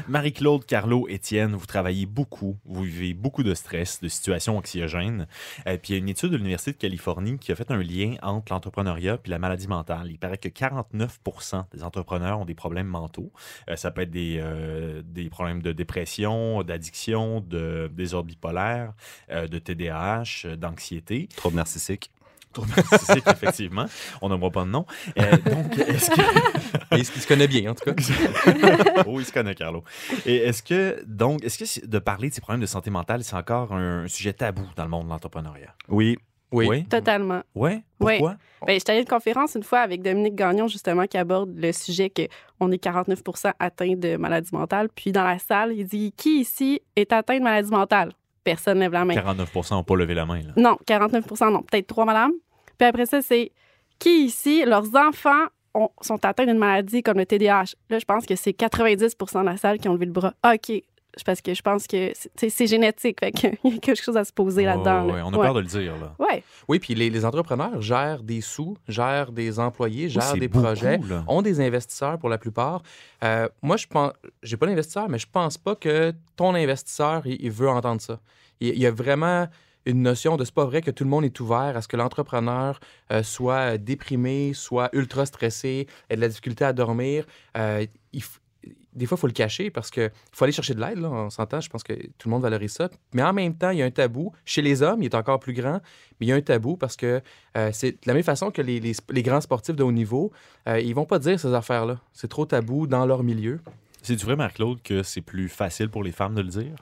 Marie-Claude, 0.09 0.65
Carlo, 0.65 1.07
Étienne, 1.07 1.53
vous 1.55 1.65
travaillez 1.65 2.05
beaucoup, 2.05 2.57
vous 2.65 2.83
vivez 2.83 3.13
beaucoup 3.13 3.43
de 3.43 3.53
stress, 3.53 4.01
de 4.01 4.09
situations 4.09 4.57
anxiogènes. 4.57 5.25
Euh, 5.67 5.77
puis 5.81 5.93
il 5.93 5.93
y 5.93 5.95
a 5.95 5.99
une 5.99 6.09
étude 6.09 6.29
de 6.29 6.38
l'Université 6.38 6.73
de 6.73 6.77
Californie 6.77 7.39
qui 7.39 7.53
a 7.53 7.55
fait 7.55 7.71
un 7.71 7.81
lien 7.81 8.15
entre 8.23 8.51
l'entrepreneuriat 8.51 9.19
et 9.25 9.29
la 9.29 9.39
maladie 9.39 9.69
mentale. 9.69 10.07
Il 10.12 10.19
paraît 10.19 10.38
que 10.38 10.49
49% 10.49 11.63
des 11.73 11.83
entrepreneurs 11.83 12.41
ont 12.41 12.45
des 12.45 12.55
problèmes 12.55 12.88
mentaux. 12.88 13.31
Euh, 13.69 13.77
ça 13.77 13.89
peut 13.89 14.01
être 14.01 14.12
des, 14.12 14.38
euh, 14.41 15.01
des 15.05 15.29
problèmes 15.29 15.62
de 15.62 15.71
dépression, 15.71 16.62
d'addiction, 16.62 17.39
de 17.39 17.89
désordre 17.91 18.27
bipolaire, 18.27 18.91
de 19.29 19.59
TDAH, 19.59 20.45
euh, 20.45 20.55
d'anxiété. 20.55 21.27
trouble 21.36 21.55
narcissique. 21.57 22.12
Trouble 22.51 22.69
narcissique, 22.75 23.23
effectivement. 23.27 23.86
On 24.21 24.29
n'aimera 24.29 24.51
pas 24.51 24.63
de 24.63 24.69
nom. 24.69 24.86
Euh, 25.19 25.38
donc, 25.38 25.77
est-ce 25.79 26.09
que... 26.12 26.21
Mais 26.91 26.99
il, 26.99 27.05
se- 27.05 27.27
connaît 27.27 27.47
bien, 27.47 27.71
en 27.71 27.73
tout 27.75 27.91
cas. 27.91 29.03
oh, 29.07 29.19
il 29.19 29.25
se 29.25 29.31
connaît, 29.31 29.55
Carlo. 29.55 29.83
Et 30.25 30.36
est-ce 30.38 30.62
que, 30.62 31.03
donc, 31.07 31.43
est-ce 31.43 31.57
que 31.81 31.86
de 31.88 31.97
parler 31.99 32.29
de 32.29 32.33
ces 32.36 32.41
problèmes 32.41 32.62
de 32.62 32.67
santé 32.67 32.91
mentale, 32.91 33.23
c'est 33.23 33.36
encore 33.36 33.73
un 33.73 34.07
sujet 34.07 34.33
tabou 34.33 34.63
dans 34.75 34.83
le 34.83 34.89
monde 34.89 35.05
de 35.05 35.09
l'entrepreneuriat? 35.09 35.73
Oui, 35.88 36.15
Oui. 36.51 36.67
Oui. 36.67 36.83
Totalement. 36.86 37.41
Ouais? 37.55 37.83
Oui. 37.99 38.17
Pourquoi? 38.19 38.36
Ben, 38.67 38.73
j'étais 38.73 38.91
à 38.91 38.99
une 38.99 39.05
conférence 39.05 39.55
une 39.55 39.63
fois 39.63 39.79
avec 39.79 40.03
Dominique 40.03 40.36
Gagnon, 40.36 40.67
justement, 40.67 41.07
qui 41.07 41.17
aborde 41.17 41.57
le 41.57 41.71
sujet 41.71 42.12
qu'on 42.12 42.71
est 42.71 42.77
49 42.77 43.21
atteints 43.59 43.95
de 43.95 44.15
maladie 44.15 44.51
mentale. 44.53 44.89
Puis 44.93 45.12
dans 45.12 45.23
la 45.23 45.39
salle, 45.39 45.73
il 45.73 45.86
dit 45.86 46.13
Qui 46.15 46.41
ici 46.41 46.81
est 46.95 47.12
atteint 47.12 47.39
de 47.39 47.43
maladie 47.43 47.71
mentale 47.71 48.12
Personne 48.43 48.79
lève 48.79 48.91
la 48.91 49.06
main. 49.06 49.13
49% 49.15 49.71
n'ont 49.75 49.84
pas 49.84 49.95
levé 49.95 50.13
la 50.13 50.25
main. 50.25 50.39
Là. 50.41 50.53
Non, 50.58 50.77
49% 50.88 51.51
non. 51.51 51.62
Peut-être 51.63 51.88
trois, 51.88 52.06
madame. 52.06 52.32
Puis 52.77 52.88
après 52.88 53.06
ça, 53.06 53.21
c'est 53.21 53.51
Qui 53.99 54.25
ici, 54.25 54.63
leurs 54.65 54.93
enfants 54.95 55.45
ont- 55.73 55.89
sont 56.01 56.23
atteints 56.25 56.45
d'une 56.45 56.58
maladie 56.58 57.01
comme 57.03 57.17
le 57.17 57.25
TDAH 57.25 57.75
Là, 57.89 57.99
je 57.99 58.06
pense 58.06 58.25
que 58.25 58.36
c'est 58.36 58.51
90% 58.51 59.41
de 59.41 59.45
la 59.45 59.58
salle 59.58 59.77
qui 59.79 59.88
ont 59.88 59.93
levé 59.93 60.06
le 60.08 60.12
bras. 60.12 60.34
Ah, 60.43 60.56
OK. 60.56 60.82
Parce 61.26 61.41
que 61.41 61.54
je 61.54 61.62
pense 61.62 61.86
que 61.88 62.12
c'est 62.36 62.67
génétique. 62.67 63.19
Fait 63.19 63.32
qu'il 63.32 63.52
y 63.63 63.76
a 63.76 63.80
quelque 63.80 64.02
chose 64.02 64.17
à 64.17 64.23
se 64.23 64.34
poser 64.34 64.65
là-dedans. 64.65 65.06
Oh, 65.10 65.15
là. 65.15 65.23
on 65.26 65.34
a 65.34 65.38
Ouais. 65.38 65.45
peur 65.45 65.54
de 65.54 65.60
le 65.60 65.65
dire. 65.67 65.93
Là. 65.97 66.15
Ouais. 66.19 66.43
Oui, 66.67 66.80
puis 66.80 66.95
les, 66.95 67.10
les 67.10 67.26
entrepreneurs 67.26 67.82
gèrent 67.82 68.23
des 68.23 68.41
sous, 68.41 68.76
gèrent 68.88 69.32
des 69.32 69.60
employés, 69.60 70.10
gèrent 70.10 70.34
des 70.34 70.47
beaucoup, 70.47 70.63
projets, 70.65 70.97
là. 70.97 71.23
ont 71.28 71.41
des 71.41 71.60
investisseurs 71.62 72.17
pour 72.17 72.30
la 72.30 72.38
plupart. 72.38 72.82
Euh, 73.23 73.47
moi, 73.62 73.78
je 73.78 73.88
pense, 73.88 74.12
j'ai 74.41 74.58
pas 74.58 74.65
d'investisseur, 74.65 75.08
mais 75.10 75.19
je 75.19 75.28
pense 75.32 75.58
pas 75.58 75.76
que 75.76 76.13
ton 76.36 76.56
investisseur, 76.56 77.21
il, 77.26 77.38
il 77.41 77.52
veut 77.52 77.69
entendre 77.69 78.02
ça. 78.02 78.19
Il, 78.60 78.69
il 78.69 78.80
y 78.80 78.86
a 78.88 78.91
vraiment 78.91 79.47
une 79.86 80.02
notion 80.02 80.38
de 80.38 80.45
c'est 80.45 80.54
pas 80.54 80.63
vrai 80.63 80.82
que 80.82 80.91
tout 80.91 81.04
le 81.04 81.10
monde 81.10 81.26
est 81.26 81.39
ouvert 81.41 81.76
à 81.76 81.82
ce 81.82 81.89
que 81.89 81.97
l'entrepreneur 81.97 82.80
euh, 83.12 83.21
soit 83.21 83.78
déprimé, 83.78 84.54
soit 84.54 84.89
ultra 84.93 85.26
stressé, 85.26 85.88
ait 86.10 86.15
de 86.15 86.21
la 86.21 86.30
difficulté 86.30 86.63
à 86.63 86.71
dormir. 86.71 87.26
Euh, 87.58 87.86
il 88.13 88.23
des 88.93 89.06
fois, 89.06 89.17
il 89.17 89.21
faut 89.21 89.28
le 89.28 89.34
cacher 89.34 89.69
parce 89.69 89.89
qu'il 89.89 90.12
faut 90.32 90.43
aller 90.45 90.52
chercher 90.52 90.73
de 90.73 90.82
l'aide. 90.82 90.99
On 91.04 91.30
s'entend, 91.30 91.62
je 91.62 91.69
pense 91.69 91.84
que 91.84 91.93
tout 91.93 92.28
le 92.28 92.32
monde 92.32 92.43
valorise 92.43 92.73
ça. 92.73 92.89
Mais 93.13 93.23
en 93.23 93.34
même 93.34 93.56
temps, 93.56 93.71
il 93.71 93.80
y 93.80 93.82
a 93.82 93.86
un 93.86 93.91
tabou. 93.91 94.32
Chez 94.45 94.62
les 94.62 94.82
hommes, 94.82 95.02
il 95.02 95.06
est 95.06 95.15
encore 95.15 95.39
plus 95.39 95.54
grand, 95.54 95.82
mais 96.19 96.28
il 96.28 96.30
y 96.30 96.32
a 96.32 96.36
un 96.36 96.41
tabou 96.41 96.78
parce 96.78 96.95
que 96.95 97.21
euh, 97.58 97.69
c'est 97.73 97.91
de 97.91 97.97
la 98.06 98.13
même 98.13 98.23
façon 98.23 98.52
que 98.52 98.62
les, 98.62 98.80
les 98.80 99.23
grands 99.23 99.41
sportifs 99.41 99.76
de 99.76 99.84
haut 99.84 99.91
niveau, 99.91 100.32
euh, 100.67 100.80
ils 100.80 100.93
vont 100.93 101.06
pas 101.06 101.19
dire 101.19 101.39
ces 101.39 101.54
affaires-là. 101.54 101.99
C'est 102.13 102.30
trop 102.30 102.45
tabou 102.45 102.88
dans 102.88 103.06
leur 103.06 103.23
milieu. 103.23 103.60
C'est-tu 104.02 104.26
vrai, 104.26 104.36
Marc-Claude, 104.36 104.82
que 104.82 105.02
c'est 105.02 105.21
plus 105.21 105.49
facile 105.49 105.89
pour 105.89 106.04
les 106.04 106.12
femmes 106.12 106.36
de 106.36 106.41
le 106.41 106.49
dire? 106.49 106.76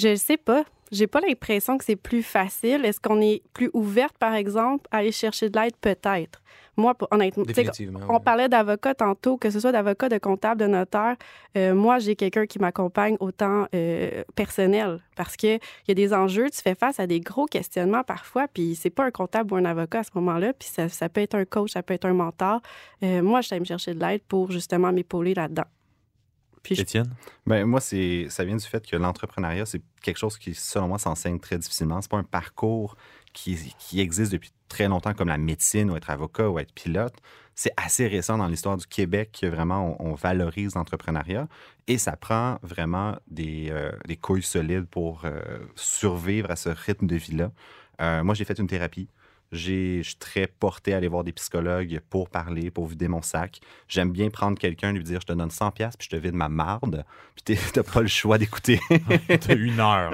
Je 0.00 0.08
ne 0.08 0.14
sais 0.16 0.38
pas. 0.38 0.64
J'ai 0.90 1.06
pas 1.06 1.20
l'impression 1.20 1.76
que 1.76 1.84
c'est 1.84 1.94
plus 1.94 2.22
facile. 2.22 2.84
Est-ce 2.84 2.98
qu'on 3.00 3.20
est 3.20 3.42
plus 3.52 3.70
ouverte, 3.74 4.16
par 4.18 4.34
exemple, 4.34 4.88
à 4.90 4.98
aller 4.98 5.12
chercher 5.12 5.50
de 5.50 5.60
l'aide? 5.60 5.76
Peut-être. 5.80 6.42
Moi, 6.76 6.96
honnêtement, 7.10 7.44
on 8.08 8.14
ouais. 8.14 8.20
parlait 8.24 8.48
d'avocat 8.48 8.94
tantôt, 8.94 9.36
que 9.36 9.50
ce 9.50 9.60
soit 9.60 9.72
d'avocat, 9.72 10.08
de 10.08 10.16
comptable, 10.16 10.62
de 10.62 10.66
notaire. 10.66 11.16
Euh, 11.56 11.74
moi, 11.74 11.98
j'ai 11.98 12.16
quelqu'un 12.16 12.46
qui 12.46 12.58
m'accompagne 12.58 13.16
autant 13.20 13.66
euh, 13.74 14.24
personnel 14.34 15.00
parce 15.16 15.36
qu'il 15.36 15.60
y 15.86 15.90
a 15.90 15.94
des 15.94 16.14
enjeux, 16.14 16.48
tu 16.48 16.62
fais 16.62 16.74
face 16.74 16.98
à 16.98 17.06
des 17.06 17.20
gros 17.20 17.44
questionnements 17.44 18.02
parfois, 18.02 18.48
puis 18.48 18.74
c'est 18.74 18.88
pas 18.88 19.04
un 19.04 19.10
comptable 19.10 19.52
ou 19.52 19.56
un 19.56 19.66
avocat 19.66 19.98
à 19.98 20.04
ce 20.04 20.10
moment-là, 20.14 20.54
puis 20.54 20.68
ça, 20.68 20.88
ça 20.88 21.10
peut 21.10 21.20
être 21.20 21.34
un 21.34 21.44
coach, 21.44 21.72
ça 21.72 21.82
peut 21.82 21.92
être 21.92 22.06
un 22.06 22.14
mentor. 22.14 22.62
Euh, 23.02 23.20
moi, 23.20 23.42
je 23.42 23.48
suis 23.48 23.60
me 23.60 23.66
chercher 23.66 23.92
de 23.92 24.00
l'aide 24.00 24.22
pour 24.22 24.50
justement 24.50 24.90
m'épauler 24.92 25.34
là-dedans. 25.34 25.66
Puis 26.62 26.74
je-? 26.74 27.02
Ben, 27.46 27.64
moi, 27.64 27.80
c'est, 27.80 28.26
ça 28.28 28.44
vient 28.44 28.56
du 28.56 28.64
fait 28.64 28.86
que 28.86 28.96
l'entrepreneuriat, 28.96 29.66
c'est 29.66 29.82
quelque 30.02 30.18
chose 30.18 30.38
qui, 30.38 30.54
selon 30.54 30.88
moi, 30.88 30.98
s'enseigne 30.98 31.38
très 31.40 31.58
difficilement. 31.58 32.00
C'est 32.00 32.10
pas 32.10 32.18
un 32.18 32.24
parcours 32.24 32.96
qui, 33.32 33.74
qui 33.78 34.00
existe 34.00 34.32
depuis 34.32 34.52
très 34.68 34.88
longtemps, 34.88 35.14
comme 35.14 35.28
la 35.28 35.38
médecine 35.38 35.90
ou 35.90 35.96
être 35.96 36.10
avocat 36.10 36.48
ou 36.48 36.58
être 36.58 36.72
pilote. 36.72 37.14
C'est 37.54 37.72
assez 37.76 38.06
récent 38.06 38.38
dans 38.38 38.46
l'histoire 38.46 38.76
du 38.76 38.86
Québec 38.86 39.38
que 39.40 39.46
vraiment 39.46 39.96
on, 40.00 40.10
on 40.10 40.14
valorise 40.14 40.74
l'entrepreneuriat 40.74 41.48
et 41.88 41.98
ça 41.98 42.16
prend 42.16 42.58
vraiment 42.62 43.16
des, 43.26 43.68
euh, 43.70 43.90
des 44.06 44.16
couilles 44.16 44.42
solides 44.42 44.86
pour 44.86 45.22
euh, 45.24 45.58
survivre 45.74 46.50
à 46.50 46.56
ce 46.56 46.68
rythme 46.68 47.06
de 47.06 47.16
vie-là. 47.16 47.52
Euh, 48.00 48.22
moi, 48.22 48.34
j'ai 48.34 48.44
fait 48.44 48.58
une 48.58 48.66
thérapie. 48.66 49.08
Je 49.52 50.02
suis 50.02 50.16
très 50.16 50.46
porté 50.46 50.94
à 50.94 50.98
aller 50.98 51.08
voir 51.08 51.24
des 51.24 51.32
psychologues 51.32 52.00
pour 52.08 52.30
parler, 52.30 52.70
pour 52.70 52.86
vider 52.86 53.08
mon 53.08 53.20
sac. 53.20 53.60
J'aime 53.88 54.12
bien 54.12 54.30
prendre 54.30 54.56
quelqu'un, 54.56 54.92
lui 54.92 55.02
dire 55.02 55.20
je 55.20 55.26
te 55.26 55.32
donne 55.32 55.48
100$ 55.48 55.72
pièces 55.72 55.96
puis 55.96 56.08
je 56.10 56.16
te 56.16 56.20
vide 56.20 56.34
ma 56.34 56.48
marde, 56.48 57.04
puis 57.34 57.56
t'as 57.72 57.82
pas 57.82 58.00
le 58.00 58.06
choix 58.06 58.38
d'écouter. 58.38 58.78
T'as 59.28 59.56
une 59.56 59.80
heure. 59.80 60.12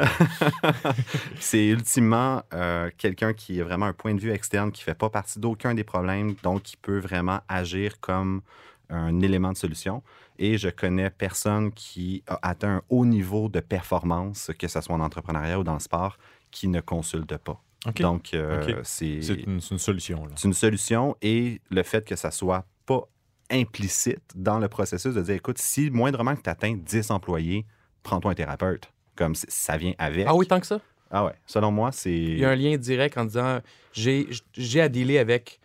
c'est 1.39 1.67
ultimement 1.67 2.43
euh, 2.55 2.91
quelqu'un 2.97 3.35
qui 3.35 3.61
a 3.61 3.65
vraiment 3.65 3.87
un 3.87 3.93
point 3.93 4.15
de 4.15 4.21
vue 4.21 4.31
externe, 4.31 4.73
qui 4.73 4.83
fait 4.83 4.95
pas 4.95 5.11
partie 5.11 5.39
d'aucun 5.39 5.75
des 5.75 5.85
problèmes, 5.85 6.35
donc 6.43 6.63
qui 6.63 6.77
peut 6.77 6.99
vraiment 6.99 7.41
agir 7.49 8.01
comme 8.01 8.41
un 8.89 9.21
élément 9.21 9.53
de 9.53 9.57
solution. 9.57 10.03
Et 10.39 10.59
je 10.59 10.69
connais 10.69 11.11
personne 11.11 11.73
qui 11.73 12.23
a 12.27 12.39
atteint 12.43 12.77
un 12.77 12.83
haut 12.89 13.05
niveau 13.05 13.49
de 13.49 13.61
performance, 13.61 14.51
que 14.59 14.69
ce 14.69 14.81
soit 14.81 14.95
en 14.95 15.01
entrepreneuriat 15.01 15.59
ou 15.59 15.65
dans 15.65 15.75
le 15.75 15.81
sport, 15.81 16.19
qui 16.51 16.69
ne 16.69 16.81
consulte 16.81 17.37
pas. 17.39 17.61
Donc, 17.95 18.35
euh, 18.35 18.81
c'est 18.83 19.23
C'est 19.23 19.35
une, 19.35 19.61
solution. 19.61 20.27
C'est 20.35 20.49
une 20.49 20.55
solution 20.55 21.17
et 21.23 21.61
le 21.71 21.83
fait 21.83 22.05
que 22.05 22.17
ça 22.17 22.31
soit 22.31 22.67
pas 22.85 23.03
implicite 23.51 24.23
dans 24.35 24.59
le 24.59 24.69
processus 24.69 25.15
de 25.15 25.23
dire, 25.23 25.37
écoute, 25.37 25.59
si 25.59 25.91
moindrement 25.91 26.35
que 26.35 26.43
tu 26.43 26.51
atteins 26.51 26.75
10 26.75 27.11
employés, 27.11 27.65
prends-toi 28.03 28.33
un 28.33 28.35
thérapeute. 28.35 28.91
Comme 29.15 29.35
ça 29.35 29.77
vient 29.77 29.95
avec. 29.99 30.27
Ah 30.29 30.35
oui, 30.35 30.47
tant 30.47 30.61
que 30.61 30.67
ça? 30.67 30.81
Ah 31.11 31.25
ouais. 31.25 31.33
Selon 31.47 31.71
moi, 31.71 31.91
c'est 31.93 32.13
Il 32.13 32.39
y 32.39 32.45
a 32.45 32.51
un 32.51 32.57
lien 32.57 32.77
direct 32.77 33.17
en 33.17 33.25
disant 33.25 33.61
j'ai 33.93 34.29
j'ai 34.55 34.81
à 34.81 34.89
dealer 34.89 35.19
avec. 35.19 35.61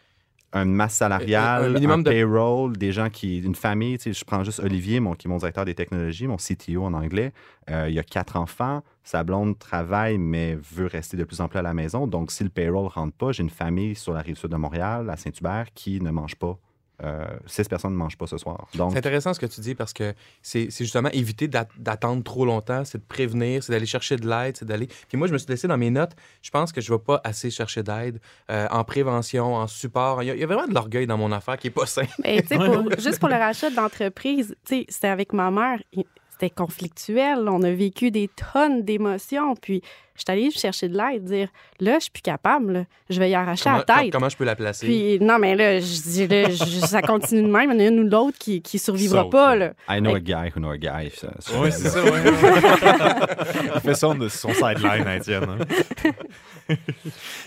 Une 0.54 0.74
masse 0.74 0.96
salariale, 0.96 1.76
Un- 1.76 1.98
de- 2.04 2.10
payroll, 2.10 2.76
des 2.78 2.92
gens 2.92 3.10
qui, 3.10 3.40
une 3.40 3.56
famille. 3.56 3.98
Tu 3.98 4.14
sais, 4.14 4.20
je 4.20 4.26
prends 4.26 4.44
juste 4.44 4.60
Olivier, 4.60 5.00
mon, 5.00 5.14
qui 5.14 5.28
est 5.28 5.30
mon 5.30 5.38
directeur 5.38 5.64
des 5.66 5.76
technologies, 5.76 6.28
mon 6.28 6.38
CTO 6.38 6.84
en 6.84 6.94
anglais. 6.94 7.32
Euh, 7.70 7.88
il 7.90 7.98
a 7.98 8.04
quatre 8.04 8.36
enfants. 8.36 8.84
Sa 9.04 9.24
blonde 9.24 9.58
travaille, 9.58 10.18
mais 10.18 10.56
veut 10.74 10.88
rester 10.88 11.16
de 11.18 11.24
plus 11.24 11.40
en 11.42 11.48
plus 11.48 11.60
à 11.60 11.62
la 11.62 11.74
maison. 11.74 12.06
Donc, 12.08 12.32
si 12.32 12.44
le 12.44 12.50
payroll 12.50 12.84
ne 12.86 12.90
rentre 12.90 13.16
pas, 13.16 13.32
j'ai 13.32 13.44
une 13.44 13.50
famille 13.50 13.96
sur 13.96 14.14
la 14.14 14.22
rive 14.22 14.36
sud 14.38 14.50
de 14.50 14.58
Montréal, 14.58 15.10
à 15.10 15.16
Saint-Hubert, 15.16 15.68
qui 15.74 16.02
ne 16.02 16.12
mange 16.12 16.36
pas 16.36 16.58
euh, 17.04 17.26
six 17.48 17.68
personnes 17.68 17.92
ne 17.94 17.98
mangent 17.98 18.18
pas 18.18 18.28
ce 18.28 18.38
soir. 18.38 18.68
Donc, 18.76 18.92
C'est 18.92 18.98
intéressant 19.00 19.34
ce 19.34 19.40
que 19.40 19.46
tu 19.46 19.60
dis 19.62 19.76
parce 19.76 19.94
que 19.94 20.14
c'est 20.42 20.70
justement 20.72 21.10
éviter 21.14 21.48
d'at- 21.48 21.68
d'attendre 21.78 22.24
trop 22.24 22.46
longtemps, 22.46 22.86
c'est 22.86 22.98
de 23.00 23.04
prévenir, 23.04 23.64
c'est 23.64 23.72
d'aller 23.72 23.86
chercher 23.86 24.18
de 24.18 24.28
l'aide, 24.28 24.58
c'est 24.58 24.66
d'aller. 24.66 24.88
Puis 25.08 25.18
moi, 25.18 25.28
je 25.28 25.34
me 25.34 25.38
suis 25.38 25.48
laissé 25.50 25.68
dans 25.68 25.78
mes 25.78 25.90
notes, 25.90 26.12
je 26.42 26.50
pense 26.52 26.72
que 26.72 26.82
je 26.82 26.92
ne 26.92 26.98
vais 26.98 27.04
pas 27.04 27.20
assez 27.24 27.50
chercher 27.50 27.84
d'aide 27.84 28.20
euh, 28.50 28.68
en 28.72 28.84
prévention, 28.84 29.56
en 29.56 29.68
support. 29.68 30.22
Il 30.24 30.28
y, 30.28 30.32
a, 30.32 30.36
il 30.36 30.40
y 30.40 30.44
a 30.44 30.48
vraiment 30.48 30.68
de 30.68 30.74
l'orgueil 30.74 31.08
dans 31.08 31.18
mon 31.18 31.32
affaire 31.32 31.58
qui 31.58 31.68
n'est 31.68 31.72
pas 31.74 31.86
sain. 31.86 32.04
Tu 32.24 32.48
sais, 32.48 32.56
pour- 32.56 32.92
juste 33.00 33.20
pour 33.20 33.30
le 33.30 33.36
rachat 33.36 33.70
d'entreprise, 33.70 34.56
tu 34.66 34.76
sais, 34.82 34.86
c'était 34.90 35.08
avec 35.08 35.34
ma 35.34 35.52
mère. 35.52 35.80
C'était 36.32 36.50
conflictuel. 36.50 37.48
On 37.50 37.62
a 37.62 37.72
vécu 37.72 38.10
des 38.12 38.28
tonnes 38.54 38.84
d'émotions. 38.84 39.56
Puis, 39.56 39.82
je 40.28 40.32
suis 40.32 40.40
allée 40.40 40.52
chercher 40.52 40.88
de 40.88 40.98
l'aide, 40.98 41.24
dire 41.24 41.50
là, 41.80 41.96
je 41.96 42.02
suis 42.04 42.12
plus 42.12 42.22
capable. 42.22 42.72
là. 42.74 42.84
Je 43.10 43.20
vais 43.20 43.30
y 43.32 43.36
arracher 43.36 43.64
Comment, 43.64 43.78
la 43.78 43.84
tête. 44.02 44.12
comment 44.12 44.30
je 44.30 44.38
peux 44.38 44.44
la 44.46 44.56
placer? 44.56 44.86
Puis, 44.86 45.20
non, 45.20 45.38
mais 45.40 45.56
là, 45.56 45.80
je 45.80 46.02
dis, 46.02 46.28
là, 46.28 46.50
je- 46.50 46.86
ça 46.86 47.02
continue 47.02 47.42
de 47.44 47.48
même. 47.48 47.72
Il 47.72 47.82
y 47.82 47.84
en 47.84 47.86
a 47.86 47.88
une 47.90 48.00
ou 48.02 48.10
l'autre 48.10 48.38
qui, 48.40 48.62
qui 48.62 48.78
survivra 48.80 49.30
pas. 49.30 49.56
là. 49.56 49.74
I 49.90 50.00
know 50.00 50.16
a 50.16 50.20
guy 50.20 50.34
who 50.56 50.60
know 50.60 50.70
a 50.72 50.78
guy. 50.78 51.10
ça- 51.16 51.34
ça- 51.40 51.52
Oui, 51.60 51.70
c'est 51.72 51.90
ça, 51.90 52.04
ouais. 52.04 52.12
Il 53.76 53.82
fait 53.82 53.96
ça 53.96 54.14
de 54.14 54.28
son 54.30 54.54
sideline 54.54 55.08
Étienne. 55.08 55.46
hein. 55.50 56.12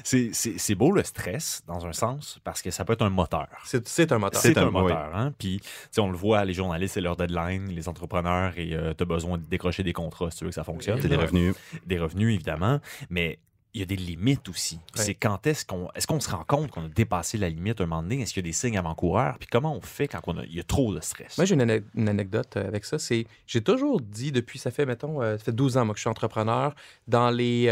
c'est, 0.05 0.31
c'est- 0.33 0.59
c'est 0.59 0.75
beau 0.75 0.91
le 0.93 1.03
stress, 1.05 1.63
dans 1.67 1.87
un 1.87 1.93
sens, 1.93 2.39
parce 2.45 2.61
que 2.63 2.71
ça 2.71 2.85
peut 2.85 2.93
être 2.95 3.03
un 3.03 3.11
moteur. 3.11 3.47
C'est 3.65 3.87
c'est 3.89 4.11
un 4.13 4.19
moteur. 4.19 4.41
C'est 4.41 4.55
C'est 4.55 4.59
un, 4.59 4.67
un- 4.69 4.71
moteur. 4.71 5.11
Hein? 5.15 5.33
Puis, 5.39 5.61
on 5.99 6.11
le 6.11 6.17
voit, 6.17 6.45
les 6.45 6.53
journalistes, 6.53 6.95
c'est 6.95 7.01
leur 7.01 7.17
deadline, 7.17 7.69
les 7.71 7.89
entrepreneurs, 7.89 8.53
et 8.57 8.71
tu 8.97 9.03
as 9.03 9.07
besoin 9.07 9.39
de 9.39 9.45
décrocher 9.45 9.83
des 9.83 9.93
contrats 9.93 10.31
si 10.31 10.39
tu 10.39 10.45
veux 10.45 10.51
que 10.51 10.55
ça 10.55 10.65
fonctionne. 10.65 10.99
C'est 11.01 11.09
des 11.09 11.17
revenus. 11.17 11.55
Des 11.87 11.99
revenus, 11.99 12.35
évidemment. 12.35 12.64
Mais 13.11 13.39
il 13.77 13.81
y 13.81 13.83
a 13.83 13.87
des 13.87 13.97
limites 13.97 14.49
aussi. 14.49 14.77
Ouais. 14.97 15.03
C'est 15.03 15.15
quand 15.15 15.47
est-ce 15.49 15.65
qu'on 15.67 15.89
est-ce 15.97 16.07
qu'on 16.07 16.21
se 16.21 16.31
rend 16.31 16.45
compte 16.47 16.71
qu'on 16.71 16.85
a 16.85 16.89
dépassé 16.89 17.39
la 17.39 17.49
limite 17.49 17.81
un 17.81 17.87
moment 17.87 18.03
donné? 18.03 18.21
Est-ce 18.21 18.33
qu'il 18.33 18.45
y 18.45 18.47
a 18.47 18.51
des 18.51 18.53
signes 18.53 18.79
avant-coureurs? 18.79 19.37
Puis 19.41 19.49
comment 19.51 19.75
on 19.75 19.81
fait 19.81 20.07
quand 20.07 20.21
on 20.29 20.39
a- 20.39 20.45
il 20.45 20.55
y 20.55 20.61
a 20.61 20.63
trop 20.63 20.95
de 20.95 21.01
stress? 21.01 21.37
Moi, 21.39 21.45
j'ai 21.45 21.55
une, 21.55 21.63
ane- 21.63 21.83
une 21.97 22.09
anecdote 22.09 22.57
euh, 22.57 22.69
avec 22.69 22.85
ça. 22.85 23.01
C'est, 23.01 23.27
j'ai 23.49 23.63
toujours 23.63 24.01
dit 24.01 24.31
depuis, 24.31 24.61
ça 24.61 24.71
fait, 24.71 24.87
mettons, 24.87 25.21
euh, 25.23 25.37
ça 25.39 25.45
fait 25.45 25.53
12 25.53 25.77
ans, 25.77 25.85
moi, 25.85 25.95
que 25.95 25.99
je 25.99 26.03
suis 26.03 26.09
entrepreneur. 26.11 26.73
Dans 27.09 27.31
les 27.31 27.67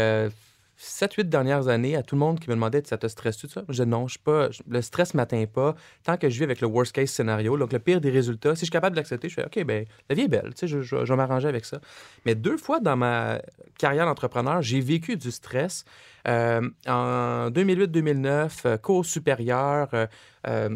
7-8 0.77 1.29
dernières 1.29 1.67
années, 1.67 1.95
à 1.95 2.03
tout 2.03 2.15
le 2.15 2.19
monde 2.19 2.39
qui 2.39 2.49
me 2.49 2.55
demandait, 2.55 2.81
ça 2.85 2.97
te 2.97 3.07
stresse-tu 3.07 3.47
de 3.47 3.51
ça? 3.51 3.63
Je 3.69 3.83
dis 3.83 3.89
non, 3.89 4.07
je 4.07 4.17
pas, 4.19 4.49
le 4.67 4.81
stress 4.81 5.13
m'atteint 5.13 5.45
pas. 5.45 5.75
Tant 6.03 6.17
que 6.17 6.29
je 6.29 6.37
vis 6.37 6.43
avec 6.43 6.61
le 6.61 6.67
worst 6.67 6.91
case 6.93 7.09
scénario, 7.09 7.57
donc 7.57 7.71
le 7.73 7.79
pire 7.79 8.01
des 8.01 8.09
résultats, 8.09 8.55
si 8.55 8.61
je 8.61 8.65
suis 8.65 8.71
capable 8.71 8.95
de 8.95 8.99
l'accepter, 8.99 9.29
je 9.29 9.35
fais, 9.35 9.45
OK, 9.45 9.63
ben 9.65 9.85
la 10.09 10.15
vie 10.15 10.23
est 10.23 10.27
belle, 10.27 10.53
tu 10.55 10.61
sais, 10.61 10.67
je, 10.67 10.81
je- 10.81 10.95
vais 10.95 11.15
m'arranger 11.15 11.47
avec 11.47 11.65
ça. 11.65 11.79
Mais 12.25 12.35
deux 12.35 12.57
fois 12.57 12.79
dans 12.79 12.97
ma 12.97 13.39
carrière 13.77 14.05
d'entrepreneur, 14.05 14.61
j'ai 14.61 14.81
vécu 14.81 15.15
du 15.15 15.31
stress. 15.31 15.85
Euh, 16.27 16.67
en 16.87 17.49
2008-2009, 17.51 18.65
euh, 18.65 18.77
cours 18.77 19.05
supérieur, 19.05 19.89
euh, 19.93 20.07
euh, 20.47 20.75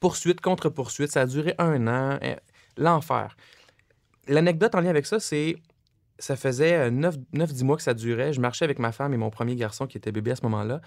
poursuite 0.00 0.40
contre 0.40 0.68
poursuite, 0.70 1.12
ça 1.12 1.22
a 1.22 1.26
duré 1.26 1.54
un 1.58 1.86
an. 1.86 2.18
L'enfer. 2.76 3.36
L'anecdote 4.28 4.74
en 4.74 4.80
lien 4.80 4.90
avec 4.90 5.06
ça, 5.06 5.20
c'est 5.20 5.56
ça 6.20 6.36
faisait 6.36 6.90
9-10 6.90 7.64
mois 7.64 7.76
que 7.76 7.82
ça 7.82 7.94
durait. 7.94 8.32
Je 8.32 8.40
marchais 8.40 8.64
avec 8.64 8.78
ma 8.78 8.92
femme 8.92 9.12
et 9.14 9.16
mon 9.16 9.30
premier 9.30 9.56
garçon 9.56 9.86
qui 9.86 9.96
était 9.96 10.12
bébé 10.12 10.32
à 10.32 10.36
ce 10.36 10.42
moment-là. 10.42 10.80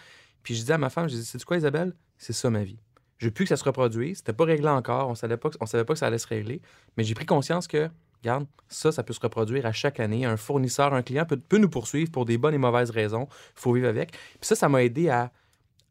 Puis 0.44 0.54
je 0.56 0.62
disais 0.62 0.74
à 0.74 0.78
ma 0.78 0.90
femme, 0.90 1.10
je 1.10 1.16
disais, 1.16 1.26
c'est 1.26 1.44
quoi 1.44 1.58
Isabelle? 1.58 1.94
C'est 2.18 2.34
ça 2.34 2.50
ma 2.50 2.64
vie. 2.64 2.80
Je 3.18 3.28
veux 3.28 3.32
plus 3.32 3.46
que 3.46 3.50
ça 3.50 3.58
se 3.58 3.64
reproduise. 3.64 4.18
C'était 4.18 4.34
pas 4.34 4.46
réglé 4.46 4.68
encore. 4.68 5.10
On 5.10 5.16
savait 5.16 5.38
pas, 5.38 5.50
on 5.60 5.66
savait 5.66 5.86
pas 5.86 5.94
que 5.94 6.00
ça 6.00 6.08
allait 6.08 6.18
se 6.18 6.28
régler. 6.28 6.62
Mais 6.98 7.04
j'ai 7.04 7.16
pris 7.16 7.26
conscience 7.26 7.68
que, 7.68 7.90
regarde, 8.22 8.46
ça, 8.68 8.92
ça 8.92 9.04
peut 9.04 9.14
se 9.14 9.20
reproduire 9.20 9.66
à 9.66 9.72
chaque 9.72 10.00
année. 10.00 10.26
Un 10.26 10.38
fournisseur, 10.38 10.94
un 10.94 11.02
client 11.02 11.26
peut, 11.26 11.58
nous 11.58 11.70
poursuivre 11.70 12.12
pour 12.12 12.26
des 12.26 12.38
bonnes 12.38 12.54
et 12.54 12.60
mauvaises 12.60 12.92
raisons. 12.92 13.28
Faut 13.56 13.74
vivre 13.74 13.88
avec. 13.88 14.12
Puis 14.12 14.40
ça, 14.42 14.56
ça 14.56 14.70
m'a 14.70 14.84
aidé 14.84 15.10
à, 15.10 15.32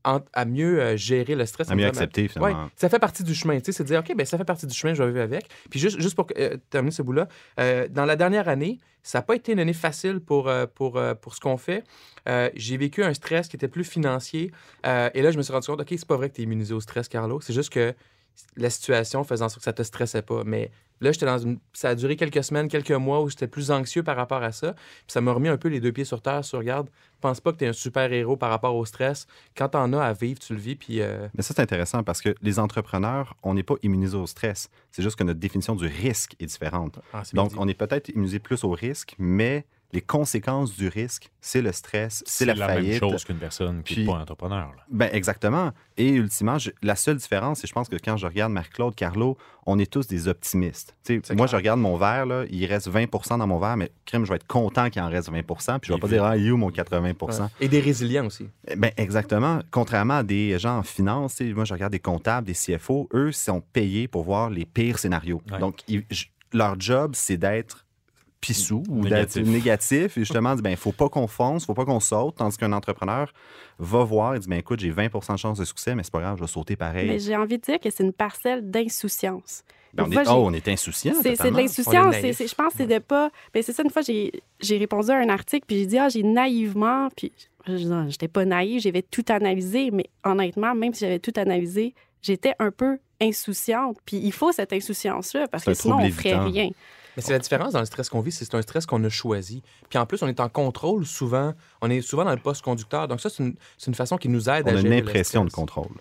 à 0.05 0.45
mieux 0.45 0.81
euh, 0.81 0.97
gérer 0.97 1.35
le 1.35 1.47
stress. 1.47 1.71
À 1.71 1.75
mieux 1.75 1.87
accepter, 1.87 2.29
finalement. 2.29 2.65
Ouais, 2.65 2.71
ça 2.77 2.89
fait 2.89 2.99
partie 2.99 3.23
du 3.23 3.35
chemin. 3.35 3.59
Tu 3.59 3.67
sais, 3.67 3.73
c'est 3.73 3.85
de 3.85 3.89
dire, 3.89 4.01
OK, 4.01 4.15
ben 4.17 4.27
ça 4.27 4.39
fait 4.39 4.45
partie 4.45 4.67
du 4.67 4.75
chemin, 4.75 4.95
je 4.95 5.03
vais 5.03 5.11
vivre 5.11 5.23
avec. 5.23 5.49
Puis 5.71 5.81
juste, 5.81 6.01
juste 6.01 6.15
pour 6.15 6.27
euh, 6.39 6.57
terminer 6.71 6.93
ce 6.93 7.03
bout-là, 7.03 7.29
euh, 7.61 7.89
dans 7.89 8.05
la 8.05 8.17
dernière 8.17 8.49
année, 8.49 8.79
ça 9.03 9.19
n'a 9.19 9.23
pas 9.23 9.35
été 9.35 9.53
une 9.53 9.61
année 9.61 9.73
facile 9.73 10.21
pour, 10.21 10.49
euh, 10.49 10.67
pour, 10.67 11.01
pour 11.21 11.35
ce 11.35 11.41
qu'on 11.41 11.57
fait. 11.57 11.85
J'ai 12.55 12.77
vécu 12.77 13.03
un 13.03 13.15
stress 13.15 13.49
qui 13.49 13.57
était 13.57 13.69
plus 13.69 13.85
financier. 13.85 14.53
Et 14.85 15.23
là, 15.23 15.31
je 15.31 15.37
me 15.37 15.43
suis 15.43 15.53
rendu 15.53 15.67
compte, 15.67 15.81
OK, 15.81 15.89
c'est 15.91 16.07
pas 16.07 16.17
vrai 16.17 16.31
que 16.31 16.37
tu 16.37 16.43
es 16.43 16.45
immunisé 16.45 16.75
au 16.75 16.81
stress, 16.81 17.09
Carlo. 17.09 17.41
C'est 17.41 17.53
juste 17.53 17.71
que 17.71 17.95
la 18.57 18.71
situation 18.71 19.25
faisait 19.25 19.45
en 19.45 19.49
sorte 19.49 19.61
que 19.61 19.65
ça 19.65 19.73
te 19.73 19.83
stressait 19.83 20.23
pas. 20.23 20.43
Mais 20.45 20.71
là, 21.03 21.13
j'étais 21.13 21.27
dans 21.27 21.39
une... 21.39 21.59
ça 21.73 21.91
a 21.91 21.95
duré 21.95 22.17
quelques 22.17 22.43
semaines, 22.43 22.69
quelques 22.69 22.91
mois 22.93 23.23
où 23.23 23.29
j'étais 23.29 23.47
plus 23.49 23.71
anxieux 23.71 24.03
par 24.03 24.17
rapport 24.17 24.43
à 24.43 24.53
ça. 24.53 24.73
Puis 24.73 24.83
ça 25.09 25.21
m'a 25.21 25.33
remis 25.33 25.49
un 25.49 25.57
peu 25.59 25.69
les 25.69 25.81
deux 25.81 25.93
pieds 25.93 26.05
sur 26.05 26.23
terre 26.23 26.45
sur, 26.45 26.59
regarde, 26.59 26.89
pense 27.21 27.41
pas 27.41 27.53
que 27.53 27.59
tu 27.59 27.65
es 27.65 27.69
un 27.69 27.73
super-héros 27.73 28.37
par 28.37 28.51
rapport 28.51 28.75
au 28.75 28.85
stress. 28.85 29.27
Quand 29.57 29.69
t'en 29.71 29.93
as 29.93 30.03
à 30.03 30.13
vivre, 30.13 30.39
tu 30.39 30.55
le 30.55 30.59
vis, 30.61 30.77
puis... 30.77 31.01
euh, 31.01 31.29
Mais 31.37 31.43
ça, 31.43 31.55
c'est 31.55 31.63
intéressant 31.63 32.03
parce 32.03 32.21
que 32.21 32.35
les 32.43 32.59
entrepreneurs, 32.59 33.37
on 33.43 33.55
n'est 33.55 33.63
pas 33.63 33.75
immunisés 33.83 34.17
au 34.17 34.27
stress. 34.27 34.69
C'est 34.91 35.03
juste 35.03 35.17
que 35.17 35.25
notre 35.25 35.41
définition 35.41 35.75
du 35.75 35.87
risque 35.87 36.35
est 36.41 36.47
différente. 36.47 36.99
ah, 37.13 37.23
Donc, 37.35 37.53
on 37.57 37.69
est 37.69 37.75
peut-être 37.75 38.09
immunisé 38.11 38.39
plus 38.39 38.65
au 38.65 38.71
risque, 38.71 39.15
mais 39.19 39.65
les 39.95 40.01
conséquences 40.01 40.75
du 40.75 40.89
risque, 40.89 41.31
c'est 41.43 41.61
le 41.61 41.71
stress, 41.71 42.23
c'est 42.27 42.47
la, 42.47 42.55
la 42.55 42.67
faillite. 42.67 43.01
même 43.03 43.11
chose 43.11 43.25
qu'une 43.25 43.37
personne 43.37 43.83
qui 43.83 44.01
n'est 44.01 44.07
pas 44.07 44.13
entrepreneur. 44.15 44.69
là. 44.75 44.85
Ben 44.91 45.11
exactement. 45.13 45.73
Et 45.99 46.09
ultimement, 46.11 46.59
je- 46.59 46.71
la 46.83 46.97
seule 46.97 47.17
différence, 47.17 47.61
c'est 47.61 47.67
je 47.67 47.75
pense 47.75 47.89
que 47.91 47.97
quand 48.03 48.17
je 48.17 48.27
regarde 48.27 48.53
Marie-Claude, 48.53 48.95
Carlo, 48.95 49.37
on 49.67 49.79
est 49.79 49.91
tous 49.91 50.07
des 50.07 50.29
optimistes. 50.29 50.97
Tu 51.05 51.17
sais, 51.17 51.21
C'est 51.25 51.35
moi, 51.35 51.47
clair. 51.47 51.49
je 51.53 51.57
regarde 51.57 51.81
mon 51.81 51.99
verre, 51.99 52.25
là, 52.25 52.45
il 52.51 52.65
reste 52.65 52.89
20% 52.89 53.37
dans 53.39 53.47
mon 53.47 53.59
verre, 53.59 53.77
mais 53.77 53.93
crème, 54.07 54.25
je 54.25 54.31
vais 54.31 54.37
être 54.37 54.47
content 54.47 54.89
qu'il 54.89 55.03
en 55.03 55.11
reste 55.11 55.29
20 55.31 55.43
puis 55.43 55.89
je 55.89 55.93
vais 55.93 55.99
Et 55.99 56.01
pas 56.01 56.09
dire, 56.09 56.25
ah, 56.25 56.37
you, 56.39 56.57
mon 56.57 56.71
80 56.71 57.13
Ouais. 57.21 57.47
Et 57.61 57.69
des 57.69 57.81
résilients 57.81 58.27
aussi. 58.27 58.49
Ben 58.77 58.93
exactement. 58.97 59.61
Contrairement 59.71 60.19
à 60.19 60.23
des 60.23 60.59
gens 60.59 60.79
en 60.79 60.83
finance, 60.83 61.37
tu 61.37 61.47
sais, 61.49 61.53
moi, 61.53 61.65
je 61.67 61.75
regarde 61.75 61.93
des 61.93 62.01
comptables, 62.01 62.47
des 62.47 62.55
CFO, 62.55 63.09
eux 63.13 63.31
sont 63.33 63.61
payés 63.61 64.09
pour 64.09 64.25
voir 64.25 64.49
les 64.49 64.65
pires 64.65 64.99
scénarios. 64.99 65.43
Ouais. 65.53 65.59
Donc, 65.59 65.81
ils- 65.87 66.05
leur 66.55 66.79
job, 66.81 67.13
c'est 67.15 67.37
d'être 67.37 67.85
pissou 68.43 68.83
ou 68.91 69.03
d'être 69.05 69.37
Négatif. 69.37 69.47
négatif 69.47 70.19
et 70.19 70.21
justement 70.21 70.55
dit 70.57 70.61
ben 70.61 70.71
il 70.71 70.77
faut 70.77 70.93
pas 70.93 71.09
qu'on 71.09 71.27
fonce, 71.27 71.65
faut 71.65 71.73
pas 71.73 71.87
qu'on 71.87 72.01
saute 72.01 72.37
tandis 72.37 72.59
qu'un 72.59 72.73
entrepreneur 72.73 73.33
va 73.79 74.05
voir 74.05 74.35
et 74.35 74.41
dit 74.41 74.49
ben 74.49 74.59
écoute, 74.59 74.81
j'ai 74.81 74.93
20% 74.93 75.33
de 75.33 75.39
chance 75.39 75.59
de 75.59 75.65
succès 75.65 75.95
mais 75.95 76.03
c'est 76.03 76.13
pas 76.13 76.21
grave, 76.21 76.37
je 76.37 76.43
vais 76.43 76.49
sauter 76.49 76.77
pareil. 76.77 77.09
Mais 77.09 77.19
j'ai 77.19 77.37
envie 77.37 77.57
de 77.57 77.63
dire 77.63 77.81
que 77.81 77.89
c'est 77.89 78.03
une 78.03 78.13
parcelle 78.13 78.71
d'insouciance. 78.71 79.63
Ben, 79.95 80.05
on, 80.05 80.07
Une 80.07 80.13
est, 80.13 80.25
fois, 80.25 80.35
oh, 80.35 80.45
on 80.47 80.53
est 80.55 80.69
insouciant. 80.69 81.13
C'est 81.23 81.37
c'est 81.37 81.51
de 81.51 81.57
l'insouciance. 81.57 82.15
Je 82.15 82.55
pense 82.55 82.73
que 82.73 82.79
c'est 82.79 82.87
de 82.87 82.99
pas. 82.99 83.31
Ben, 83.53 83.63
c'est 83.63 83.73
ça, 83.75 83.83
une 83.83 83.91
fois, 83.91 84.01
j'ai 84.01 84.33
j'ai 84.61 84.79
répondu 84.79 85.11
à 85.11 85.17
un 85.17 85.29
article, 85.29 85.67
puis 85.67 85.79
j'ai 85.81 85.87
dit, 85.87 85.99
ah, 85.99 86.09
j'ai 86.09 86.23
naïvement. 86.23 87.09
Puis 87.15 87.31
je 87.67 87.75
dis, 87.75 87.87
Non, 87.87 88.09
j'étais 88.09 88.29
pas 88.29 88.47
naïve, 88.47 88.81
j'avais 88.81 89.03
tout 89.03 89.25
analysé, 89.29 89.91
mais 89.91 90.07
honnêtement, 90.25 90.75
même 90.75 90.95
si 90.95 91.01
j'avais 91.01 91.19
tout 91.19 91.35
analysé, 91.37 91.95
j'étais 92.23 92.55
un 92.59 92.71
peu 92.71 92.99
insouciante. 93.21 93.99
Puis 94.07 94.17
il 94.17 94.33
faut 94.33 94.51
cette 94.53 94.73
insouciance-là, 94.73 95.47
parce 95.49 95.65
que 95.65 95.75
sinon, 95.75 95.99
on 95.99 96.11
ferait 96.11 96.39
rien. 96.39 96.71
Mais 97.17 97.23
c'est 97.23 97.33
la 97.33 97.39
différence 97.39 97.73
dans 97.73 97.81
le 97.81 97.87
stress 97.87 98.09
qu'on 98.09 98.21
vit, 98.21 98.33
c'est 98.33 98.55
un 98.55 98.63
stress 98.63 98.87
qu'on 98.87 99.03
a 99.05 99.09
choisi. 99.09 99.63
Puis 99.91 99.99
en 99.99 100.07
plus, 100.07 100.23
on 100.23 100.29
est 100.29 100.41
en 100.41 100.49
contrôle 100.49 101.05
souvent. 101.07 101.55
On 101.81 101.91
est 101.91 102.01
souvent 102.01 102.25
dans 102.25 102.31
le 102.35 102.41
poste 102.41 102.63
conducteur. 102.63 103.09
Donc 103.09 103.21
ça, 103.21 103.29
c'est 103.31 103.43
une, 103.43 103.55
une 103.87 103.95
façon 103.95 104.17
qui 104.17 104.29
nous 104.29 104.49
aide 104.49 104.65
On 104.67 104.69
à 104.69 104.73
a 104.73 104.75
une 104.75 104.83
gérer 104.83 105.01
le 105.01 105.09
impression 105.09 105.45
de 105.45 105.51
stress. 105.51 105.61
contrôle. 105.61 105.93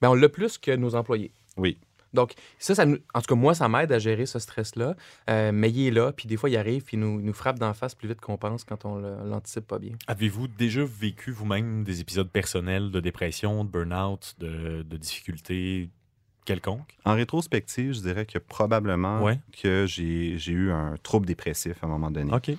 Ben, 0.00 0.10
on 0.10 0.14
l'a 0.14 0.28
plus 0.28 0.58
que 0.58 0.72
nos 0.74 0.94
employés. 0.94 1.30
Oui. 1.56 1.78
Donc, 2.12 2.32
ça, 2.58 2.74
ça 2.74 2.86
nous- 2.86 2.98
en 3.12 3.20
tout 3.20 3.26
cas, 3.26 3.34
moi, 3.34 3.54
ça 3.54 3.68
m'aide 3.68 3.92
à 3.92 3.98
gérer 3.98 4.24
ce 4.26 4.38
stress-là. 4.38 4.94
Euh, 5.28 5.50
mais 5.52 5.70
il 5.70 5.88
est 5.88 5.90
là, 5.90 6.12
puis 6.12 6.26
des 6.28 6.36
fois, 6.38 6.48
il 6.48 6.56
arrive, 6.56 6.82
puis 6.82 6.96
il 6.96 7.00
nous, 7.00 7.20
nous 7.20 7.32
frappe 7.34 7.58
d'en 7.58 7.74
face 7.74 7.94
plus 7.94 8.08
vite 8.08 8.20
qu'on 8.20 8.38
pense 8.38 8.64
quand 8.64 8.84
on 8.86 8.96
l'anticipe 8.98 9.66
pas 9.66 9.78
bien. 9.78 9.92
Avez-vous 10.06 10.48
déjà 10.48 10.82
vécu 10.84 11.30
vous-même 11.30 11.84
des 11.84 12.00
épisodes 12.00 12.30
personnels 12.30 12.90
de 12.90 13.00
dépression, 13.00 13.64
de 13.64 13.70
burn-out, 13.70 14.34
de, 14.38 14.82
de 14.82 14.96
difficultés 14.96 15.90
En 17.04 17.14
rétrospective, 17.14 17.92
je 17.92 18.00
dirais 18.00 18.24
que 18.26 18.38
probablement 18.38 19.22
Ouais. 19.22 19.38
que 19.62 19.84
j'ai 19.86 20.36
eu 20.52 20.70
un 20.70 20.94
trouble 21.02 21.26
dépressif 21.26 21.82
à 21.82 21.86
un 21.86 21.90
moment 21.90 22.10
donné. 22.10 22.32
OK. 22.32 22.50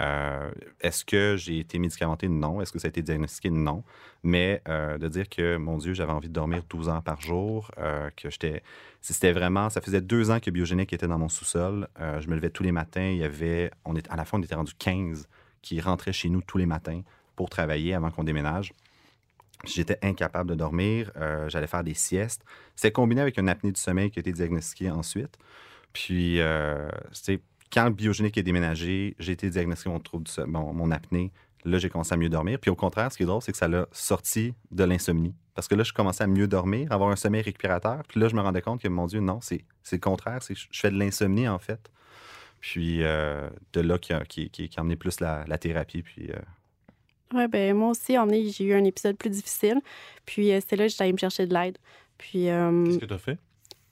Euh, 0.00 0.50
Est-ce 0.80 1.04
que 1.04 1.36
j'ai 1.38 1.60
été 1.60 1.78
médicamenté? 1.78 2.26
Non. 2.28 2.60
Est-ce 2.60 2.72
que 2.72 2.78
ça 2.78 2.86
a 2.86 2.88
été 2.88 3.02
diagnostiqué? 3.02 3.50
Non. 3.50 3.84
Mais 4.24 4.60
euh, 4.68 4.98
de 4.98 5.06
dire 5.08 5.28
que, 5.28 5.56
mon 5.56 5.76
Dieu, 5.78 5.94
j'avais 5.94 6.10
envie 6.12 6.28
de 6.28 6.32
dormir 6.32 6.62
12 6.68 6.88
heures 6.88 7.02
par 7.02 7.20
jour, 7.20 7.70
euh, 7.78 8.10
que 8.16 8.28
j'étais... 8.30 8.62
C'était 9.00 9.32
vraiment... 9.32 9.70
Ça 9.70 9.80
faisait 9.80 10.00
deux 10.00 10.30
ans 10.30 10.40
que 10.40 10.50
Biogénique 10.50 10.92
était 10.92 11.06
dans 11.06 11.18
mon 11.18 11.28
sous-sol. 11.28 11.86
Je 11.98 12.26
me 12.28 12.34
levais 12.34 12.50
tous 12.50 12.62
les 12.62 12.72
matins. 12.72 13.04
Il 13.06 13.18
y 13.18 13.24
avait... 13.24 13.70
On 13.84 13.94
est, 13.94 14.10
à 14.10 14.16
la 14.16 14.24
fin, 14.24 14.38
on 14.38 14.42
était 14.42 14.54
rendu 14.54 14.72
15 14.78 15.28
qui 15.62 15.80
rentraient 15.80 16.12
chez 16.12 16.28
nous 16.30 16.40
tous 16.42 16.58
les 16.58 16.66
matins 16.66 17.02
pour 17.36 17.50
travailler 17.50 17.94
avant 17.94 18.10
qu'on 18.10 18.24
déménage. 18.24 18.72
J'étais 19.66 19.98
incapable 20.02 20.50
de 20.50 20.54
dormir. 20.54 21.10
euh, 21.16 21.48
J'allais 21.48 21.66
faire 21.66 21.84
des 21.84 21.94
siestes. 21.94 22.44
C'est 22.76 22.92
combiné 22.92 23.20
avec 23.20 23.38
une 23.38 23.48
apnée 23.48 23.72
du 23.72 23.80
sommeil 23.80 24.10
qui 24.10 24.18
a 24.18 24.20
été 24.20 24.32
diagnostiquée 24.32 24.90
ensuite. 24.90 25.36
Puis, 25.92 26.40
euh, 26.40 26.88
quand 27.72 27.84
le 27.84 27.90
biogénique 27.90 28.36
est 28.38 28.42
déménagé, 28.42 29.14
j'ai 29.18 29.32
été 29.32 29.48
diagnostiqué 29.50 29.90
mon 29.90 30.00
trouble 30.00 30.24
du 30.24 30.32
so- 30.32 30.46
mon, 30.46 30.90
apnée. 30.90 31.32
Là, 31.64 31.78
j'ai 31.78 31.88
commencé 31.88 32.12
à 32.12 32.16
mieux 32.16 32.28
dormir. 32.28 32.58
Puis 32.60 32.70
au 32.70 32.74
contraire, 32.76 33.10
ce 33.10 33.16
qui 33.16 33.22
est 33.22 33.26
drôle, 33.26 33.40
c'est 33.42 33.52
que 33.52 33.58
ça 33.58 33.68
l'a 33.68 33.86
sorti 33.90 34.54
de 34.70 34.84
l'insomnie. 34.84 35.34
Parce 35.54 35.66
que 35.68 35.74
là, 35.74 35.82
je 35.82 35.92
commençais 35.92 36.24
à 36.24 36.26
mieux 36.26 36.46
dormir, 36.46 36.92
avoir 36.92 37.10
un 37.10 37.16
sommeil 37.16 37.42
récupérateur. 37.42 38.02
Puis 38.08 38.20
là, 38.20 38.28
je 38.28 38.34
me 38.34 38.40
rendais 38.42 38.60
compte 38.60 38.82
que, 38.82 38.88
mon 38.88 39.06
Dieu, 39.06 39.20
non, 39.20 39.40
c'est 39.40 39.64
le 39.92 39.98
contraire. 39.98 40.40
Je 40.48 40.54
fais 40.72 40.90
de 40.90 40.98
l'insomnie, 40.98 41.48
en 41.48 41.58
fait. 41.58 41.90
Puis 42.60 43.02
euh, 43.02 43.48
de 43.72 43.80
là 43.80 43.98
qui 43.98 44.12
a, 44.12 44.24
qui, 44.24 44.50
qui- 44.50 44.68
qui 44.68 44.78
a 44.78 44.80
amené 44.80 44.96
plus 44.96 45.20
la, 45.20 45.44
la 45.46 45.58
thérapie. 45.58 46.02
Puis 46.02 46.30
euh, 46.30 46.36
Oui, 47.32 47.48
ben 47.48 47.74
moi 47.74 47.90
aussi, 47.90 48.16
j'ai 48.52 48.64
eu 48.64 48.74
un 48.74 48.84
épisode 48.84 49.16
plus 49.16 49.30
difficile. 49.30 49.80
Puis 50.26 50.52
euh, 50.52 50.60
c'est 50.66 50.76
là 50.76 50.84
que 50.84 50.90
j'étais 50.90 51.04
allée 51.04 51.12
me 51.12 51.18
chercher 51.18 51.46
de 51.46 51.54
l'aide. 51.54 51.78
Puis, 52.18 52.48
euh, 52.48 52.84
Qu'est-ce 52.84 52.98
que 52.98 53.06
tu 53.06 53.14
as 53.14 53.18
fait? 53.18 53.38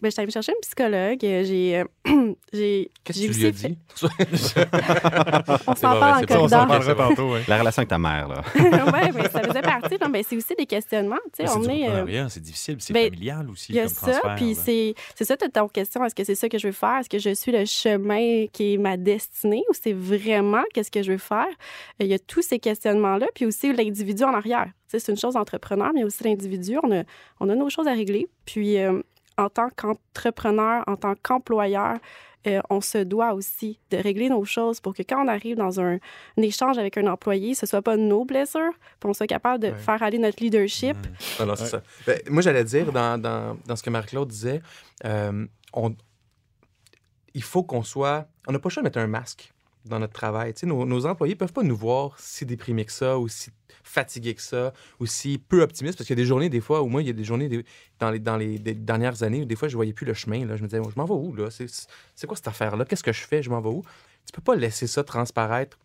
Ben, 0.02 0.10
j'étais 0.10 0.20
allée 0.20 0.26
me 0.26 0.32
chercher 0.32 0.52
une 0.52 0.60
psychologue. 0.60 1.24
Euh, 1.24 1.44
J'ai. 1.44 1.78
euh, 1.78 2.34
j'ai 2.52 2.90
Qu'est-ce 3.04 3.26
que 3.26 3.32
tu 3.32 3.38
lui 3.38 3.46
as 3.46 3.50
dit? 3.52 3.78
On 4.02 4.08
C'est 5.74 5.80
s'en 5.80 5.92
pas 5.92 6.00
parle 6.00 6.24
encore 6.24 6.28
c'est 6.28 6.36
On 6.36 6.48
s'en 6.48 6.94
tantôt, 6.96 7.34
oui. 7.34 7.40
La 7.48 7.58
relation 7.58 7.80
avec 7.80 7.88
ta 7.88 7.98
mère, 7.98 8.28
là. 8.28 8.42
ouais, 8.54 9.12
mais 9.14 9.28
ça 9.28 9.42
faisait 9.42 9.62
partie. 9.62 9.96
Non, 10.00 10.08
ben, 10.10 10.22
c'est 10.28 10.36
aussi 10.36 10.54
des 10.58 10.66
questionnements. 10.66 11.16
tu 11.32 11.44
sais, 11.44 11.46
C'est 11.46 11.56
on 11.56 11.60
du 11.60 11.70
est. 11.70 11.88
euh, 11.88 12.28
c'est 12.28 12.42
difficile, 12.42 12.76
c'est 12.80 12.92
ben, 12.92 13.04
familial 13.04 13.48
aussi 13.50 13.72
Il 13.72 13.76
y 13.76 13.80
a 13.80 13.84
comme 13.84 13.92
ça, 13.92 14.20
puis 14.36 14.54
c'est 14.54 14.94
c'est 15.14 15.24
ça 15.24 15.36
ta 15.36 15.48
question. 15.68 16.04
Est-ce 16.04 16.14
que 16.14 16.24
c'est 16.24 16.34
ça 16.34 16.48
que 16.48 16.58
je 16.58 16.66
veux 16.66 16.72
faire? 16.72 16.98
Est-ce 16.98 17.08
que 17.08 17.18
je 17.18 17.34
suis 17.34 17.52
le 17.52 17.64
chemin 17.64 18.46
qui 18.52 18.74
est 18.74 18.78
ma 18.78 18.96
destinée 18.96 19.62
ou 19.70 19.74
c'est 19.74 19.92
vraiment 19.92 20.62
qu'est-ce 20.74 20.90
que 20.90 21.02
je 21.02 21.12
veux 21.12 21.18
faire? 21.18 21.46
Il 22.00 22.06
y 22.06 22.14
a 22.14 22.18
tous 22.18 22.42
ces 22.42 22.58
questionnements-là, 22.58 23.26
puis 23.34 23.46
aussi 23.46 23.72
l'individu 23.72 24.24
en 24.24 24.34
arrière. 24.34 24.66
Tu 24.66 24.98
sais, 24.98 24.98
C'est 24.98 25.12
une 25.12 25.18
chose 25.18 25.36
entrepreneur, 25.36 25.90
mais 25.94 26.00
il 26.00 26.02
y 26.02 26.04
a 26.04 26.06
aussi 26.06 26.24
l'individu. 26.24 26.76
On 26.82 26.92
a, 26.92 27.04
on 27.40 27.48
a 27.48 27.54
nos 27.54 27.70
choses 27.70 27.86
à 27.86 27.92
régler. 27.92 28.26
Puis 28.44 28.78
euh, 28.78 29.00
en 29.38 29.48
tant 29.48 29.68
qu'entrepreneur, 29.76 30.84
en 30.86 30.96
tant 30.96 31.14
qu'employeur, 31.22 31.98
euh, 32.48 32.60
on 32.70 32.80
se 32.80 32.98
doit 32.98 33.34
aussi 33.34 33.78
de 33.90 33.96
régler 33.98 34.28
nos 34.28 34.44
choses 34.44 34.80
pour 34.80 34.94
que 34.94 35.02
quand 35.02 35.24
on 35.24 35.28
arrive 35.28 35.56
dans 35.56 35.80
un, 35.80 35.94
un 36.36 36.42
échange 36.42 36.76
avec 36.76 36.96
un 36.98 37.06
employé, 37.06 37.54
ce 37.54 37.66
soit 37.66 37.82
pas 37.82 37.96
nos 37.96 38.24
blessures, 38.24 38.72
puis 38.98 39.08
on 39.08 39.12
soit 39.14 39.28
capable 39.28 39.62
de 39.62 39.68
Ouais. 39.68 39.78
faire 39.78 40.02
aller 40.02 40.18
notre 40.18 40.42
leadership. 40.42 40.96
Non, 41.38 41.46
non, 41.46 41.54
c'est 41.56 41.66
ça. 41.66 41.82
Ben, 42.06 42.18
moi, 42.28 42.42
j'allais 42.42 42.64
dire, 42.64 42.90
dans, 42.92 43.16
dans, 43.20 43.56
dans 43.64 43.76
ce 43.76 43.82
que 43.84 43.90
Marc-Claude 43.90 44.28
disait, 44.28 44.60
euh, 45.04 45.46
on, 45.72 45.94
il 47.34 47.42
faut 47.44 47.62
qu'on 47.62 47.82
soit. 47.84 48.26
On 48.48 48.52
n'a 48.52 48.58
pas 48.58 48.68
le 48.68 48.72
choix 48.72 48.82
de 48.82 48.86
mettre 48.88 48.98
un 48.98 49.06
masque 49.06 49.52
dans 49.84 49.98
notre 49.98 50.12
travail. 50.12 50.54
Tu 50.54 50.60
sais, 50.60 50.66
nos, 50.66 50.84
nos 50.84 51.06
employés 51.06 51.34
ne 51.34 51.38
peuvent 51.38 51.52
pas 51.52 51.62
nous 51.62 51.76
voir 51.76 52.18
si 52.18 52.46
déprimés 52.46 52.84
que 52.84 52.92
ça, 52.92 53.18
ou 53.18 53.28
si 53.28 53.50
fatigués 53.82 54.34
que 54.34 54.42
ça, 54.42 54.72
ou 55.00 55.06
si 55.06 55.38
peu 55.38 55.62
optimistes, 55.62 55.98
parce 55.98 56.06
qu'il 56.06 56.16
y 56.16 56.20
a 56.20 56.22
des 56.22 56.28
journées, 56.28 56.48
des 56.48 56.60
fois, 56.60 56.82
où 56.82 56.88
moi, 56.88 57.02
il 57.02 57.06
y 57.06 57.10
a 57.10 57.14
des 57.14 57.24
journées 57.24 57.64
dans, 57.98 58.10
les, 58.10 58.18
dans 58.18 58.36
les 58.36 58.58
dernières 58.58 59.22
années 59.22 59.42
où 59.42 59.44
des 59.44 59.56
fois, 59.56 59.68
je 59.68 59.76
voyais 59.76 59.92
plus 59.92 60.06
le 60.06 60.14
chemin. 60.14 60.46
Là. 60.46 60.56
Je 60.56 60.62
me 60.62 60.68
disais, 60.68 60.82
je 60.82 60.98
m'en 60.98 61.04
vais 61.04 61.14
où, 61.14 61.34
là? 61.34 61.48
C'est 61.50 62.26
quoi 62.26 62.36
cette 62.36 62.48
affaire-là? 62.48 62.84
Qu'est-ce 62.84 63.02
que 63.02 63.12
je 63.12 63.22
fais? 63.22 63.42
Je 63.42 63.50
m'en 63.50 63.60
vais 63.60 63.70
où? 63.70 63.82
Tu 64.26 64.32
peux 64.32 64.42
pas 64.42 64.54
laisser 64.54 64.86
ça 64.86 65.02
transparaître 65.02 65.78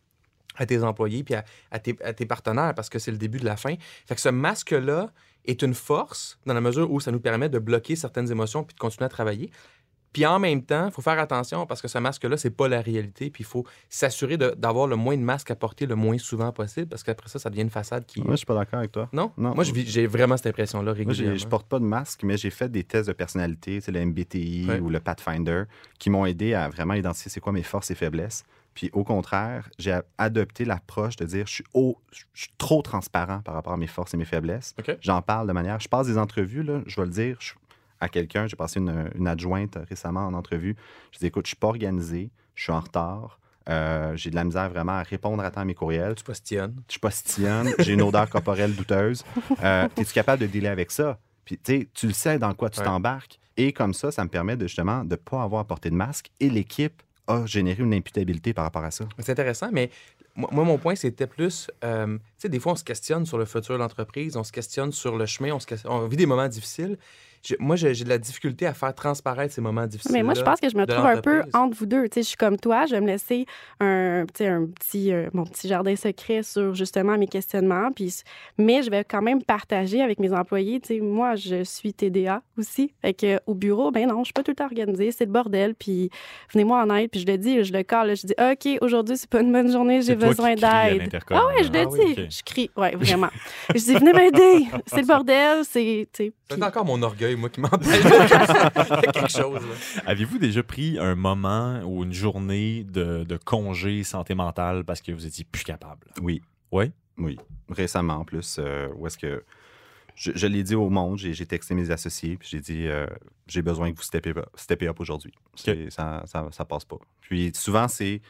à 0.55 0.65
tes 0.65 0.83
employés 0.83 1.23
puis 1.23 1.35
à, 1.35 1.43
à 1.71 1.79
tes 1.79 2.25
partenaires 2.25 2.73
parce 2.75 2.89
que 2.89 2.99
c'est 2.99 3.11
le 3.11 3.17
début 3.17 3.39
de 3.39 3.45
la 3.45 3.57
fin. 3.57 3.75
Fait 4.05 4.15
que 4.15 4.21
ce 4.21 4.29
masque-là 4.29 5.11
est 5.45 5.61
une 5.61 5.73
force 5.73 6.39
dans 6.45 6.53
la 6.53 6.61
mesure 6.61 6.91
où 6.91 6.99
ça 6.99 7.11
nous 7.11 7.19
permet 7.19 7.49
de 7.49 7.59
bloquer 7.59 7.95
certaines 7.95 8.29
émotions 8.31 8.63
puis 8.63 8.75
de 8.75 8.79
continuer 8.79 9.05
à 9.05 9.09
travailler. 9.09 9.49
Puis 10.17 10.25
en 10.25 10.39
même 10.39 10.63
temps, 10.63 10.87
il 10.87 10.91
faut 10.91 11.03
faire 11.03 11.19
attention 11.19 11.67
parce 11.67 11.79
que 11.79 11.87
ce 11.87 11.99
masque-là, 11.99 12.37
c'est 12.37 12.49
pas 12.49 12.67
la 12.67 12.81
réalité. 12.81 13.29
Puis 13.29 13.43
il 13.43 13.45
faut 13.45 13.63
s'assurer 13.87 14.35
d'avoir 14.35 14.87
le 14.87 14.95
moins 14.95 15.15
de 15.15 15.21
masques 15.21 15.51
à 15.51 15.55
porter 15.55 15.85
le 15.85 15.93
moins 15.93 16.17
souvent 16.17 16.51
possible 16.51 16.87
parce 16.87 17.03
qu'après 17.03 17.29
ça, 17.29 17.37
ça 17.37 17.51
devient 17.51 17.61
une 17.61 17.69
façade 17.69 18.03
qui. 18.07 18.21
Moi, 18.21 18.31
je 18.31 18.37
suis 18.37 18.45
pas 18.47 18.55
d'accord 18.55 18.79
avec 18.79 18.91
toi. 18.91 19.09
Non? 19.13 19.31
Non. 19.37 19.53
Moi, 19.53 19.63
j'ai 19.63 20.07
vraiment 20.07 20.35
cette 20.35 20.47
impression-là 20.47 20.85
Moi, 20.91 20.97
régulièrement. 20.97 21.37
je 21.37 21.45
porte 21.47 21.67
pas 21.67 21.77
de 21.77 21.83
masque, 21.85 22.21
mais 22.23 22.35
j'ai 22.35 22.49
fait 22.49 22.67
des 22.71 22.83
tests 22.83 23.07
de 23.09 23.13
personnalité, 23.13 23.79
c'est 23.79 23.91
le 23.91 24.03
MBTI 24.03 24.65
Ouais. 24.67 24.79
ou 24.79 24.89
le 24.89 24.99
Pathfinder, 24.99 25.65
qui 25.99 26.09
m'ont 26.09 26.25
aidé 26.25 26.55
à 26.55 26.67
vraiment 26.67 26.95
identifier 26.95 27.29
c'est 27.29 27.39
quoi 27.39 27.53
mes 27.53 27.61
forces 27.61 27.91
et 27.91 27.95
faiblesses. 27.95 28.43
Puis 28.73 28.89
au 28.93 29.03
contraire, 29.03 29.69
j'ai 29.77 29.99
adopté 30.17 30.65
l'approche 30.65 31.15
de 31.15 31.25
dire 31.25 31.45
je 31.45 31.53
suis, 31.53 31.63
au- 31.75 31.97
je 32.11 32.23
suis 32.33 32.51
trop 32.57 32.81
transparent 32.81 33.41
par 33.41 33.53
rapport 33.53 33.73
à 33.73 33.77
mes 33.77 33.85
forces 33.85 34.15
et 34.15 34.17
mes 34.17 34.25
faiblesses. 34.25 34.73
J'en 35.01 35.21
parle 35.21 35.47
de 35.47 35.53
manière. 35.53 35.79
Je 35.79 35.87
passe 35.87 36.07
des 36.07 36.17
entrevues, 36.17 36.63
là, 36.63 36.81
je 36.87 36.95
vais 36.99 37.05
le 37.05 37.11
dire 37.13 37.37
je- 37.39 37.53
à 37.99 38.09
quelqu'un. 38.09 38.47
J'ai 38.47 38.55
passé 38.55 38.79
une, 38.79 39.09
une 39.15 39.27
adjointe 39.27 39.77
récemment 39.89 40.25
en 40.25 40.33
entrevue. 40.33 40.75
Je 41.11 41.19
dis 41.19 41.25
écoute, 41.27 41.45
je 41.45 41.49
suis 41.49 41.55
pas 41.57 41.67
organisé, 41.67 42.29
je 42.55 42.63
suis 42.63 42.71
en 42.73 42.79
retard. 42.79 43.39
euh, 43.69 44.15
j'ai 44.15 44.29
de 44.29 44.35
la 44.35 44.43
misère 44.45 44.69
vraiment 44.69 44.93
à 44.93 45.03
répondre 45.03 45.43
à 45.43 45.51
temps 45.51 45.61
à 45.61 45.65
mes 45.65 45.73
courriels. 45.75 46.15
Tu 46.15 46.23
postillonnes. 46.23 46.81
Je 46.91 46.99
postillonne, 46.99 47.69
j'ai 47.79 47.93
une 47.93 48.01
odeur 48.01 48.29
corporelle 48.29 48.73
douteuse. 48.75 49.23
Euh, 49.63 49.87
Es-tu 49.97 50.13
capable 50.13 50.41
de 50.41 50.47
dealer 50.47 50.69
avec 50.71 50.91
ça? 50.91 51.19
Puis, 51.43 51.57
tu 51.57 51.79
sais, 51.79 51.87
tu 51.93 52.07
le 52.07 52.13
sais 52.13 52.39
dans 52.39 52.53
quoi 52.53 52.69
tu 52.69 52.79
Ouais. 52.79 52.85
t'embarques. 52.85 53.39
Et 53.57 53.73
comme 53.73 53.93
ça, 53.93 54.11
ça 54.11 54.23
me 54.23 54.29
permet 54.29 54.55
de, 54.55 54.67
justement 54.67 55.03
de 55.03 55.11
ne 55.11 55.15
pas 55.15 55.41
avoir 55.41 55.61
à 55.61 55.65
porter 55.65 55.89
de 55.89 55.95
masque. 55.95 56.29
Et 56.39 56.49
l'équipe 56.49 57.01
a 57.27 57.45
généré 57.45 57.83
une 57.83 57.93
imputabilité 57.93 58.53
par 58.53 58.63
rapport 58.63 58.83
à 58.83 58.91
ça. 58.91 59.05
C'est 59.19 59.31
intéressant, 59.31 59.69
mais 59.71 59.89
moi, 60.35 60.63
mon 60.63 60.77
point, 60.77 60.95
c'était 60.95 61.25
plus, 61.27 61.69
euh, 61.83 62.17
tu 62.17 62.23
sais, 62.37 62.49
des 62.49 62.59
fois, 62.59 62.73
on 62.73 62.75
se 62.75 62.83
questionne 62.83 63.25
sur 63.25 63.37
le 63.37 63.45
futur 63.45 63.73
de 63.73 63.79
l'entreprise, 63.79 64.37
on 64.37 64.43
se 64.43 64.51
questionne 64.51 64.91
sur 64.91 65.17
le 65.17 65.25
chemin, 65.25 65.51
on, 65.51 65.59
se 65.59 65.65
questionne- 65.65 65.91
on 65.91 66.07
vit 66.07 66.15
des 66.15 66.25
moments 66.27 66.47
difficiles. 66.47 66.97
Moi, 67.59 67.75
j'ai 67.75 67.93
de 67.93 68.09
la 68.09 68.17
difficulté 68.17 68.65
à 68.65 68.73
faire 68.73 68.93
transparaître 68.93 69.53
ces 69.53 69.61
moments 69.61 69.87
difficiles. 69.87 70.11
Mais 70.13 70.23
moi, 70.23 70.33
je 70.33 70.41
pense 70.41 70.59
que 70.59 70.69
je 70.69 70.77
me 70.77 70.85
trouve 70.85 71.05
un 71.05 71.21
peu 71.21 71.43
entre 71.53 71.77
vous 71.77 71.85
deux. 71.85 72.03
Tu 72.09 72.15
sais, 72.15 72.21
je 72.23 72.27
suis 72.29 72.37
comme 72.37 72.57
toi, 72.57 72.85
je 72.85 72.95
vais 72.95 73.01
me 73.01 73.07
laisser 73.07 73.45
un, 73.79 74.25
tu 74.27 74.43
sais, 74.43 74.47
un 74.47 74.65
petit, 74.65 75.11
euh, 75.13 75.29
mon 75.33 75.45
petit 75.45 75.67
jardin 75.67 75.95
secret 75.95 76.43
sur 76.43 76.73
justement 76.75 77.17
mes 77.17 77.27
questionnements. 77.27 77.91
Puis, 77.91 78.21
mais 78.57 78.83
je 78.83 78.89
vais 78.89 79.03
quand 79.03 79.21
même 79.21 79.41
partager 79.43 80.01
avec 80.01 80.19
mes 80.19 80.33
employés. 80.33 80.79
Tu 80.79 80.95
sais, 80.95 80.99
moi, 80.99 81.35
je 81.35 81.63
suis 81.63 81.93
TDA 81.93 82.41
aussi. 82.57 82.93
Fait 83.01 83.13
que, 83.13 83.39
au 83.47 83.53
bureau, 83.53 83.91
ben 83.91 84.07
non, 84.07 84.19
je 84.19 84.25
suis 84.25 84.33
pas 84.33 84.43
tout 84.43 84.51
le 84.51 84.55
temps 84.55 84.65
organisée. 84.65 85.11
C'est 85.11 85.25
le 85.25 85.31
bordel. 85.31 85.75
Puis 85.75 86.09
venez-moi 86.53 86.81
en 86.83 86.95
aide. 86.95 87.09
Puis 87.11 87.21
je 87.21 87.27
le 87.27 87.37
dis, 87.37 87.63
je 87.63 87.73
le 87.73 87.83
cale. 87.83 88.15
Je 88.15 88.27
dis, 88.27 88.33
OK, 88.39 88.77
aujourd'hui, 88.81 89.17
c'est 89.17 89.29
pas 89.29 89.41
une 89.41 89.51
bonne 89.51 89.71
journée, 89.71 90.01
j'ai 90.01 90.15
besoin 90.15 90.55
d'aide. 90.55 91.09
Ah 91.29 91.45
ouais, 91.47 91.63
je 91.63 91.71
le 91.71 91.79
Ah 91.79 91.85
dis. 91.85 92.13
oui. 92.17 92.27
Je 92.29 92.43
crie. 92.43 92.69
Ouais, 92.75 92.95
vraiment. 92.95 93.29
je 93.73 93.79
dis, 93.79 93.93
venez 93.93 94.13
m'aider. 94.13 94.65
C'est 94.87 95.01
le 95.01 95.07
bordel. 95.07 95.63
C'est, 95.63 96.07
tu 96.13 96.25
sais, 96.25 96.33
C'est 96.49 96.63
encore 96.63 96.85
mon 96.85 97.01
orgueil, 97.01 97.26
moi, 97.35 97.49
qui 97.49 97.59
m'empêche 97.61 98.03
de 98.03 99.11
quelque 99.11 99.29
chose. 99.29 99.61
Avez-vous 100.05 100.37
déjà 100.37 100.63
pris 100.63 100.97
un 100.99 101.15
moment 101.15 101.81
ou 101.83 102.03
une 102.03 102.13
journée 102.13 102.83
de, 102.83 103.23
de 103.23 103.37
congé 103.37 104.03
santé 104.03 104.35
mentale 104.35 104.83
parce 104.85 105.01
que 105.01 105.11
vous 105.11 105.25
étiez 105.25 105.45
plus 105.51 105.63
capable? 105.63 106.07
Oui. 106.21 106.41
Oui? 106.71 106.91
Oui. 107.17 107.37
Récemment, 107.69 108.15
en 108.17 108.25
plus, 108.25 108.57
euh, 108.59 108.87
où 108.95 109.07
est-ce 109.07 109.17
que. 109.17 109.43
Je, 110.15 110.31
je 110.33 110.47
l'ai 110.47 110.63
dit 110.63 110.73
au 110.73 110.89
monde, 110.89 111.19
j'ai 111.19 111.33
j'ai 111.33 111.45
texté 111.45 111.75
mes 111.75 111.91
associés, 111.91 112.37
puis 112.37 112.47
j'ai 112.51 112.59
dit 112.59 112.87
euh, 112.87 113.05
j'ai 113.47 113.61
besoin 113.61 113.91
que 113.91 113.97
vous 113.97 114.01
steppez 114.03 114.31
up, 114.31 114.47
steppez 114.55 114.87
up 114.87 114.99
aujourd'hui. 114.99 115.31
C'est- 115.53 115.91
Ça, 115.91 116.23
ça, 116.25 116.47
ça 116.51 116.65
passe 116.65 116.85
pas. 116.85 116.97
Puis 117.21 117.51
souvent, 117.53 117.87
c'est. 117.87 118.21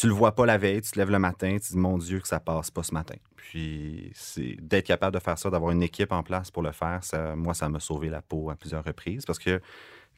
Tu 0.00 0.06
le 0.06 0.14
vois 0.14 0.34
pas 0.34 0.46
la 0.46 0.56
veille, 0.56 0.80
tu 0.80 0.92
te 0.92 0.98
lèves 0.98 1.10
le 1.10 1.18
matin, 1.18 1.58
tu 1.62 1.74
dis 1.74 1.78
mon 1.78 1.98
Dieu 1.98 2.20
que 2.20 2.26
ça 2.26 2.40
passe 2.40 2.70
pas 2.70 2.82
ce 2.82 2.94
matin. 2.94 3.16
Puis 3.36 4.10
c'est 4.14 4.56
d'être 4.58 4.86
capable 4.86 5.14
de 5.14 5.20
faire 5.20 5.36
ça, 5.36 5.50
d'avoir 5.50 5.72
une 5.72 5.82
équipe 5.82 6.10
en 6.10 6.22
place 6.22 6.50
pour 6.50 6.62
le 6.62 6.72
faire, 6.72 7.02
moi, 7.36 7.52
ça 7.52 7.68
m'a 7.68 7.80
sauvé 7.80 8.08
la 8.08 8.22
peau 8.22 8.48
à 8.48 8.54
plusieurs 8.54 8.82
reprises 8.82 9.26
parce 9.26 9.38
que 9.38 9.60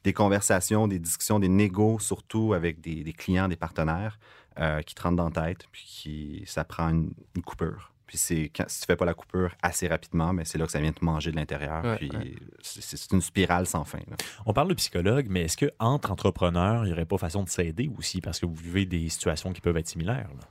des 0.05 0.13
conversations, 0.13 0.87
des 0.87 0.99
discussions, 0.99 1.37
des 1.37 1.49
négos, 1.49 1.99
surtout 1.99 2.53
avec 2.53 2.79
des, 2.79 3.11
clients, 3.11 3.49
des 3.49 3.57
partenaires 3.57 4.19
euh, 4.57 4.81
qui 4.83 4.95
te 4.95 5.01
rentrent 5.01 5.17
dans 5.17 5.31
tête, 5.31 5.67
puis 5.69 5.83
qui, 5.85 6.43
ça 6.45 6.63
prend 6.63 6.87
une, 6.87 7.11
une 7.35 7.41
coupure. 7.41 7.92
Puis 8.13 8.19
c'est 8.19 8.51
quand, 8.55 8.65
si 8.67 8.81
tu 8.81 8.85
fais 8.85 8.95
pas 8.95 9.05
la 9.05 9.15
coupure 9.15 9.55
assez 9.63 9.87
rapidement, 9.87 10.33
mais 10.33 10.45
c'est 10.45 10.59
là 10.59 10.67
que 10.67 10.71
ça 10.71 10.79
vient 10.79 10.91
te 10.91 11.03
manger 11.03 11.31
de 11.31 11.35
l'intérieur. 11.35 11.83
Ouais, 11.83 11.97
puis 11.97 12.11
ouais. 12.13 12.35
c'est 12.61 12.95
c'est 12.95 13.11
une 13.11 13.21
spirale 13.21 13.65
sans 13.65 13.85
fin. 13.85 13.97
là. 14.07 14.15
On 14.45 14.53
parle 14.53 14.67
de 14.67 14.75
psychologue, 14.75 15.25
mais 15.31 15.45
est-ce 15.45 15.57
qu'entre 15.57 16.11
entrepreneurs, 16.11 16.83
il 16.83 16.89
n'y 16.89 16.93
aurait 16.93 17.07
pas 17.07 17.17
façon 17.17 17.41
de 17.41 17.49
s'aider 17.49 17.89
aussi 17.97 18.21
parce 18.21 18.39
que 18.39 18.45
vous 18.45 18.53
vivez 18.53 18.85
des 18.85 19.09
situations 19.09 19.51
qui 19.51 19.61
peuvent 19.61 19.77
être 19.77 19.87
similaires? 19.87 20.29
là? 20.29 20.47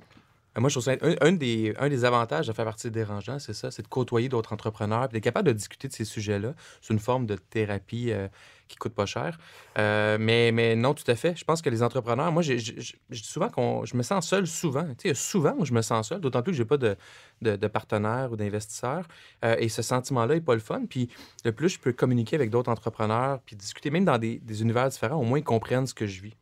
Moi, 0.56 0.68
je 0.68 0.74
trouve 0.74 0.84
ça 0.84 0.96
un, 1.20 1.32
des, 1.32 1.74
un 1.78 1.88
des 1.88 2.04
avantages 2.04 2.46
de 2.46 2.52
faire 2.52 2.66
partie 2.66 2.88
des 2.88 3.00
dérangeants, 3.00 3.38
c'est 3.38 3.54
ça, 3.54 3.70
c'est 3.70 3.82
de 3.82 3.88
côtoyer 3.88 4.28
d'autres 4.28 4.52
entrepreneurs, 4.52 5.08
puis 5.08 5.14
d'être 5.14 5.24
capable 5.24 5.48
de 5.48 5.52
discuter 5.52 5.88
de 5.88 5.94
ces 5.94 6.04
sujets-là. 6.04 6.54
C'est 6.82 6.92
une 6.92 7.00
forme 7.00 7.24
de 7.24 7.36
thérapie 7.36 8.10
euh, 8.10 8.28
qui 8.68 8.76
coûte 8.76 8.94
pas 8.94 9.06
cher. 9.06 9.38
Euh, 9.78 10.18
mais, 10.20 10.52
mais 10.52 10.76
non, 10.76 10.92
tout 10.92 11.08
à 11.10 11.14
fait. 11.14 11.36
Je 11.36 11.44
pense 11.44 11.62
que 11.62 11.70
les 11.70 11.82
entrepreneurs, 11.82 12.30
moi, 12.32 12.42
je 12.42 12.54
dis 12.54 12.94
souvent 13.22 13.48
qu'on, 13.48 13.86
je 13.86 13.96
me 13.96 14.02
sens 14.02 14.28
seul 14.28 14.46
souvent. 14.46 14.86
Tu 14.98 15.08
sais, 15.08 15.14
souvent 15.14 15.54
où 15.58 15.64
je 15.64 15.72
me 15.72 15.80
sens 15.80 16.08
seul, 16.10 16.20
d'autant 16.20 16.42
plus 16.42 16.52
que 16.52 16.58
j'ai 16.58 16.64
pas 16.66 16.76
de, 16.76 16.96
de, 17.40 17.66
partenaire 17.68 18.30
ou 18.32 18.36
d'investisseur. 18.36 19.06
Euh, 19.44 19.56
et 19.58 19.70
ce 19.70 19.80
sentiment-là 19.80 20.34
n'est 20.34 20.40
pas 20.42 20.54
le 20.54 20.60
fun. 20.60 20.82
Puis 20.88 21.08
le 21.44 21.52
plus 21.52 21.70
je 21.70 21.78
peux 21.78 21.92
communiquer 21.92 22.36
avec 22.36 22.50
d'autres 22.50 22.70
entrepreneurs, 22.70 23.40
puis 23.46 23.56
discuter 23.56 23.90
même 23.90 24.04
dans 24.04 24.18
des 24.18 24.62
univers 24.62 24.88
différents, 24.90 25.16
au 25.16 25.24
moins 25.24 25.38
ils 25.38 25.44
comprennent 25.44 25.86
ce 25.86 25.94
que 25.94 26.06
je 26.06 26.20
vis. 26.20 26.34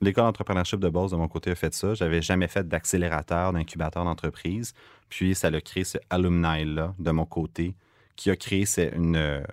L'école 0.00 0.24
d'entrepreneurship 0.24 0.80
de 0.80 0.88
base, 0.88 1.10
de 1.12 1.16
mon 1.16 1.28
côté, 1.28 1.50
a 1.50 1.54
fait 1.54 1.74
ça. 1.74 1.94
J'avais 1.94 2.22
jamais 2.22 2.48
fait 2.48 2.66
d'accélérateur, 2.66 3.52
d'incubateur 3.52 4.04
d'entreprise. 4.04 4.74
Puis, 5.08 5.34
ça 5.34 5.48
a 5.48 5.60
créé 5.60 5.84
ce 5.84 5.98
alumni-là, 6.10 6.94
de 6.98 7.10
mon 7.10 7.24
côté, 7.24 7.74
qui 8.16 8.30
a 8.30 8.36
créé 8.36 8.64
une, 8.94 9.44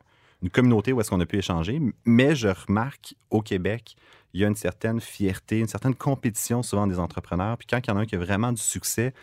une 0.41 0.50
communauté 0.50 0.94
où 0.94 1.02
est-ce 1.02 1.10
qu'on 1.10 1.20
a 1.20 1.26
pu 1.26 1.38
échanger. 1.38 1.82
Mais 2.06 2.36
je 2.36 2.50
remarque, 2.50 3.16
au 3.30 3.41
Québec, 3.41 3.96
il 4.34 4.41
y 4.41 4.46
a 4.46 4.48
une 4.48 4.56
certaine 4.56 5.00
fierté, 5.00 5.60
une 5.60 5.68
certaine 5.68 5.96
compétition 5.96 6.64
souvent 6.64 6.88
des 6.88 7.00
entrepreneurs. 7.00 7.58
Puis, 7.58 7.68
quand 7.70 7.80
il 7.80 7.89
y 7.89 7.94
en 7.94 7.98
a 7.98 8.02
un 8.02 8.06
qui 8.06 8.16
a 8.16 8.20
vraiment 8.20 8.52
du 8.52 8.62
succès, 8.62 9.14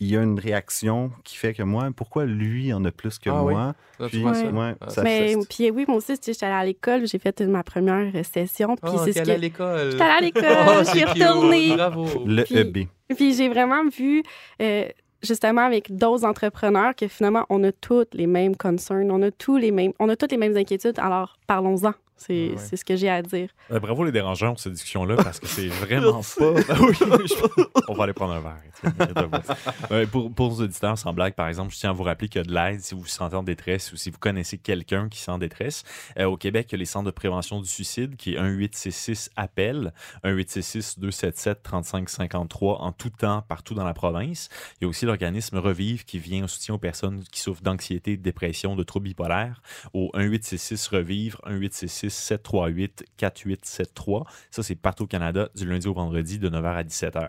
il 0.00 0.08
y 0.10 0.16
a 0.16 0.22
une 0.22 0.38
réaction 0.38 1.10
qui 1.24 1.36
fait 1.36 1.54
que 1.54 1.62
moi, 1.62 1.88
pourquoi 1.94 2.24
lui 2.24 2.72
en 2.72 2.84
a 2.84 2.90
plus 2.92 3.18
que 3.18 3.30
Ah 3.30 3.42
oui. 3.42 3.52
moi? 3.54 3.74
Tu 4.00 4.06
Puis, 4.08 4.22
ça. 4.22 4.30
ouais, 4.46 4.74
Ah, 4.80 4.90
ça 4.90 5.02
Mais 5.02 5.34
puis 5.50 5.70
oui, 5.70 5.84
moi 5.88 5.96
aussi, 5.96 6.14
j'étais 6.24 6.46
allée 6.46 6.54
à 6.54 6.64
l'école, 6.64 7.06
j'ai 7.06 7.18
fait 7.18 7.40
ma 7.42 7.62
première 7.64 8.12
session. 8.24 8.76
Puis 8.76 8.92
Oh, 8.94 9.00
c'est 9.04 9.12
ce 9.12 9.18
allée 9.18 9.26
que... 9.26 9.32
à 9.32 9.38
l'école. 9.38 9.90
J'étais 9.90 10.02
allée 10.04 10.12
à 10.12 10.20
l'école, 10.20 10.56
Oh, 10.68 10.72
je 10.84 10.90
suis 10.90 11.04
retournée. 11.04 11.74
Bravo. 11.76 12.06
le 12.26 12.44
Puis- 12.44 12.56
EB. 12.56 12.78
Puis 13.16 13.34
j'ai 13.34 13.48
vraiment 13.48 13.88
vu, 13.88 14.22
euh, 14.62 14.86
justement, 15.22 15.62
avec 15.62 15.94
d'autres 15.96 16.24
entrepreneurs, 16.24 16.94
que 16.94 17.08
finalement, 17.08 17.44
on 17.50 17.64
a 17.64 17.72
toutes 17.72 18.14
les 18.14 18.26
mêmes 18.28 18.54
concerns, 18.56 19.10
on 19.10 19.22
a 19.22 19.30
tous 19.32 19.56
les 19.56 19.70
mêmes, 19.72 19.92
on 19.98 20.08
a 20.08 20.14
toutes 20.16 20.30
les 20.30 20.38
mêmes 20.38 20.56
inquiétudes. 20.56 20.98
Alors, 20.98 21.36
parlons-en. 21.46 21.92
C'est 22.18 22.50
Ouais, 22.50 22.76
ce 22.76 22.84
que 22.84 22.96
j'ai 22.96 23.08
à 23.08 23.22
dire. 23.22 23.48
Euh, 23.70 23.78
bravo 23.80 24.04
les 24.04 24.12
dérangeants 24.12 24.48
pour 24.50 24.60
cette 24.60 24.72
discussion-là 24.72 25.16
parce 25.16 25.38
que 25.40 25.46
c'est 25.46 25.68
vraiment 25.84 26.20
pas. 26.20 26.52
Ah 26.68 26.76
oui, 26.80 26.94
je- 27.26 27.82
On 27.88 27.94
va 27.94 28.04
aller 28.04 28.12
prendre 28.12 28.34
un 28.34 28.40
verre. 28.40 29.42
Euh, 29.90 30.06
pour, 30.12 30.32
pour 30.32 30.48
nos 30.50 30.60
auditeurs, 30.64 30.98
sans 30.98 31.12
blague, 31.12 31.34
par 31.34 31.48
exemple, 31.48 31.72
je 31.72 31.78
tiens 31.78 31.90
à 31.90 31.92
vous 31.92 32.02
rappeler 32.02 32.28
qu'il 32.28 32.40
y 32.40 32.44
a 32.44 32.46
de 32.46 32.52
l'aide 32.52 32.80
si 32.80 32.94
vous 32.94 33.00
vous 33.02 33.06
sentez 33.06 33.36
en 33.36 33.42
détresse 33.42 33.92
ou 33.92 33.96
si 33.96 34.10
vous 34.10 34.18
connaissez 34.18 34.58
quelqu'un 34.58 35.08
qui 35.08 35.18
s'est 35.20 35.30
en 35.30 35.38
détresse. 35.38 35.84
Euh, 36.18 36.24
au 36.26 36.36
Québec, 36.36 36.66
il 36.70 36.72
y 36.72 36.76
a 36.76 36.78
les 36.78 36.84
centres 36.84 37.06
de 37.06 37.10
prévention 37.10 37.60
du 37.60 37.68
suicide 37.68 38.16
qui 38.16 38.34
est 38.34 38.40
1866 38.40 39.30
appel 39.36 39.92
1866 40.24 40.98
277 40.98 41.62
3553 41.62 42.78
en 42.80 42.92
tout 42.92 43.10
temps 43.10 43.42
partout 43.48 43.74
dans 43.74 43.84
la 43.84 43.94
province. 43.94 44.48
Il 44.80 44.84
y 44.84 44.86
a 44.86 44.88
aussi 44.88 45.06
l'organisme 45.06 45.58
Revive 45.58 46.04
qui 46.04 46.18
vient 46.18 46.44
en 46.44 46.48
soutien 46.48 46.74
aux 46.74 46.78
personnes 46.78 47.22
qui 47.30 47.40
souffrent 47.40 47.62
d'anxiété, 47.62 48.16
de 48.16 48.22
dépression, 48.22 48.76
de 48.76 48.82
troubles 48.82 49.04
bipolaires 49.08 49.62
au 49.92 50.10
1866 50.16 50.88
Revivre 50.88 51.40
1866 51.48 52.07
738 52.08 53.04
4873. 53.16 54.22
Ça, 54.50 54.62
c'est 54.62 54.74
partout 54.74 55.04
au 55.04 55.06
Canada 55.06 55.48
du 55.54 55.68
lundi 55.68 55.86
au 55.88 55.94
vendredi 55.94 56.38
de 56.38 56.48
9h 56.48 56.76
à 56.76 56.82
17h. 56.82 57.28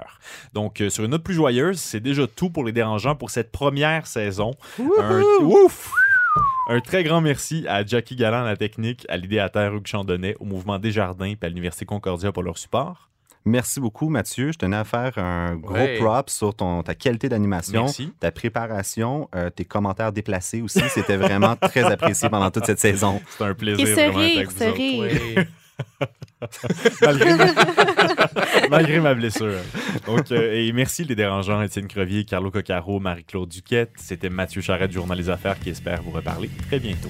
Donc, 0.54 0.82
euh, 0.82 0.90
sur 0.90 1.04
une 1.04 1.12
note 1.12 1.24
plus 1.24 1.34
joyeuse, 1.34 1.80
c'est 1.80 2.00
déjà 2.00 2.28
tout 2.28 2.50
pour 2.50 2.64
les 2.64 2.72
dérangeants 2.72 3.16
pour 3.16 3.30
cette 3.30 3.52
première 3.52 4.08
saison. 4.08 4.56
Un, 4.80 5.22
ouf! 5.42 5.92
Un 6.68 6.82
très 6.82 7.04
grand 7.04 7.22
merci 7.22 7.66
à 7.68 7.84
Jackie 7.86 8.16
Galland 8.16 8.42
à 8.42 8.50
la 8.50 8.58
technique, 8.58 9.06
à 9.10 9.18
l'idéateur 9.18 9.74
Hugues 9.74 9.88
Chandonnet, 9.88 10.36
au 10.40 10.46
mouvement 10.46 10.78
Desjardins 10.78 11.26
et 11.26 11.38
à 11.42 11.48
l'Université 11.50 11.86
Concordia 11.86 12.32
pour 12.32 12.44
leur 12.44 12.58
support. 12.58 13.10
Merci 13.50 13.80
beaucoup, 13.80 14.10
Mathieu. 14.10 14.52
Je 14.52 14.58
tenais 14.60 14.78
à 14.78 14.84
faire 14.84 15.18
un 15.18 15.56
gros 15.56 15.74
Ouais. 15.74 15.98
prop 15.98 16.30
sur 16.30 16.54
ton, 16.54 16.84
ta 16.84 16.94
qualité 16.94 17.30
d'animation, 17.30 17.88
ta 18.20 18.32
préparation, 18.32 19.28
euh, 19.36 19.50
tes 19.50 19.66
commentaires 19.66 20.12
déplacés 20.12 20.62
aussi. 20.62 20.82
C'était 20.90 21.18
vraiment 21.18 21.56
très 21.62 21.84
apprécié 21.84 22.30
pendant 22.30 22.52
toute 22.52 22.66
cette 22.66 22.80
saison. 22.80 23.20
C'était 23.30 23.46
un 23.46 23.54
plaisir. 23.56 23.88
Et 23.88 23.96
d'être 23.96 24.16
rire, 24.16 24.48
autres. 24.50 24.76
rire. 24.76 25.46
malgré, 27.02 27.36
ma... 27.36 27.46
malgré 28.70 29.00
ma 29.00 29.14
blessure. 29.16 29.60
Donc, 30.06 30.32
euh, 30.32 30.54
et 30.54 30.72
merci 30.72 31.04
les 31.06 31.16
dérangeants, 31.16 31.62
Étienne 31.62 31.88
Crevier, 31.88 32.26
Carlo 32.26 32.52
Coccaro, 32.52 33.00
Marie-Claude 33.00 33.50
Duquette. 33.50 33.92
C'était 33.96 34.30
Mathieu 34.30 34.62
Charette 34.62 34.92
du 34.92 34.98
Journal 34.98 35.18
des 35.18 35.30
Affaires 35.30 35.60
qui 35.60 35.70
espère 35.70 36.04
vous 36.04 36.12
reparler 36.12 36.50
très 36.68 36.80
bientôt. 36.80 37.10